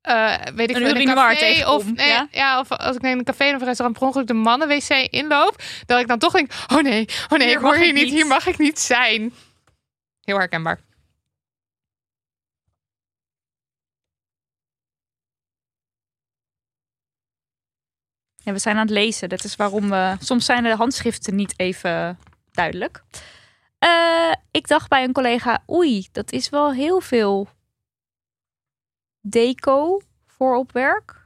eh, 0.00 0.34
weet 0.54 0.70
ik 0.70 0.76
Een 0.76 0.96
een 0.96 1.14
café 1.14 1.68
of, 1.68 1.92
nee, 1.92 2.08
ja? 2.08 2.28
ja? 2.30 2.60
of 2.60 2.70
als 2.70 2.96
ik 2.96 3.02
in 3.02 3.18
een 3.18 3.24
café 3.24 3.54
of 3.54 3.60
een 3.60 3.66
restaurant 3.66 3.98
per 3.98 4.06
ongeluk 4.06 4.26
de 4.26 4.34
mannen-wc 4.34 4.88
inloop, 5.10 5.62
dat 5.86 6.00
ik 6.00 6.08
dan 6.08 6.18
toch 6.18 6.32
denk, 6.32 6.52
oh 6.72 6.82
nee, 6.82 7.08
oh 7.28 7.38
nee, 7.38 7.46
Hier 7.46 7.56
ik 7.56 7.62
hoor 7.62 7.76
hier 7.76 7.92
niet, 7.92 8.04
niet. 8.04 8.12
hier 8.12 8.26
mag 8.26 8.46
ik 8.46 8.58
niet 8.58 8.78
zijn. 8.78 9.32
Heel 10.20 10.38
herkenbaar. 10.38 10.80
Ja, 18.36 18.52
we 18.52 18.58
zijn 18.58 18.76
aan 18.76 18.82
het 18.86 18.90
lezen. 18.90 19.28
Dat 19.28 19.44
is 19.44 19.56
waarom 19.56 19.90
we. 19.90 20.16
Soms 20.20 20.44
zijn 20.44 20.62
de 20.62 20.76
handschriften 20.76 21.34
niet 21.34 21.54
even 21.56 22.18
duidelijk. 22.52 23.02
Eh, 23.78 24.32
ik 24.50 24.68
dacht 24.68 24.88
bij 24.88 25.04
een 25.04 25.12
collega: 25.12 25.62
oei, 25.70 26.06
dat 26.12 26.32
is 26.32 26.48
wel 26.48 26.72
heel 26.72 27.00
veel 27.00 27.48
deco 29.20 30.00
voor 30.26 30.56
op 30.56 30.72
werk. 30.72 31.20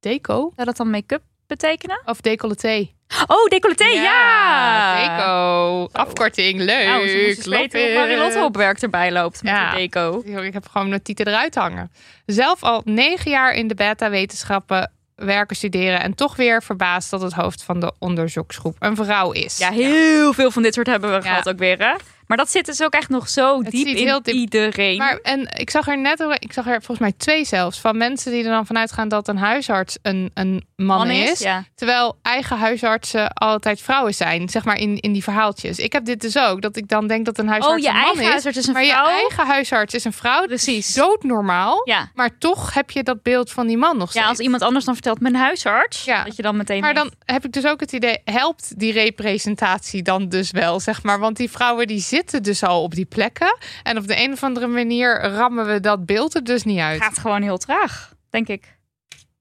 Deco? 0.00 0.52
Zou 0.54 0.66
dat 0.66 0.76
dan 0.76 0.90
make-up 0.90 1.22
betekenen? 1.46 2.02
Of 2.04 2.20
decolleté? 2.20 2.90
Oh, 3.26 3.46
decolleté, 3.48 3.84
ja! 3.84 5.16
Deco. 5.16 5.88
Afkorting, 5.92 6.60
leuk. 6.60 6.86
Nou, 6.86 7.08
ze 7.08 7.16
moest 7.16 7.36
eens 7.36 7.44
Love 7.46 7.58
weten 7.58 7.86
hoe. 7.86 7.94
Marilotte 7.98 8.40
op 8.44 8.56
werk 8.56 8.80
erbij 8.82 9.12
loopt 9.12 9.42
met 9.42 9.52
Ja. 9.52 9.70
de 9.70 9.76
deco. 9.76 10.22
Ik 10.42 10.52
heb 10.52 10.66
gewoon 10.68 10.88
mijn 10.88 11.02
titel 11.02 11.26
eruit 11.26 11.54
hangen. 11.54 11.92
Zelf 12.26 12.62
al 12.62 12.82
negen 12.84 13.30
jaar 13.30 13.54
in 13.54 13.68
de 13.68 13.74
beta-wetenschappen 13.74 14.92
werken, 15.18 15.56
studeren... 15.56 16.00
en 16.00 16.14
toch 16.14 16.36
weer 16.36 16.62
verbaasd 16.62 17.10
dat 17.10 17.20
het 17.22 17.32
hoofd 17.32 17.62
van 17.62 17.80
de 17.80 17.92
onderzoeksgroep 17.98 18.76
een 18.78 18.96
vrouw 18.96 19.30
is. 19.32 19.58
Ja, 19.58 19.70
heel 19.70 20.32
veel 20.32 20.50
van 20.50 20.62
dit 20.62 20.74
soort 20.74 20.86
hebben 20.86 21.10
we 21.10 21.14
Ja. 21.16 21.22
gehad 21.22 21.48
ook 21.48 21.58
weer, 21.58 21.78
hè? 21.78 21.94
Maar 22.28 22.36
dat 22.36 22.50
zit 22.50 22.66
dus 22.66 22.82
ook 22.82 22.92
echt 22.92 23.08
nog 23.08 23.28
zo 23.28 23.62
Het 23.62 23.70
diep 23.70 23.86
in 23.86 23.96
heel 24.06 24.22
diep. 24.22 24.34
iedereen. 24.34 24.96
Maar 24.98 25.18
en 25.22 25.48
ik 25.56 25.70
zag 25.70 25.88
er 25.88 25.98
net, 25.98 26.20
ik 26.38 26.52
zag 26.52 26.66
er 26.66 26.72
volgens 26.72 26.98
mij 26.98 27.12
twee 27.16 27.44
zelfs 27.44 27.80
van 27.80 27.96
mensen 27.96 28.32
die 28.32 28.44
er 28.44 28.50
dan 28.50 28.66
vanuit 28.66 28.92
gaan 28.92 29.08
dat 29.08 29.28
een 29.28 29.36
huisarts 29.38 29.98
een, 30.02 30.30
een 30.34 30.66
man, 30.76 30.96
Man 30.98 31.10
is, 31.10 31.38
ja. 31.38 31.64
terwijl 31.74 32.18
eigen 32.22 32.58
huisartsen 32.58 33.32
altijd 33.32 33.80
vrouwen 33.80 34.14
zijn, 34.14 34.48
zeg 34.48 34.64
maar 34.64 34.76
in, 34.78 34.96
in 35.00 35.12
die 35.12 35.22
verhaaltjes. 35.22 35.78
Ik 35.78 35.92
heb 35.92 36.04
dit 36.04 36.20
dus 36.20 36.38
ook, 36.38 36.62
dat 36.62 36.76
ik 36.76 36.88
dan 36.88 37.06
denk 37.06 37.24
dat 37.26 37.38
een 37.38 37.48
huisarts 37.48 37.76
Oh, 37.76 37.82
je 37.82 37.88
een 37.88 37.94
man 37.94 38.04
eigen 38.04 38.22
is, 38.22 38.28
huisarts 38.30 38.58
is 38.58 38.66
een 38.66 38.72
maar 38.72 38.84
vrouw? 38.84 39.04
je 39.06 39.10
eigen 39.12 39.46
huisarts 39.46 39.94
is 39.94 40.04
een 40.04 40.12
vrouw. 40.12 40.46
Precies. 40.46 40.94
Doodnormaal. 40.94 41.80
Ja. 41.84 42.10
Maar 42.14 42.38
toch 42.38 42.74
heb 42.74 42.90
je 42.90 43.02
dat 43.02 43.22
beeld 43.22 43.50
van 43.52 43.66
die 43.66 43.76
man 43.76 43.96
nog 43.96 44.10
steeds. 44.10 44.24
ja, 44.24 44.30
als 44.30 44.38
iemand 44.40 44.62
anders 44.62 44.84
dan 44.84 44.94
vertelt 44.94 45.20
mijn 45.20 45.34
huisarts, 45.36 46.04
Ja. 46.04 46.24
dat 46.24 46.36
je 46.36 46.42
dan 46.42 46.56
meteen 46.56 46.80
Maar 46.80 46.94
dan 46.94 47.12
heb 47.24 47.44
ik 47.44 47.52
dus 47.52 47.66
ook 47.66 47.80
het 47.80 47.92
idee, 47.92 48.18
helpt 48.24 48.78
die 48.78 48.92
representatie 48.92 50.02
dan 50.02 50.28
dus 50.28 50.50
wel, 50.50 50.80
zeg 50.80 51.02
maar. 51.02 51.18
Want 51.18 51.36
die 51.36 51.50
vrouwen 51.50 51.86
die 51.86 52.00
zitten 52.00 52.16
dus 52.26 52.62
al 52.62 52.82
op 52.82 52.94
die 52.94 53.04
plekken. 53.04 53.58
En 53.82 53.96
op 53.96 54.06
de 54.06 54.22
een 54.22 54.32
of 54.32 54.42
andere 54.42 54.66
manier 54.66 55.20
rammen 55.20 55.66
we 55.66 55.80
dat 55.80 56.06
beeld 56.06 56.34
er 56.34 56.44
dus 56.44 56.62
niet 56.62 56.78
uit. 56.78 57.02
gaat 57.02 57.18
gewoon 57.18 57.42
heel 57.42 57.58
traag, 57.58 58.14
denk 58.30 58.48
ik. 58.48 58.76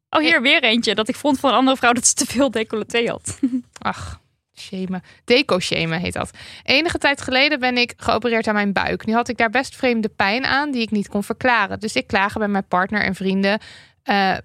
Oh, 0.10 0.22
hier 0.22 0.42
weer 0.42 0.63
eentje. 0.63 0.96
Dat 0.96 1.08
ik 1.08 1.16
vond 1.16 1.40
van 1.40 1.50
een 1.50 1.56
andere 1.56 1.78
vrouw 1.78 1.94
dat 1.94 2.08
ze 2.08 2.13
te 2.13 2.26
veel 2.26 2.52
decolleté 2.52 3.08
had. 3.08 3.40
Ach, 3.78 4.22
shamen. 4.56 5.04
Deco-shamen 5.24 6.00
heet 6.00 6.13
dat. 6.13 6.32
Enige 6.63 6.98
tijd 6.98 7.22
geleden 7.22 7.60
ben 7.60 7.78
ik 7.78 7.94
geopereerd 7.98 8.48
aan 8.48 8.54
mijn 8.54 8.74
buik. 8.74 9.06
Nu 9.06 9.13
had 9.13 9.30
ik 9.30 9.38
daar 9.38 9.50
best 9.50 9.76
vreemde 9.76 10.10
pijn 10.10 10.46
aan 10.46 10.72
die 10.72 10.82
ik 10.82 10.92
niet 10.92 11.08
kon 11.08 11.24
verklaren. 11.24 11.80
Dus 11.80 11.96
ik 11.96 12.08
klaagde 12.08 12.40
bij 12.40 12.48
mijn 12.48 12.68
partner 12.68 13.02
en 13.02 13.16
vrienden 13.16 13.60
eh, 14.04 14.38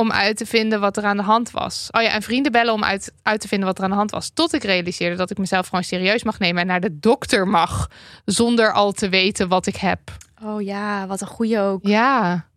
om 0.00 0.12
uit 0.12 0.36
te 0.36 0.46
vinden 0.46 0.80
wat 0.80 0.96
er 0.96 1.04
aan 1.04 1.16
de 1.16 1.22
hand 1.22 1.50
was. 1.50 1.88
Oh 1.90 2.02
ja, 2.02 2.08
en 2.08 2.22
vrienden 2.22 2.52
bellen 2.52 2.72
om 2.74 2.84
uit, 2.84 3.12
uit 3.22 3.40
te 3.40 3.48
vinden 3.48 3.66
wat 3.68 3.78
er 3.78 3.84
aan 3.84 3.90
de 3.90 3.96
hand 3.96 4.10
was. 4.10 4.30
Tot 4.30 4.52
ik 4.52 4.62
realiseerde 4.64 5.16
dat 5.16 5.30
ik 5.30 5.38
mezelf 5.38 5.66
gewoon 5.66 5.84
serieus 5.84 6.22
mag 6.22 6.38
nemen 6.38 6.60
en 6.60 6.66
naar 6.66 6.80
de 6.80 6.98
dokter 6.98 7.48
mag. 7.48 7.90
Zonder 8.24 8.72
al 8.72 8.92
te 8.92 9.08
weten 9.08 9.48
wat 9.48 9.66
ik 9.66 9.76
heb. 9.76 10.00
Oh 10.42 10.62
ja, 10.62 11.06
wat 11.06 11.20
een 11.20 11.26
goeie 11.26 11.60
ook. 11.60 11.86
Ja, 11.86 12.48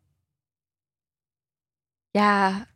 Ja, 2.11 2.67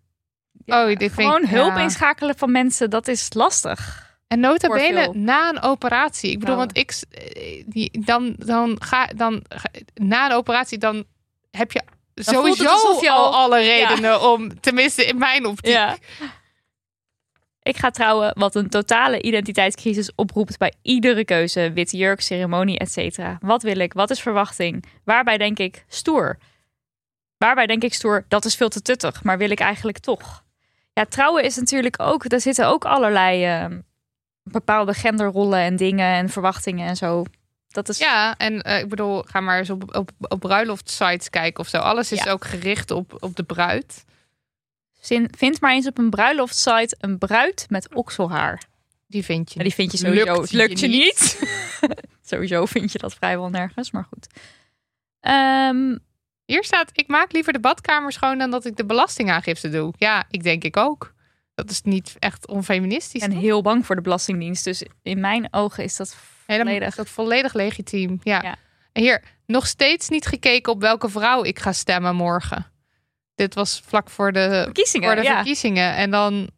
ja, 0.66 0.82
Oh, 0.82 0.88
dit 0.88 1.02
ik- 1.02 1.12
gewoon 1.12 1.46
hulp 1.48 1.76
ja. 1.76 1.82
inschakelen 1.82 2.38
van 2.38 2.52
mensen, 2.52 2.90
dat 2.90 3.08
is 3.08 3.34
lastig. 3.34 4.06
En 4.28 4.40
nota 4.40 4.68
bene 4.68 5.10
na 5.14 5.50
een 5.50 5.62
operatie. 5.62 6.32
Ik 6.32 6.40
bedoel, 6.40 6.56
Nou. 6.56 6.68
want 6.68 6.78
ik 6.78 7.04
eh, 7.12 7.64
die, 7.68 8.04
dan, 8.06 8.36
dan 8.38 8.76
ga 8.82 9.06
dan 9.06 9.44
na 9.94 10.26
een 10.26 10.36
operatie 10.36 10.78
dan 10.78 11.04
heb 11.52 11.72
je 11.72 11.82
sowieso 12.24 13.00
je 13.02 13.12
al 13.12 13.26
al- 13.26 13.34
alle 13.36 13.60
redenen 13.60 14.22
om, 14.22 14.60
tenminste 14.60 15.06
in 15.06 15.18
mijn 15.18 15.46
optiek. 15.46 15.74
Ik 17.62 17.78
ga 17.78 17.90
trouwen 17.90 18.32
wat 18.40 18.56
een 18.56 18.70
totale 18.70 19.22
identiteitscrisis 19.22 20.12
oproept 20.16 20.58
bij 20.58 20.74
iedere 20.82 21.26
keuze. 21.26 21.72
Witte 21.74 21.98
jurk, 21.98 22.22
ceremonie, 22.22 22.78
etc. 22.80 23.20
Wat 23.40 23.64
wil 23.64 23.80
ik? 23.80 23.94
Wat 23.94 24.10
is 24.10 24.22
verwachting? 24.22 24.86
Waarbij 25.04 25.38
denk 25.38 25.60
ik 25.60 25.86
stoer? 25.88 26.38
Waarbij 27.38 27.66
denk 27.68 27.84
ik 27.84 27.94
stoer? 27.94 28.26
Dat 28.28 28.46
is 28.46 28.56
veel 28.56 28.70
te 28.70 28.82
tuttig, 28.82 29.24
maar 29.24 29.38
wil 29.38 29.50
ik 29.50 29.60
eigenlijk 29.60 29.98
toch? 30.00 30.44
Ja, 30.94 31.06
trouwen 31.06 31.44
is 31.44 31.56
natuurlijk 31.56 32.00
ook, 32.02 32.30
daar 32.30 32.40
zitten 32.40 32.68
ook 32.68 32.86
allerlei 32.86 33.46
eh, 33.46 33.66
bepaalde 34.44 34.94
genderrollen 34.94 35.60
en 35.60 35.76
dingen 35.76 36.14
en 36.16 36.30
verwachtingen 36.30 36.88
en 36.88 36.96
zo. 36.96 37.24
Dat 37.68 37.90
is 37.90 37.98
Ja, 37.98 38.38
en 38.38 38.62
eh, 38.62 38.80
ik 38.80 38.90
bedoel, 38.90 39.22
ga 39.24 39.40
maar 39.40 39.58
eens 39.58 39.70
op, 39.70 39.96
op, 39.96 40.12
op 40.20 40.40
bruiloftsites 40.40 41.30
kijken 41.30 41.60
of 41.60 41.68
zo. 41.68 41.78
Alles 41.78 42.12
is 42.12 42.24
Ja. 42.24 42.32
ook 42.32 42.46
gericht 42.46 42.92
op, 42.92 43.16
op 43.24 43.36
de 43.36 43.44
bruid. 43.44 44.06
Zin- 45.02 45.30
Vind 45.38 45.62
maar 45.62 45.72
eens 45.74 45.88
op 45.88 45.98
een 45.98 46.10
bruiloftsite 46.10 46.96
een 47.00 47.18
bruid 47.18 47.66
met 47.70 47.94
okselhaar. 47.94 48.64
Die 49.08 49.24
vind 49.24 49.54
je. 49.54 49.64
Die 49.64 49.74
vind 49.74 49.92
je 49.92 49.98
sowieso. 49.98 50.34
Lukt 50.34 50.52
Lukt, 50.52 50.80
je 50.80 50.90
je 50.90 50.98
niet. 50.98 51.40
sowieso 52.30 52.66
vind 52.66 52.92
je 52.92 52.98
dat 52.98 53.14
vrijwel 53.14 53.50
nergens, 53.50 53.92
maar 53.92 54.04
goed. 54.10 54.28
Ehm, 55.20 55.98
Hier 56.46 56.64
staat, 56.64 56.90
ik 56.94 57.08
maak 57.08 57.32
liever 57.32 57.54
de 57.54 57.60
badkamer 57.60 58.12
schoon 58.12 58.38
dan 58.38 58.52
dat 58.52 58.66
ik 58.66 58.76
de 58.78 58.86
belastingaangifte 58.86 59.70
doe. 59.70 59.94
Ja, 59.98 60.26
ik 60.30 60.44
denk 60.44 60.64
ik 60.64 60.78
ook. 60.78 61.14
Dat 61.58 61.70
is 61.70 61.82
niet 61.82 62.16
echt 62.20 62.48
onfeministisch. 62.48 63.24
toch? 63.24 63.40
heel 63.40 63.62
bang 63.62 63.86
voor 63.86 63.96
de 63.96 64.02
Belastingdienst. 64.02 64.64
Dus 64.64 64.84
in 65.02 65.20
mijn 65.20 65.48
ogen 65.54 65.84
is 65.84 65.96
dat 65.96 66.16
volledig. 66.16 66.96
dat 66.96 67.10
volledig 67.10 67.54
legitiem. 67.54 68.20
Ja. 68.24 68.42
Ja. 68.42 68.56
En 68.92 69.02
hier, 69.02 69.24
nog 69.46 69.68
steeds 69.68 70.10
niet 70.10 70.26
gekeken 70.26 70.72
op 70.72 70.82
welke 70.82 71.10
vrouw 71.10 71.44
ik 71.44 71.60
ga 71.60 71.72
stemmen 71.72 72.16
morgen. 72.16 72.66
Dit 73.36 73.54
was 73.54 73.82
vlak 73.86 74.10
voor 74.10 74.32
de, 74.32 74.62
verkiezingen. 74.64 75.08
voor 75.08 75.16
de 75.16 75.28
ja. 75.28 75.36
verkiezingen. 75.36 75.96
En 75.96 76.12
dan... 76.12 76.50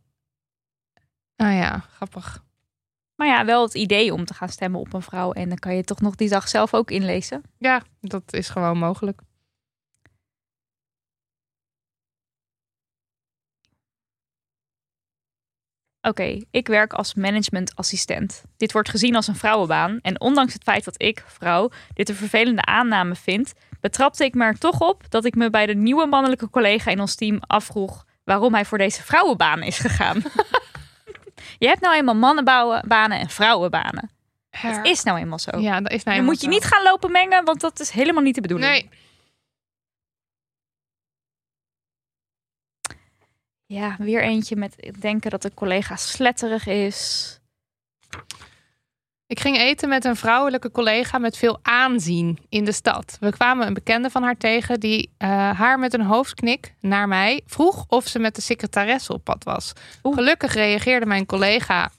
Ah 1.35 1.53
ja, 1.53 1.85
grappig. 1.95 2.43
Maar 3.15 3.27
ja, 3.27 3.45
wel 3.45 3.63
het 3.63 3.73
idee 3.73 4.13
om 4.13 4.25
te 4.25 4.33
gaan 4.33 4.49
stemmen 4.49 4.79
op 4.79 4.93
een 4.93 5.01
vrouw. 5.01 5.31
En 5.31 5.49
dan 5.49 5.57
kan 5.57 5.75
je 5.75 5.83
toch 5.83 6.01
nog 6.01 6.15
die 6.15 6.29
dag 6.29 6.47
zelf 6.47 6.73
ook 6.73 6.91
inlezen. 6.91 7.41
Ja, 7.57 7.81
dat 8.01 8.33
is 8.33 8.49
gewoon 8.49 8.77
mogelijk. 8.77 9.21
Oké, 16.09 16.41
ik 16.51 16.67
werk 16.67 16.93
als 16.93 17.13
managementassistent. 17.13 18.43
Dit 18.57 18.71
wordt 18.71 18.89
gezien 18.89 19.15
als 19.15 19.27
een 19.27 19.35
vrouwenbaan. 19.35 19.99
En 20.01 20.19
ondanks 20.21 20.53
het 20.53 20.63
feit 20.63 20.83
dat 20.85 21.01
ik, 21.01 21.23
vrouw, 21.27 21.69
dit 21.93 22.09
een 22.09 22.15
vervelende 22.15 22.65
aanname 22.65 23.15
vind, 23.15 23.53
betrapte 23.81 24.23
ik 24.23 24.33
me 24.33 24.43
er 24.45 24.57
toch 24.57 24.79
op 24.79 25.03
dat 25.09 25.25
ik 25.25 25.35
me 25.35 25.49
bij 25.49 25.65
de 25.65 25.75
nieuwe 25.75 26.05
mannelijke 26.05 26.49
collega 26.49 26.91
in 26.91 26.99
ons 26.99 27.15
team 27.15 27.39
afvroeg 27.47 28.05
waarom 28.23 28.53
hij 28.53 28.65
voor 28.65 28.77
deze 28.77 29.03
vrouwenbaan 29.03 29.63
is 29.63 29.77
gegaan. 29.77 30.23
je 31.59 31.67
hebt 31.67 31.81
nou 31.81 31.95
eenmaal 31.95 32.15
mannenbanen 32.15 33.19
en 33.19 33.29
vrouwenbanen. 33.29 34.09
Het 34.49 34.79
is 34.85 35.03
nou 35.03 35.19
eenmaal 35.19 35.39
zo. 35.39 35.59
Ja, 35.59 35.81
dat 35.81 35.91
is 35.91 36.03
nou 36.03 36.03
Dan 36.03 36.13
eenmaal 36.13 36.25
moet 36.25 36.41
je 36.41 36.47
zo. 36.47 36.51
niet 36.53 36.65
gaan 36.65 36.83
lopen 36.83 37.11
mengen, 37.11 37.45
want 37.45 37.61
dat 37.61 37.79
is 37.79 37.89
helemaal 37.89 38.23
niet 38.23 38.35
de 38.35 38.41
bedoeling. 38.41 38.71
Nee, 38.71 38.89
Ja, 43.71 43.95
weer 43.99 44.21
eentje 44.21 44.55
met 44.55 44.91
denken 44.99 45.29
dat 45.29 45.43
een 45.43 45.53
collega 45.53 45.95
sletterig 45.95 46.67
is. 46.67 47.39
Ik 49.27 49.39
ging 49.39 49.57
eten 49.57 49.89
met 49.89 50.05
een 50.05 50.15
vrouwelijke 50.15 50.71
collega 50.71 51.17
met 51.17 51.37
veel 51.37 51.59
aanzien 51.61 52.39
in 52.49 52.65
de 52.65 52.71
stad. 52.71 53.17
We 53.19 53.31
kwamen 53.31 53.67
een 53.67 53.73
bekende 53.73 54.09
van 54.09 54.23
haar 54.23 54.37
tegen 54.37 54.79
die 54.79 55.11
eh, 55.17 55.29
haar 55.59 55.79
met 55.79 55.93
een 55.93 56.05
hoofdknik 56.05 56.73
naar 56.79 57.07
mij 57.07 57.41
vroeg 57.45 57.85
of 57.87 58.07
ze 58.07 58.19
met 58.19 58.35
de 58.35 58.41
secretaresse 58.41 59.13
op 59.13 59.23
pad 59.23 59.43
was. 59.43 59.73
Oeh. 60.03 60.15
Gelukkig 60.15 60.53
reageerde 60.53 61.05
mijn 61.05 61.25
collega 61.25 61.91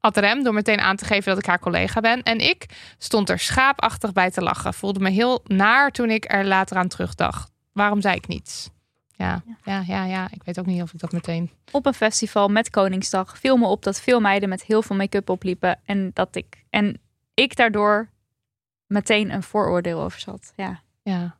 ad 0.00 0.16
rem 0.16 0.42
door 0.42 0.54
meteen 0.54 0.80
aan 0.80 0.96
te 0.96 1.04
geven 1.04 1.30
dat 1.30 1.38
ik 1.38 1.46
haar 1.46 1.58
collega 1.58 2.00
ben. 2.00 2.22
En 2.22 2.38
ik 2.38 2.66
stond 2.98 3.30
er 3.30 3.38
schaapachtig 3.38 4.12
bij 4.12 4.30
te 4.30 4.40
lachen. 4.40 4.74
Voelde 4.74 5.00
me 5.00 5.10
heel 5.10 5.40
naar 5.44 5.90
toen 5.90 6.10
ik 6.10 6.32
er 6.32 6.44
later 6.44 6.76
aan 6.76 6.88
terugdacht. 6.88 7.50
Waarom 7.72 8.00
zei 8.00 8.16
ik 8.16 8.26
niets? 8.26 8.72
Ja, 9.16 9.42
ja, 9.64 9.82
ja, 9.86 10.04
ja. 10.04 10.28
Ik 10.30 10.42
weet 10.44 10.58
ook 10.58 10.66
niet 10.66 10.82
of 10.82 10.92
ik 10.92 11.00
dat 11.00 11.12
meteen... 11.12 11.50
Op 11.70 11.86
een 11.86 11.94
festival 11.94 12.48
met 12.48 12.70
Koningsdag 12.70 13.38
viel 13.38 13.56
me 13.56 13.66
op 13.66 13.82
dat 13.82 14.00
veel 14.00 14.20
meiden 14.20 14.48
met 14.48 14.64
heel 14.64 14.82
veel 14.82 14.96
make-up 14.96 15.30
opliepen. 15.30 15.80
En 15.84 16.10
dat 16.14 16.36
ik, 16.36 16.64
en 16.70 17.00
ik 17.34 17.56
daardoor 17.56 18.08
meteen 18.86 19.30
een 19.30 19.42
vooroordeel 19.42 20.00
over 20.00 20.20
zat. 20.20 20.52
Ja. 20.56 20.80
Ja. 21.02 21.36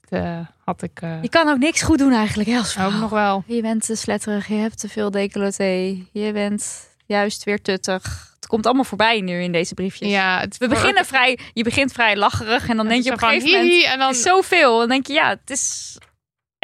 Dat 0.00 0.20
eh, 0.20 0.40
had 0.64 0.82
ik 0.82 1.00
eh, 1.00 1.22
Je 1.22 1.28
kan 1.28 1.48
ook 1.48 1.58
niks 1.58 1.82
goed 1.82 1.98
doen 1.98 2.12
eigenlijk. 2.12 2.48
hè, 2.48 2.58
als 2.58 2.78
ook 2.78 2.92
nog 2.92 3.10
wel. 3.10 3.44
Je 3.46 3.62
bent 3.62 3.84
te 3.84 3.94
sletterig, 3.94 4.46
je 4.46 4.54
hebt 4.54 4.78
te 4.78 4.88
veel 4.88 5.10
decolleté. 5.10 6.04
Je 6.12 6.32
bent 6.32 6.88
juist 7.06 7.44
weer 7.44 7.62
tuttig. 7.62 8.32
Het 8.34 8.46
komt 8.46 8.66
allemaal 8.66 8.84
voorbij 8.84 9.20
nu 9.20 9.42
in 9.42 9.52
deze 9.52 9.74
briefjes. 9.74 10.10
Ja, 10.10 10.40
het 10.40 10.58
We 10.58 10.68
beginnen 10.68 11.04
vrij, 11.04 11.38
je 11.52 11.64
begint 11.64 11.92
vrij 11.92 12.16
lacherig 12.16 12.68
en 12.68 12.76
dan 12.76 12.88
denk 12.88 13.04
je 13.04 13.12
op 13.12 13.22
een 13.22 13.28
gegeven 13.28 13.50
moment... 13.50 13.84
en 13.84 13.98
dan 13.98 14.10
is 14.10 14.22
zoveel. 14.22 14.78
Dan 14.78 14.88
denk 14.88 15.06
je, 15.06 15.12
ja, 15.12 15.28
het 15.28 15.50
is 15.50 15.98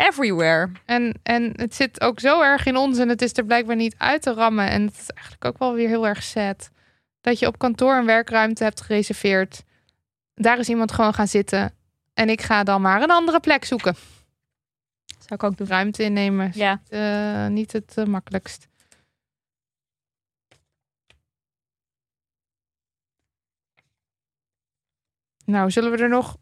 everywhere. 0.06 0.70
en, 0.84 1.18
en 1.22 1.52
het 1.56 1.74
zit 1.74 2.00
ook 2.00 2.20
zo 2.20 2.40
erg 2.42 2.66
in 2.66 2.76
ons 2.76 2.98
en 2.98 3.08
het 3.08 3.22
is 3.22 3.36
er 3.36 3.44
blijkbaar 3.44 3.76
niet 3.76 3.94
uit 3.98 4.22
te 4.22 4.32
rammen. 4.32 4.70
En 4.70 4.82
het 4.86 4.96
is 4.98 5.10
eigenlijk 5.10 5.44
ook 5.44 5.58
wel 5.58 5.74
weer 5.74 5.88
heel 5.88 6.06
erg 6.06 6.22
sad. 6.22 6.70
Dat 7.20 7.38
je 7.38 7.46
op 7.46 7.58
kantoor 7.58 7.94
een 7.96 8.06
werkruimte 8.06 8.64
hebt 8.64 8.80
gereserveerd. 8.80 9.62
Daar 10.34 10.58
is 10.58 10.68
iemand 10.68 10.92
gewoon 10.92 11.14
gaan 11.14 11.28
zitten. 11.28 11.74
En 12.14 12.28
ik 12.28 12.40
ga 12.40 12.62
dan 12.62 12.80
maar 12.80 13.02
een 13.02 13.10
andere 13.10 13.40
plek 13.40 13.64
zoeken. 13.64 13.94
Zou 15.06 15.34
ik 15.34 15.42
ook 15.42 15.56
doen. 15.56 15.66
Ruimte 15.66 16.02
innemen 16.02 16.48
is 16.48 16.54
Ja. 16.54 16.80
eh, 16.88 17.46
niet 17.46 17.72
het 17.72 17.92
eh, 17.96 18.04
makkelijkst. 18.04 18.68
Nou, 25.44 25.70
zullen 25.70 25.90
we 25.90 25.96
er 25.96 26.08
nog 26.08 26.36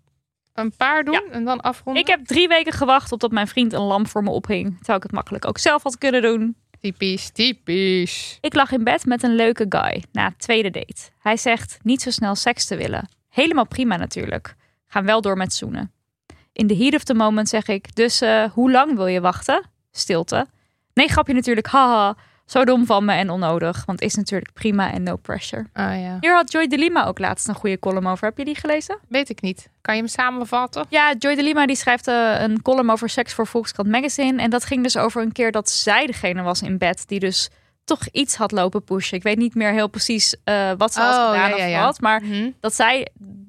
een 0.58 0.76
paar 0.76 1.04
doen 1.04 1.14
Ja. 1.14 1.22
en 1.30 1.44
dan 1.44 1.60
afronden? 1.60 2.02
Ik 2.02 2.08
heb 2.08 2.26
drie 2.26 2.48
weken 2.48 2.72
gewacht 2.72 3.12
op 3.12 3.20
dat 3.20 3.30
mijn 3.30 3.46
vriend 3.48 3.72
een 3.72 3.80
lamp 3.80 4.08
voor 4.08 4.22
me 4.22 4.30
ophing. 4.30 4.76
Terwijl 4.76 4.96
ik 4.98 5.02
het 5.04 5.12
makkelijk 5.12 5.46
ook 5.46 5.58
zelf 5.58 5.82
had 5.82 5.98
kunnen 5.98 6.22
doen. 6.22 6.56
Typisch, 6.80 7.30
typisch. 7.30 8.38
Ik 8.40 8.54
lag 8.54 8.72
in 8.72 8.84
bed 8.84 9.06
met 9.06 9.22
een 9.22 9.34
leuke 9.34 9.66
guy 9.68 10.04
na 10.12 10.24
het 10.24 10.38
tweede 10.38 10.70
date. 10.70 11.10
Hij 11.18 11.36
zegt 11.36 11.78
niet 11.82 12.02
zo 12.02 12.10
snel 12.10 12.34
seks 12.34 12.66
te 12.66 12.76
willen. 12.76 13.08
Helemaal 13.28 13.66
prima 13.66 13.96
natuurlijk. 13.96 14.54
Gaan 14.86 15.04
wel 15.04 15.20
door 15.20 15.36
met 15.36 15.52
zoenen. 15.52 15.92
In 16.52 16.66
the 16.66 16.76
heat 16.76 16.94
of 16.94 17.04
the 17.04 17.14
moment 17.14 17.48
zeg 17.48 17.66
ik, 17.68 17.94
dus 17.94 18.20
eh, 18.20 18.44
hoe 18.52 18.70
lang 18.70 18.96
wil 18.96 19.06
je 19.06 19.20
wachten? 19.20 19.62
Stilte. 19.90 20.46
Nee, 20.94 21.08
grapje 21.08 21.34
natuurlijk, 21.34 21.66
haha. 21.66 22.16
Zo 22.48 22.64
dom 22.64 22.86
van 22.86 23.04
me 23.04 23.12
en 23.12 23.30
onnodig, 23.30 23.82
want 23.86 24.00
is 24.00 24.14
natuurlijk 24.14 24.52
prima 24.52 24.92
en 24.92 25.02
no 25.02 25.16
pressure. 25.16 25.66
Ah 25.72 26.00
ja, 26.00 26.16
Hier 26.20 26.34
had 26.34 26.52
Joy 26.52 26.66
de 26.66 26.78
Lima 26.78 27.06
ook 27.06 27.18
laatst 27.18 27.48
een 27.48 27.54
goede 27.54 27.78
column 27.78 28.06
over. 28.06 28.24
Heb 28.28 28.38
je 28.38 28.44
die 28.44 28.54
gelezen? 28.56 28.98
weet 29.08 29.28
ik 29.28 29.40
niet. 29.40 29.68
Kan 29.80 29.94
je 29.94 30.00
hem 30.00 30.10
samenvatten? 30.10 30.84
Ja, 30.88 31.14
Joy 31.18 31.34
de 31.34 31.42
Lima 31.42 31.66
die 31.66 31.76
schrijft 31.76 32.06
eh, 32.06 32.34
een 32.40 32.62
column 32.62 32.90
over 32.90 33.08
seks 33.08 33.34
voor 33.34 33.46
Volkskrant 33.46 33.88
Magazine. 33.88 34.42
En 34.42 34.50
dat 34.50 34.64
ging 34.64 34.82
dus 34.82 34.96
over 34.96 35.22
een 35.22 35.32
keer 35.32 35.52
dat 35.52 35.70
zij 35.70 36.06
degene 36.06 36.42
was 36.42 36.62
in 36.62 36.78
bed 36.78 37.02
die 37.06 37.18
dus 37.20 37.48
toch 37.84 38.06
iets 38.12 38.34
had 38.36 38.52
lopen 38.52 38.84
pushen. 38.84 39.16
Ik 39.16 39.22
weet 39.22 39.38
niet 39.38 39.54
meer 39.54 39.72
heel 39.72 39.88
precies 39.88 40.36
eh, 40.44 40.70
wat 40.78 40.92
ze 40.92 41.00
had 41.00 41.16
Oh, 41.16 41.30
gedaan 41.30 41.48
ja, 41.48 41.54
of 41.64 41.70
ja, 41.70 41.84
wat. 41.84 42.00
Maar 42.00 42.22
Mhm. 42.22 42.50
dat 42.60 42.74
zij 42.74 43.08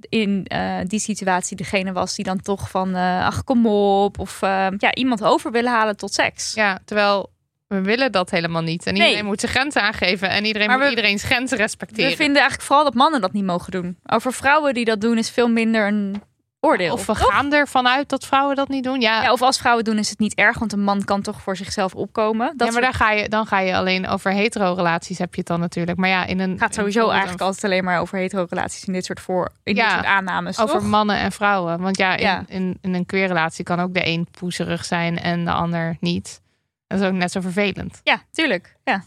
in 0.10 0.46
eh, 0.48 0.78
die 0.84 1.00
situatie 1.00 1.58
degene 1.58 1.92
was 1.92 2.16
die 2.16 2.26
dan 2.26 2.42
toch 2.42 2.70
van... 2.70 2.96
ach, 2.96 3.44
kom 3.44 3.68
op. 3.68 4.20
Of 4.20 4.40
ja, 4.78 4.94
iemand 4.94 5.24
over 5.24 5.52
willen 5.52 5.72
halen 5.72 5.98
tot 5.98 6.14
seks. 6.14 6.54
Ja, 6.54 6.80
terwijl 6.86 7.30
we 7.70 7.82
willen 7.82 8.12
dat 8.12 8.30
helemaal 8.30 8.62
niet. 8.62 8.86
En 8.86 8.94
Nee. 8.94 9.04
iedereen 9.04 9.26
moet 9.26 9.40
zijn 9.40 9.52
grenzen 9.52 9.82
aangeven. 9.82 10.30
En 10.30 10.46
iedereen 10.46 10.68
Maar 10.68 10.76
moet 10.78 10.86
we- 10.86 10.92
iedereen's 10.92 11.24
grenzen 11.24 11.58
respecteren. 11.58 12.10
We 12.10 12.16
vinden 12.16 12.36
eigenlijk 12.36 12.64
vooral 12.68 12.84
dat 12.86 12.94
mannen 12.94 13.22
dat 13.22 13.34
niet 13.34 13.44
mogen 13.46 13.72
doen. 13.72 13.98
Over 14.06 14.34
vrouwen 14.34 14.74
die 14.74 14.86
dat 14.86 15.02
doen 15.02 15.18
is 15.18 15.30
veel 15.30 15.50
minder 15.50 15.88
een 15.88 16.22
oordeel. 16.62 16.94
Of 16.94 17.06
we 17.06 17.14
toch? 17.14 17.28
gaan 17.34 17.54
ervan 17.54 17.88
uit 17.88 18.10
dat 18.10 18.26
vrouwen 18.26 18.56
dat 18.56 18.68
niet 18.68 18.84
doen. 18.84 19.02
Ja, 19.02 19.24
Ja, 19.24 19.32
of 19.32 19.42
als 19.42 19.58
vrouwen 19.58 19.84
doen 19.84 19.98
is 19.98 20.10
het 20.10 20.20
niet 20.20 20.34
erg, 20.34 20.60
want 20.60 20.74
een 20.74 20.84
man 20.84 21.04
kan 21.04 21.22
toch 21.22 21.42
voor 21.42 21.56
zichzelf 21.56 21.96
opkomen. 21.96 22.54
Dat 22.58 22.68
ja 22.68 22.74
maar 22.74 22.82
daar 22.82 22.94
ga 22.94 23.12
je, 23.12 23.30
dan 23.30 23.46
ga 23.46 23.60
je 23.60 23.76
alleen 23.76 24.08
over 24.08 24.32
hetero-relaties 24.32 25.18
heb 25.18 25.34
je 25.34 25.40
het 25.40 25.48
dan 25.50 25.60
natuurlijk. 25.60 25.98
Maar 25.98 26.10
ja, 26.10 26.26
in 26.26 26.40
een 26.40 26.60
gaat 26.60 26.74
sowieso 26.74 27.04
in 27.06 27.12
eigenlijk 27.12 27.42
altijd 27.42 27.64
alleen 27.64 27.84
maar 27.84 28.00
over 28.00 28.18
hetero-relaties 28.18 28.84
in 28.86 28.94
dit 28.94 29.06
soort 29.06 29.20
voor 29.20 29.50
in 29.64 29.76
Ja, 29.76 29.84
dit 29.84 29.94
soort 29.94 30.06
aannames. 30.06 30.60
over 30.60 30.80
toch? 30.80 30.88
mannen 30.88 31.18
en 31.18 31.32
vrouwen. 31.32 31.80
Want 31.82 31.98
ja, 31.98 32.16
in, 32.16 32.22
Ja. 32.24 32.44
In, 32.48 32.78
in 32.82 32.94
een 32.94 33.06
queerrelatie 33.06 33.64
kan 33.64 33.80
ook 33.80 33.94
de 33.94 34.06
een 34.08 34.28
poezerig 34.40 34.86
zijn 34.86 35.20
en 35.20 35.46
de 35.46 35.52
ander 35.52 35.98
niet. 36.00 36.42
Dat 36.90 37.00
is 37.00 37.08
ook 37.08 37.14
net 37.14 37.32
zo 37.32 37.42
vervelend. 37.42 38.02
Ja, 38.04 38.22
tuurlijk. 38.32 38.76
Ja. 38.84 39.04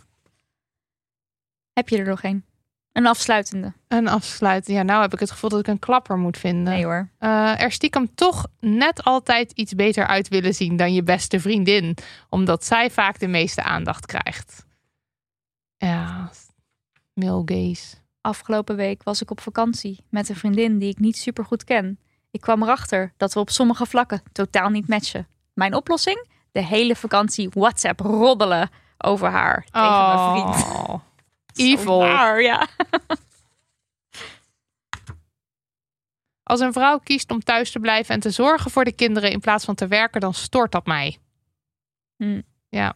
Heb 1.73 1.89
je 1.89 1.99
er 1.99 2.07
nog 2.07 2.23
een? 2.23 2.45
Een 2.93 3.07
afsluitende. 3.07 3.73
Een 3.89 4.09
afsluiten. 4.09 4.75
Ja, 4.75 4.83
nou 4.83 5.03
heb 5.03 5.13
ik 5.13 5.21
het 5.21 5.31
gevoel 5.31 5.51
dat 5.51 5.61
ik 5.61 5.67
een 5.67 5.79
klapper 5.79 6.19
moet 6.19 6.39
vinden. 6.39 6.73
Nee 6.73 6.85
hoor. 6.85 7.09
Eh, 7.19 7.61
er 7.61 7.73
stiekem 7.73 8.15
toch 8.15 8.47
net 8.61 9.05
altijd 9.05 9.53
iets 9.53 9.75
beter 9.75 10.07
uit 10.07 10.29
willen 10.29 10.55
zien 10.55 10.77
dan 10.77 10.95
je 10.95 11.03
beste 11.03 11.41
vriendin. 11.41 11.97
Omdat 12.29 12.65
zij 12.65 12.91
vaak 12.91 13.19
de 13.19 13.27
meeste 13.27 13.63
aandacht 13.63 14.07
krijgt. 14.07 14.67
Ja, 15.77 16.31
male 17.15 17.43
gaze. 17.45 17.97
Afgelopen 18.21 18.77
week 18.77 19.03
was 19.03 19.23
ik 19.23 19.31
op 19.31 19.41
vakantie 19.41 20.05
met 20.11 20.29
een 20.29 20.37
vriendin 20.37 20.79
die 20.79 20.91
ik 20.91 20.99
niet 20.99 21.17
super 21.17 21.45
goed 21.45 21.65
ken. 21.65 21.99
Ik 22.31 22.41
kwam 22.41 22.63
erachter 22.63 23.13
dat 23.17 23.33
we 23.33 23.41
op 23.41 23.51
sommige 23.51 23.87
vlakken 23.87 24.23
totaal 24.33 24.69
niet 24.69 24.89
matchen. 24.89 25.29
Mijn 25.55 25.75
oplossing? 25.75 26.27
De 26.53 26.65
hele 26.65 26.97
vakantie 26.97 27.49
WhatsApp 27.55 28.01
roddelen 28.01 28.71
over 28.99 29.29
haar 29.29 29.65
tegen 29.71 30.07
mijn 30.07 30.31
vriend. 30.31 30.73
Oh, 30.77 30.95
Zo 31.55 31.63
Evil. 31.63 31.99
waar, 31.99 32.43
ja. 32.43 32.67
Als 36.43 36.61
een 36.61 36.73
vrouw 36.73 36.99
kiest 36.99 37.31
om 37.31 37.41
thuis 37.41 37.71
te 37.71 37.79
blijven 37.79 38.15
en 38.15 38.21
te 38.21 38.31
zorgen 38.31 38.71
voor 38.71 38.85
de 38.85 38.93
kinderen 38.93 39.31
in 39.31 39.41
plaats 39.41 39.65
van 39.65 39.75
te 39.75 39.87
werken, 39.87 40.21
dan 40.21 40.35
stoort 40.35 40.73
dat 40.73 40.87
mij. 40.87 41.19
Hm. 42.17 42.41
Ja. 42.69 42.95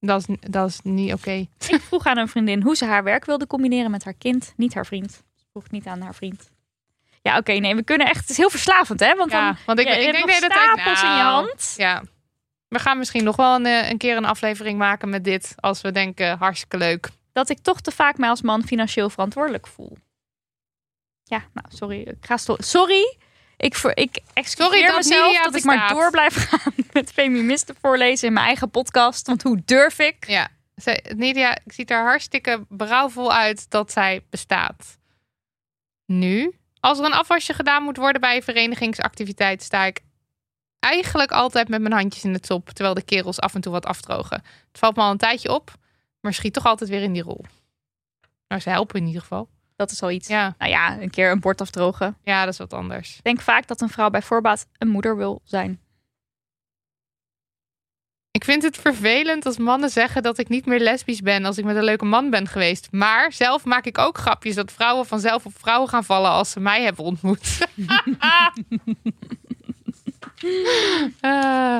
Dat 0.00 0.28
is, 0.28 0.36
dat 0.40 0.68
is 0.68 0.80
niet 0.82 1.12
oké. 1.12 1.46
Ik 1.68 1.80
vroeg 1.80 2.06
aan 2.06 2.18
een 2.18 2.28
vriendin 2.28 2.62
hoe 2.62 2.76
ze 2.76 2.84
haar 2.84 3.04
werk 3.04 3.24
wilde 3.24 3.46
combineren 3.46 3.90
met 3.90 4.04
haar 4.04 4.14
kind, 4.14 4.52
niet 4.56 4.74
haar 4.74 4.86
vriend. 4.86 5.12
Ze 5.34 5.44
vroeg 5.50 5.70
niet 5.70 5.86
aan 5.86 6.00
haar 6.00 6.14
vriend. 6.14 6.50
Ja, 7.22 7.36
oké, 7.36 7.52
nee, 7.52 7.74
we 7.74 7.82
kunnen 7.82 8.06
echt. 8.06 8.20
Het 8.20 8.30
is 8.30 8.36
heel 8.36 8.50
verslavend, 8.50 9.00
hè? 9.00 9.14
Want 9.14 9.30
dan 9.30 9.40
Ja, 9.40 9.56
want 9.66 9.78
ik, 9.78 9.86
ja, 9.86 9.92
ik 9.92 10.12
denk 10.12 10.30
hele 10.30 10.40
tijd, 10.40 10.52
stapels 10.52 11.02
in 11.02 11.08
je 11.08 11.16
nou, 11.16 11.32
hand. 11.32 11.74
Ja. 11.76 12.02
We 12.68 12.78
gaan 12.78 12.98
misschien 12.98 13.24
nog 13.24 13.36
wel 13.36 13.54
een, 13.54 13.66
eh, 13.66 13.90
een 13.90 13.98
keer 13.98 14.16
een 14.16 14.24
aflevering 14.24 14.78
maken 14.78 15.08
met 15.08 15.24
dit. 15.24 15.54
Als 15.56 15.80
we 15.80 15.92
denken, 15.92 16.38
hartstikke 16.38 16.76
leuk. 16.76 17.08
dat 17.32 17.48
ik 17.48 17.58
toch 17.58 17.80
te 17.80 17.90
vaak 17.90 18.18
mij 18.18 18.28
als 18.28 18.42
man 18.42 18.64
financieel 18.64 19.10
verantwoordelijk 19.10 19.66
voel. 19.66 19.96
Ja, 21.24 21.44
nou, 21.52 21.66
sorry. 21.68 22.00
Ik 22.00 22.16
ga 22.20 22.36
sorry. 22.58 23.16
Ik, 23.56 23.74
voor, 23.74 23.90
ik 23.94 24.20
excuseer 24.32 24.72
Sorry 24.72 24.86
dat 24.86 24.96
mezelf 24.96 25.42
dat 25.42 25.54
ik 25.54 25.64
maar 25.64 25.88
door 25.88 26.10
blijf 26.10 26.34
gaan 26.48 26.72
met 26.92 27.12
feministen 27.12 27.76
voorlezen 27.80 28.28
in 28.28 28.32
mijn 28.32 28.46
eigen 28.46 28.70
podcast. 28.70 29.26
Want 29.26 29.42
hoe 29.42 29.62
durf 29.64 29.98
ik? 29.98 30.26
Ja. 30.26 30.48
Zij, 30.74 31.04
Nidia, 31.16 31.58
ik 31.64 31.72
ziet 31.72 31.90
er 31.90 32.02
hartstikke 32.02 32.64
berouwvol 32.68 33.32
uit 33.32 33.70
dat 33.70 33.92
zij 33.92 34.24
bestaat. 34.30 34.98
Nu, 36.06 36.57
als 36.80 36.98
er 36.98 37.04
een 37.04 37.12
afwasje 37.12 37.52
gedaan 37.54 37.82
moet 37.82 37.96
worden 37.96 38.20
bij 38.20 38.36
een 38.36 38.42
verenigingsactiviteit, 38.42 39.62
sta 39.62 39.84
ik 39.84 40.00
eigenlijk 40.78 41.30
altijd 41.32 41.68
met 41.68 41.80
mijn 41.80 41.92
handjes 41.94 42.24
in 42.24 42.32
het 42.32 42.46
top, 42.46 42.68
terwijl 42.70 42.94
de 42.94 43.02
kerels 43.02 43.40
af 43.40 43.54
en 43.54 43.60
toe 43.60 43.72
wat 43.72 43.86
afdrogen. 43.86 44.42
Het 44.68 44.78
valt 44.78 44.96
me 44.96 45.02
al 45.02 45.10
een 45.10 45.16
tijdje 45.16 45.52
op, 45.52 45.72
maar 46.20 46.34
schiet 46.34 46.52
toch 46.54 46.66
altijd 46.66 46.90
weer 46.90 47.02
in 47.02 47.12
die 47.12 47.22
rol. 47.22 47.44
Nou, 48.48 48.60
ze 48.62 48.70
helpen 48.70 49.00
in 49.00 49.06
ieder 49.06 49.20
geval. 49.20 49.48
Dat 49.76 49.90
is 49.90 50.02
al 50.02 50.10
iets. 50.10 50.28
Ja, 50.28 50.54
Nou 50.58 50.70
ja, 50.70 51.00
een 51.00 51.10
keer 51.10 51.30
een 51.30 51.40
bord 51.40 51.60
afdrogen. 51.60 52.16
ja 52.22 52.44
dat 52.44 52.52
is 52.52 52.58
wat 52.58 52.72
anders. 52.72 53.16
Ik 53.16 53.24
denk 53.24 53.40
vaak 53.40 53.66
dat 53.66 53.80
een 53.80 53.88
vrouw 53.88 54.10
bij 54.10 54.22
voorbaat 54.22 54.66
een 54.78 54.88
moeder 54.88 55.16
wil 55.16 55.40
zijn. 55.44 55.80
Ik 58.38 58.44
vind 58.44 58.62
het 58.62 58.76
vervelend 58.76 59.46
als 59.46 59.58
mannen 59.58 59.90
zeggen 59.90 60.22
dat 60.22 60.38
ik 60.38 60.48
niet 60.48 60.66
meer 60.66 60.80
lesbisch 60.80 61.20
ben 61.20 61.44
als 61.44 61.58
ik 61.58 61.64
met 61.64 61.76
een 61.76 61.84
leuke 61.84 62.04
man 62.04 62.30
ben 62.30 62.48
geweest. 62.48 62.88
Maar 62.90 63.32
zelf 63.32 63.64
maak 63.64 63.84
ik 63.84 63.98
ook 63.98 64.18
grapjes 64.18 64.54
dat 64.54 64.72
vrouwen 64.72 65.06
vanzelf 65.06 65.46
op 65.46 65.52
vrouwen 65.58 65.88
gaan 65.88 66.04
vallen 66.04 66.30
als 66.30 66.50
ze 66.50 66.60
mij 66.60 66.82
hebben 66.82 67.04
ontmoet. 67.04 67.40
Eh. 71.20 71.78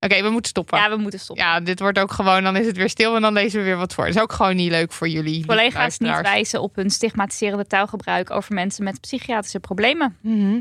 Oké, 0.00 0.22
we 0.22 0.28
moeten 0.30 0.50
stoppen. 0.50 0.78
Ja, 0.78 0.84
Ja. 0.84 0.90
we 0.90 0.96
moeten 1.02 1.20
stoppen. 1.20 1.64
dit 1.64 1.80
wordt 1.80 1.98
ook 1.98 2.12
gewoon, 2.12 2.42
dan 2.42 2.56
is 2.56 2.66
het 2.66 2.76
weer 2.76 2.88
stil 2.88 3.14
en 3.16 3.22
dan 3.22 3.32
lezen 3.32 3.58
we 3.58 3.64
weer 3.64 3.76
wat 3.76 3.94
voor. 3.94 4.04
Dat 4.06 4.14
is 4.14 4.20
ook 4.20 4.32
gewoon 4.32 4.56
niet 4.56 4.70
leuk 4.70 4.92
voor 4.92 5.08
jullie. 5.08 5.46
Collega's 5.46 5.98
niet 5.98 6.20
wijzen 6.20 6.62
op 6.62 6.76
hun 6.76 6.90
stigmatiserende 6.90 7.66
taalgebruik 7.66 8.30
over 8.30 8.54
mensen 8.54 8.84
met 8.84 9.00
psychiatrische 9.00 9.60
problemen. 9.60 10.16
Mhm. 10.20 10.60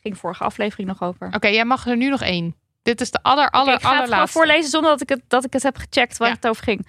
Ging 0.00 0.18
vorige 0.18 0.44
aflevering 0.44 0.88
nog 0.88 1.02
over. 1.02 1.30
Oké, 1.34 1.48
jij 1.48 1.64
mag 1.64 1.86
er 1.86 1.96
nu 1.96 2.08
nog 2.08 2.22
één. 2.22 2.56
Dit 2.82 3.00
is 3.00 3.10
de 3.10 3.22
aller, 3.22 3.50
aller, 3.50 3.74
Oké, 3.74 3.84
ik 3.84 3.90
ga 3.92 4.00
het 4.00 4.10
gewoon 4.12 4.28
voorlezen 4.28 4.70
zonder 4.70 4.90
dat 4.90 5.00
ik 5.00 5.08
het, 5.08 5.22
dat 5.28 5.44
ik 5.44 5.52
het 5.52 5.62
heb 5.62 5.76
gecheckt 5.76 6.16
waar 6.16 6.28
Ja. 6.28 6.34
het 6.34 6.46
over 6.48 6.62
ging. 6.64 6.86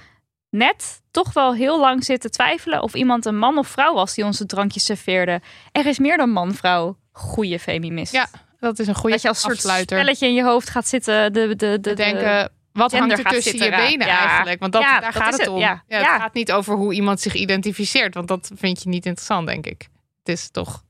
Net 0.49 1.01
toch 1.11 1.33
wel 1.33 1.53
heel 1.55 1.79
lang 1.79 2.03
zitten 2.03 2.31
twijfelen 2.31 2.81
of 2.83 2.93
iemand 2.93 3.25
een 3.25 3.37
man 3.37 3.57
of 3.57 3.67
vrouw 3.67 3.93
was 3.93 4.13
die 4.13 4.25
onze 4.25 4.45
drankjes 4.45 4.85
serveerde. 4.85 5.41
Er 5.71 5.85
is 5.85 5.99
meer 5.99 6.17
dan 6.17 6.29
man-vrouw. 6.29 6.97
Goeie 7.11 7.59
feminist. 7.59 8.11
Ja, 8.13 8.27
Dat 8.59 8.79
is 8.79 8.87
een 8.87 8.95
goede 8.95 9.09
dat 9.11 9.21
je 9.21 9.27
als 9.27 9.39
soort 9.41 9.53
afsluiter. 9.53 9.97
spelletje 9.97 10.27
in 10.27 10.33
je 10.33 10.43
hoofd 10.43 10.69
gaat 10.69 10.87
zitten. 10.87 11.33
De, 11.33 11.55
de, 11.55 11.77
de, 11.81 11.93
denken, 11.93 12.51
wat 12.71 12.91
hangt 12.91 13.17
er 13.17 13.23
tussen 13.25 13.41
zitten 13.57 13.69
je 13.69 13.75
benen 13.89 14.07
Ja. 14.07 14.19
eigenlijk? 14.27 14.59
Want 14.59 14.73
dat, 14.73 14.81
Ja, 14.81 14.99
daar 14.99 15.11
dat 15.11 15.21
gaat 15.21 15.31
het 15.31 15.41
het, 15.41 15.49
om. 15.49 15.57
ja. 15.59 15.83
het 15.87 16.01
Ja. 16.01 16.19
gaat 16.19 16.33
niet 16.33 16.51
over 16.51 16.75
hoe 16.75 16.93
iemand 16.93 17.19
zich 17.21 17.33
identificeert. 17.33 18.13
Want 18.13 18.27
dat 18.27 18.51
vind 18.55 18.83
je 18.83 18.89
niet 18.89 19.05
interessant, 19.05 19.47
denk 19.47 19.65
ik. 19.65 19.87
Het 20.23 20.29
is 20.37 20.49
toch, 20.51 20.83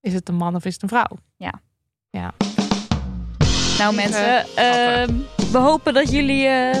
is 0.00 0.12
het 0.14 0.28
een 0.28 0.34
man 0.36 0.54
of 0.54 0.64
is 0.64 0.72
het 0.72 0.82
een 0.82 0.88
vrouw? 0.88 1.16
Nou 3.78 3.94
mensen, 3.94 4.44
ehm, 4.54 5.12
we 5.52 5.58
hopen 5.58 5.94
dat 5.94 6.10
jullie 6.12 6.46
eh, 6.46 6.80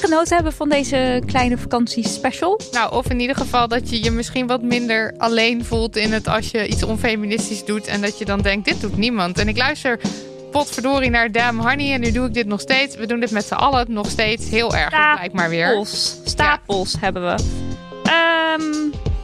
genoten 0.00 0.34
hebben 0.34 0.52
van 0.52 0.68
deze 0.68 1.22
kleine 1.26 1.58
vakantiespecial. 1.58 2.60
Nou, 2.72 2.92
of 2.94 3.10
in 3.10 3.20
ieder 3.20 3.36
geval 3.36 3.68
dat 3.68 3.90
je 3.90 4.02
je 4.04 4.10
misschien 4.10 4.46
wat 4.46 4.62
minder 4.62 5.14
alleen 5.18 5.64
voelt 5.64 5.96
in 5.96 6.12
het 6.12 6.28
als 6.28 6.50
je 6.50 6.68
iets 6.68 6.82
onfeministisch 6.82 7.64
doet. 7.64 7.86
En 7.86 8.00
dat 8.00 8.18
je 8.18 8.24
dan 8.24 8.40
denkt, 8.40 8.64
dit 8.64 8.80
doet 8.80 8.96
niemand. 8.96 9.38
En 9.38 9.48
ik 9.48 9.56
luister 9.56 10.00
potverdorie 10.50 11.10
naar 11.10 11.32
Dam 11.32 11.58
Honey 11.60 11.92
en 11.92 12.00
nu 12.00 12.12
doe 12.12 12.26
ik 12.26 12.34
dit 12.34 12.46
nog 12.46 12.60
steeds. 12.60 12.96
We 12.96 13.06
doen 13.06 13.20
dit 13.20 13.30
met 13.30 13.44
z'n 13.44 13.54
allen 13.54 13.92
nog 13.92 14.10
steeds 14.10 14.48
heel 14.48 14.74
erg, 14.74 14.90
Ja. 14.90 15.14
lijkt 15.14 15.34
maar 15.34 15.48
weer. 15.48 15.66
Stapels, 15.66 16.16
stapels 16.24 16.94
hebben 17.00 17.22
we. 17.22 17.42
Ehm, 18.02 18.62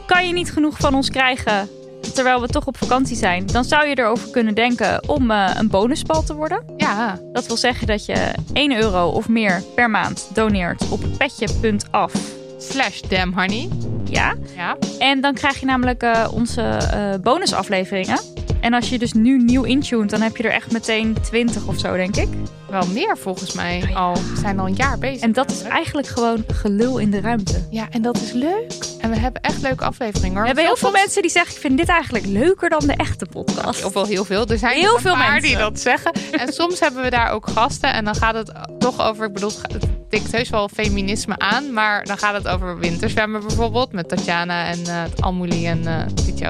kan 0.05 0.27
je 0.27 0.33
niet 0.33 0.51
genoeg 0.51 0.77
van 0.77 0.95
ons 0.95 1.09
krijgen 1.09 1.69
terwijl 2.13 2.41
we 2.41 2.47
toch 2.47 2.65
op 2.65 2.77
vakantie 2.77 3.15
zijn? 3.15 3.45
Dan 3.45 3.63
zou 3.63 3.87
je 3.87 3.97
erover 3.97 4.29
kunnen 4.29 4.55
denken 4.55 5.09
om 5.09 5.31
eh, 5.31 5.49
een 5.57 5.69
bonusbal 5.69 6.23
te 6.23 6.35
worden. 6.35 6.63
Ja, 6.77 7.19
Dat 7.33 7.47
wil 7.47 7.57
zeggen 7.57 7.87
dat 7.87 8.05
je 8.05 8.33
1 8.53 8.75
euro 8.81 9.09
of 9.09 9.27
meer 9.27 9.63
per 9.75 9.89
maand 9.89 10.29
doneert 10.33 10.89
op 10.89 10.99
petje.af. 11.17 12.13
slash 12.57 12.99
Dam 13.01 13.33
Honey. 13.33 13.69
Ja, 14.03 14.35
Ja, 14.55 14.77
en 14.99 15.21
dan 15.21 15.33
krijg 15.33 15.59
je 15.59 15.65
namelijk 15.65 16.03
eh, 16.03 16.27
onze 16.33 16.61
eh, 16.61 17.13
bonusafleveringen. 17.21 18.19
En 18.61 18.73
als 18.73 18.89
je 18.89 18.99
dus 18.99 19.13
nu 19.13 19.43
nieuw 19.43 19.63
intuned, 19.63 20.09
dan 20.09 20.21
heb 20.21 20.37
je 20.37 20.43
er 20.43 20.51
echt 20.51 20.71
meteen 20.71 21.15
20 21.21 21.65
of 21.67 21.79
zo, 21.79 21.95
denk 21.95 22.15
ik. 22.15 22.27
wel 22.69 22.87
meer 22.87 23.17
volgens 23.17 23.53
mij 23.53 23.81
Oh 23.83 23.89
ja. 23.89 23.95
al. 23.95 24.13
We 24.13 24.39
zijn 24.39 24.59
al 24.59 24.67
een 24.67 24.75
jaar 24.75 24.97
bezig. 24.97 25.21
En 25.21 25.31
dat 25.33 25.51
is 25.51 25.61
eigenlijk 25.61 26.07
gewoon 26.07 26.43
gelul 26.47 26.97
in 26.97 27.11
de 27.11 27.21
ruimte. 27.21 27.67
Ja, 27.69 27.87
en 27.89 28.01
dat 28.01 28.17
is 28.17 28.31
leuk. 28.31 28.73
En 28.99 29.09
we 29.09 29.17
hebben 29.17 29.41
echt 29.41 29.61
leuke 29.61 29.83
afleveringen. 29.83 30.31
hoor. 30.31 30.41
We 30.41 30.47
hebben 30.47 30.65
heel 30.65 30.75
veel 30.75 30.91
mensen 30.91 31.21
die 31.21 31.31
zeggen: 31.31 31.53
Ik 31.55 31.59
vind 31.61 31.77
dit 31.77 31.87
eigenlijk 31.87 32.25
leuker 32.25 32.69
dan 32.69 32.79
de 32.87 32.93
echte 32.93 33.25
podcast. 33.25 33.79
Heel 33.79 33.91
veel, 33.91 34.05
heel 34.05 34.25
veel. 34.25 34.45
Er 34.47 34.57
zijn 34.57 34.77
Heel 34.77 34.95
er 34.95 35.01
veel 35.01 35.15
mensen. 35.15 35.41
die 35.41 35.57
dat 35.57 35.79
zeggen. 35.79 36.11
En 36.31 36.53
soms 36.59 36.79
hebben 36.79 37.03
we 37.03 37.09
daar 37.09 37.31
ook 37.31 37.47
gasten. 37.49 37.93
En 37.93 38.05
dan 38.05 38.15
gaat 38.15 38.35
het 38.35 38.51
toch 38.79 39.01
over, 39.01 39.25
ik 39.25 39.33
bedoel, 39.33 39.51
het 39.61 39.83
tikt 40.09 40.31
heus 40.31 40.49
wel 40.49 40.67
feminisme 40.73 41.37
aan. 41.37 41.73
Maar 41.73 42.05
dan 42.05 42.17
gaat 42.17 42.33
het 42.33 42.47
over 42.47 42.79
winterzwemmen 42.79 43.41
bijvoorbeeld. 43.47 43.91
Met 43.91 44.09
Tatjana 44.09 44.65
en 44.65 44.79
Almoelie 45.19 45.67
en 45.67 45.87
eh 45.87 46.05
Tietje. 46.25 46.47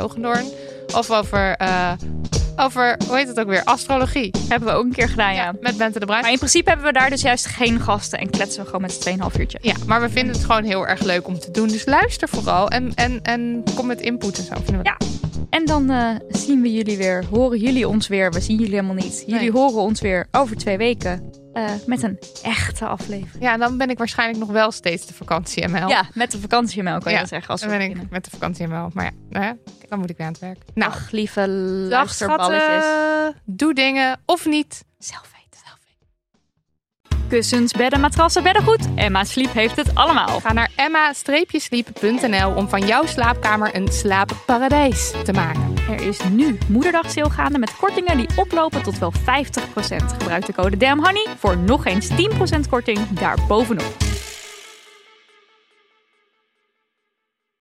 Of 0.96 1.12
over, 1.12 1.56
eh, 1.56 1.92
over, 2.56 2.98
hoe 3.08 3.18
heet 3.18 3.28
het 3.28 3.40
ook 3.40 3.48
weer? 3.48 3.64
Astrologie. 3.64 4.32
Hebben 4.50 4.70
we 4.70 4.76
ook 4.76 4.84
een 4.84 4.94
keer 4.94 5.10
gedaan, 5.10 5.34
ja. 5.34 5.44
Ja, 5.44 5.54
met 5.62 5.78
Bente 5.78 6.00
de 6.00 6.06
Bruin. 6.06 6.22
Maar 6.22 6.32
in 6.32 6.38
principe 6.38 6.70
hebben 6.70 6.88
we 6.88 6.94
daar 6.94 7.10
dus 7.10 7.22
juist 7.22 7.46
geen 7.46 7.80
gasten 7.80 8.20
en 8.20 8.30
kletsen 8.30 8.60
we 8.60 8.66
gewoon 8.66 8.82
met 8.82 8.92
z'n 8.94 9.10
2,5 9.10 9.40
uurtje. 9.40 9.58
Ja, 9.62 9.74
maar 9.88 10.02
we 10.02 10.10
vinden 10.10 10.36
het 10.36 10.46
gewoon 10.46 10.64
heel 10.64 10.88
erg 10.88 11.02
leuk 11.04 11.28
om 11.28 11.40
te 11.40 11.52
doen. 11.52 11.68
Dus 11.68 11.86
luister 11.86 12.30
vooral 12.30 12.70
en, 12.70 12.92
en, 12.96 13.20
en 13.22 13.64
kom 13.76 13.86
met 13.88 14.02
input 14.02 14.38
en 14.38 14.44
zo. 14.44 14.54
Vinden 14.56 14.78
we 14.78 14.84
Ja. 14.84 14.98
En 15.50 15.66
dan 15.66 15.90
eh, 15.90 16.10
zien 16.28 16.62
we 16.62 16.74
jullie 16.74 16.98
weer, 16.98 17.24
horen 17.32 17.60
jullie 17.60 17.88
ons 17.88 18.08
weer. 18.08 18.32
We 18.32 18.40
zien 18.40 18.58
jullie 18.58 18.74
helemaal 18.76 18.96
niet. 18.96 19.24
Jullie 19.26 19.40
Nee. 19.42 19.52
horen 19.52 19.82
ons 19.82 20.02
weer 20.02 20.28
over 20.32 20.56
twee 20.58 20.78
weken 20.78 21.30
eh, 21.60 21.72
met 21.86 22.04
een 22.04 22.20
echte 22.44 22.86
aflevering. 22.86 23.44
Ja, 23.44 23.58
dan 23.58 23.78
ben 23.78 23.90
ik 23.90 23.98
waarschijnlijk 23.98 24.40
nog 24.40 24.50
wel 24.50 24.72
steeds 24.72 25.06
de 25.06 25.14
vakantie 25.14 25.68
ML. 25.68 25.88
Ja, 25.88 26.06
met 26.14 26.32
de 26.32 26.40
vakantiemelk 26.40 27.02
kan 27.02 27.12
je 27.12 27.18
Ja, 27.18 27.24
dat 27.24 27.30
zeggen. 27.30 27.50
Als 27.50 27.62
Dan 27.62 27.70
ben 27.70 27.82
ik 27.82 28.10
met 28.10 28.24
de 28.24 28.30
vakantie 28.30 28.68
ML. 28.68 28.90
Maar 28.94 29.12
ja, 29.30 29.56
dan 29.90 30.00
moet 30.00 30.10
ik 30.10 30.18
weer 30.18 30.26
aan 30.26 30.32
het 30.32 30.42
werk. 30.42 30.58
Nou, 30.74 30.94
lieve 31.12 31.48
luisterballetjes. 31.90 32.86
Doe 33.46 33.74
dingen 33.74 34.20
of 34.26 34.46
niet. 34.46 34.84
Zelf 34.98 35.22
weten. 35.22 35.40
Kussens, 37.30 37.72
bedden, 37.72 38.00
matrassen, 38.00 38.44
beddengoed. 38.44 38.88
Emma 38.96 39.24
Sleep 39.24 39.54
heeft 39.54 39.76
het 39.76 39.96
allemaal. 39.96 40.40
Ga 40.40 40.54
naar 40.54 40.72
emma-sleep.nl 40.76 42.52
om 42.56 42.70
van 42.70 42.86
jouw 42.86 43.06
slaapkamer 43.06 43.76
een 43.76 43.88
slaapparadijs 43.88 45.12
te 45.24 45.34
maken. 45.34 45.79
Er 45.90 46.02
is 46.02 46.20
nu 46.32 46.58
moederdag 46.68 47.14
gaande 47.30 47.60
met 47.60 47.76
kortingen 47.76 48.18
die 48.18 48.28
oplopen 48.36 48.84
tot 48.84 49.00
wel 49.00 49.14
50%. 49.14 49.22
Gebruik 50.18 50.46
de 50.46 50.54
code 50.54 50.78
DAMHONEY 50.78 51.28
voor 51.38 51.58
nog 51.58 51.86
eens 51.86 52.10
10% 52.10 52.14
korting 52.70 53.00
daarbovenop. 53.10 53.96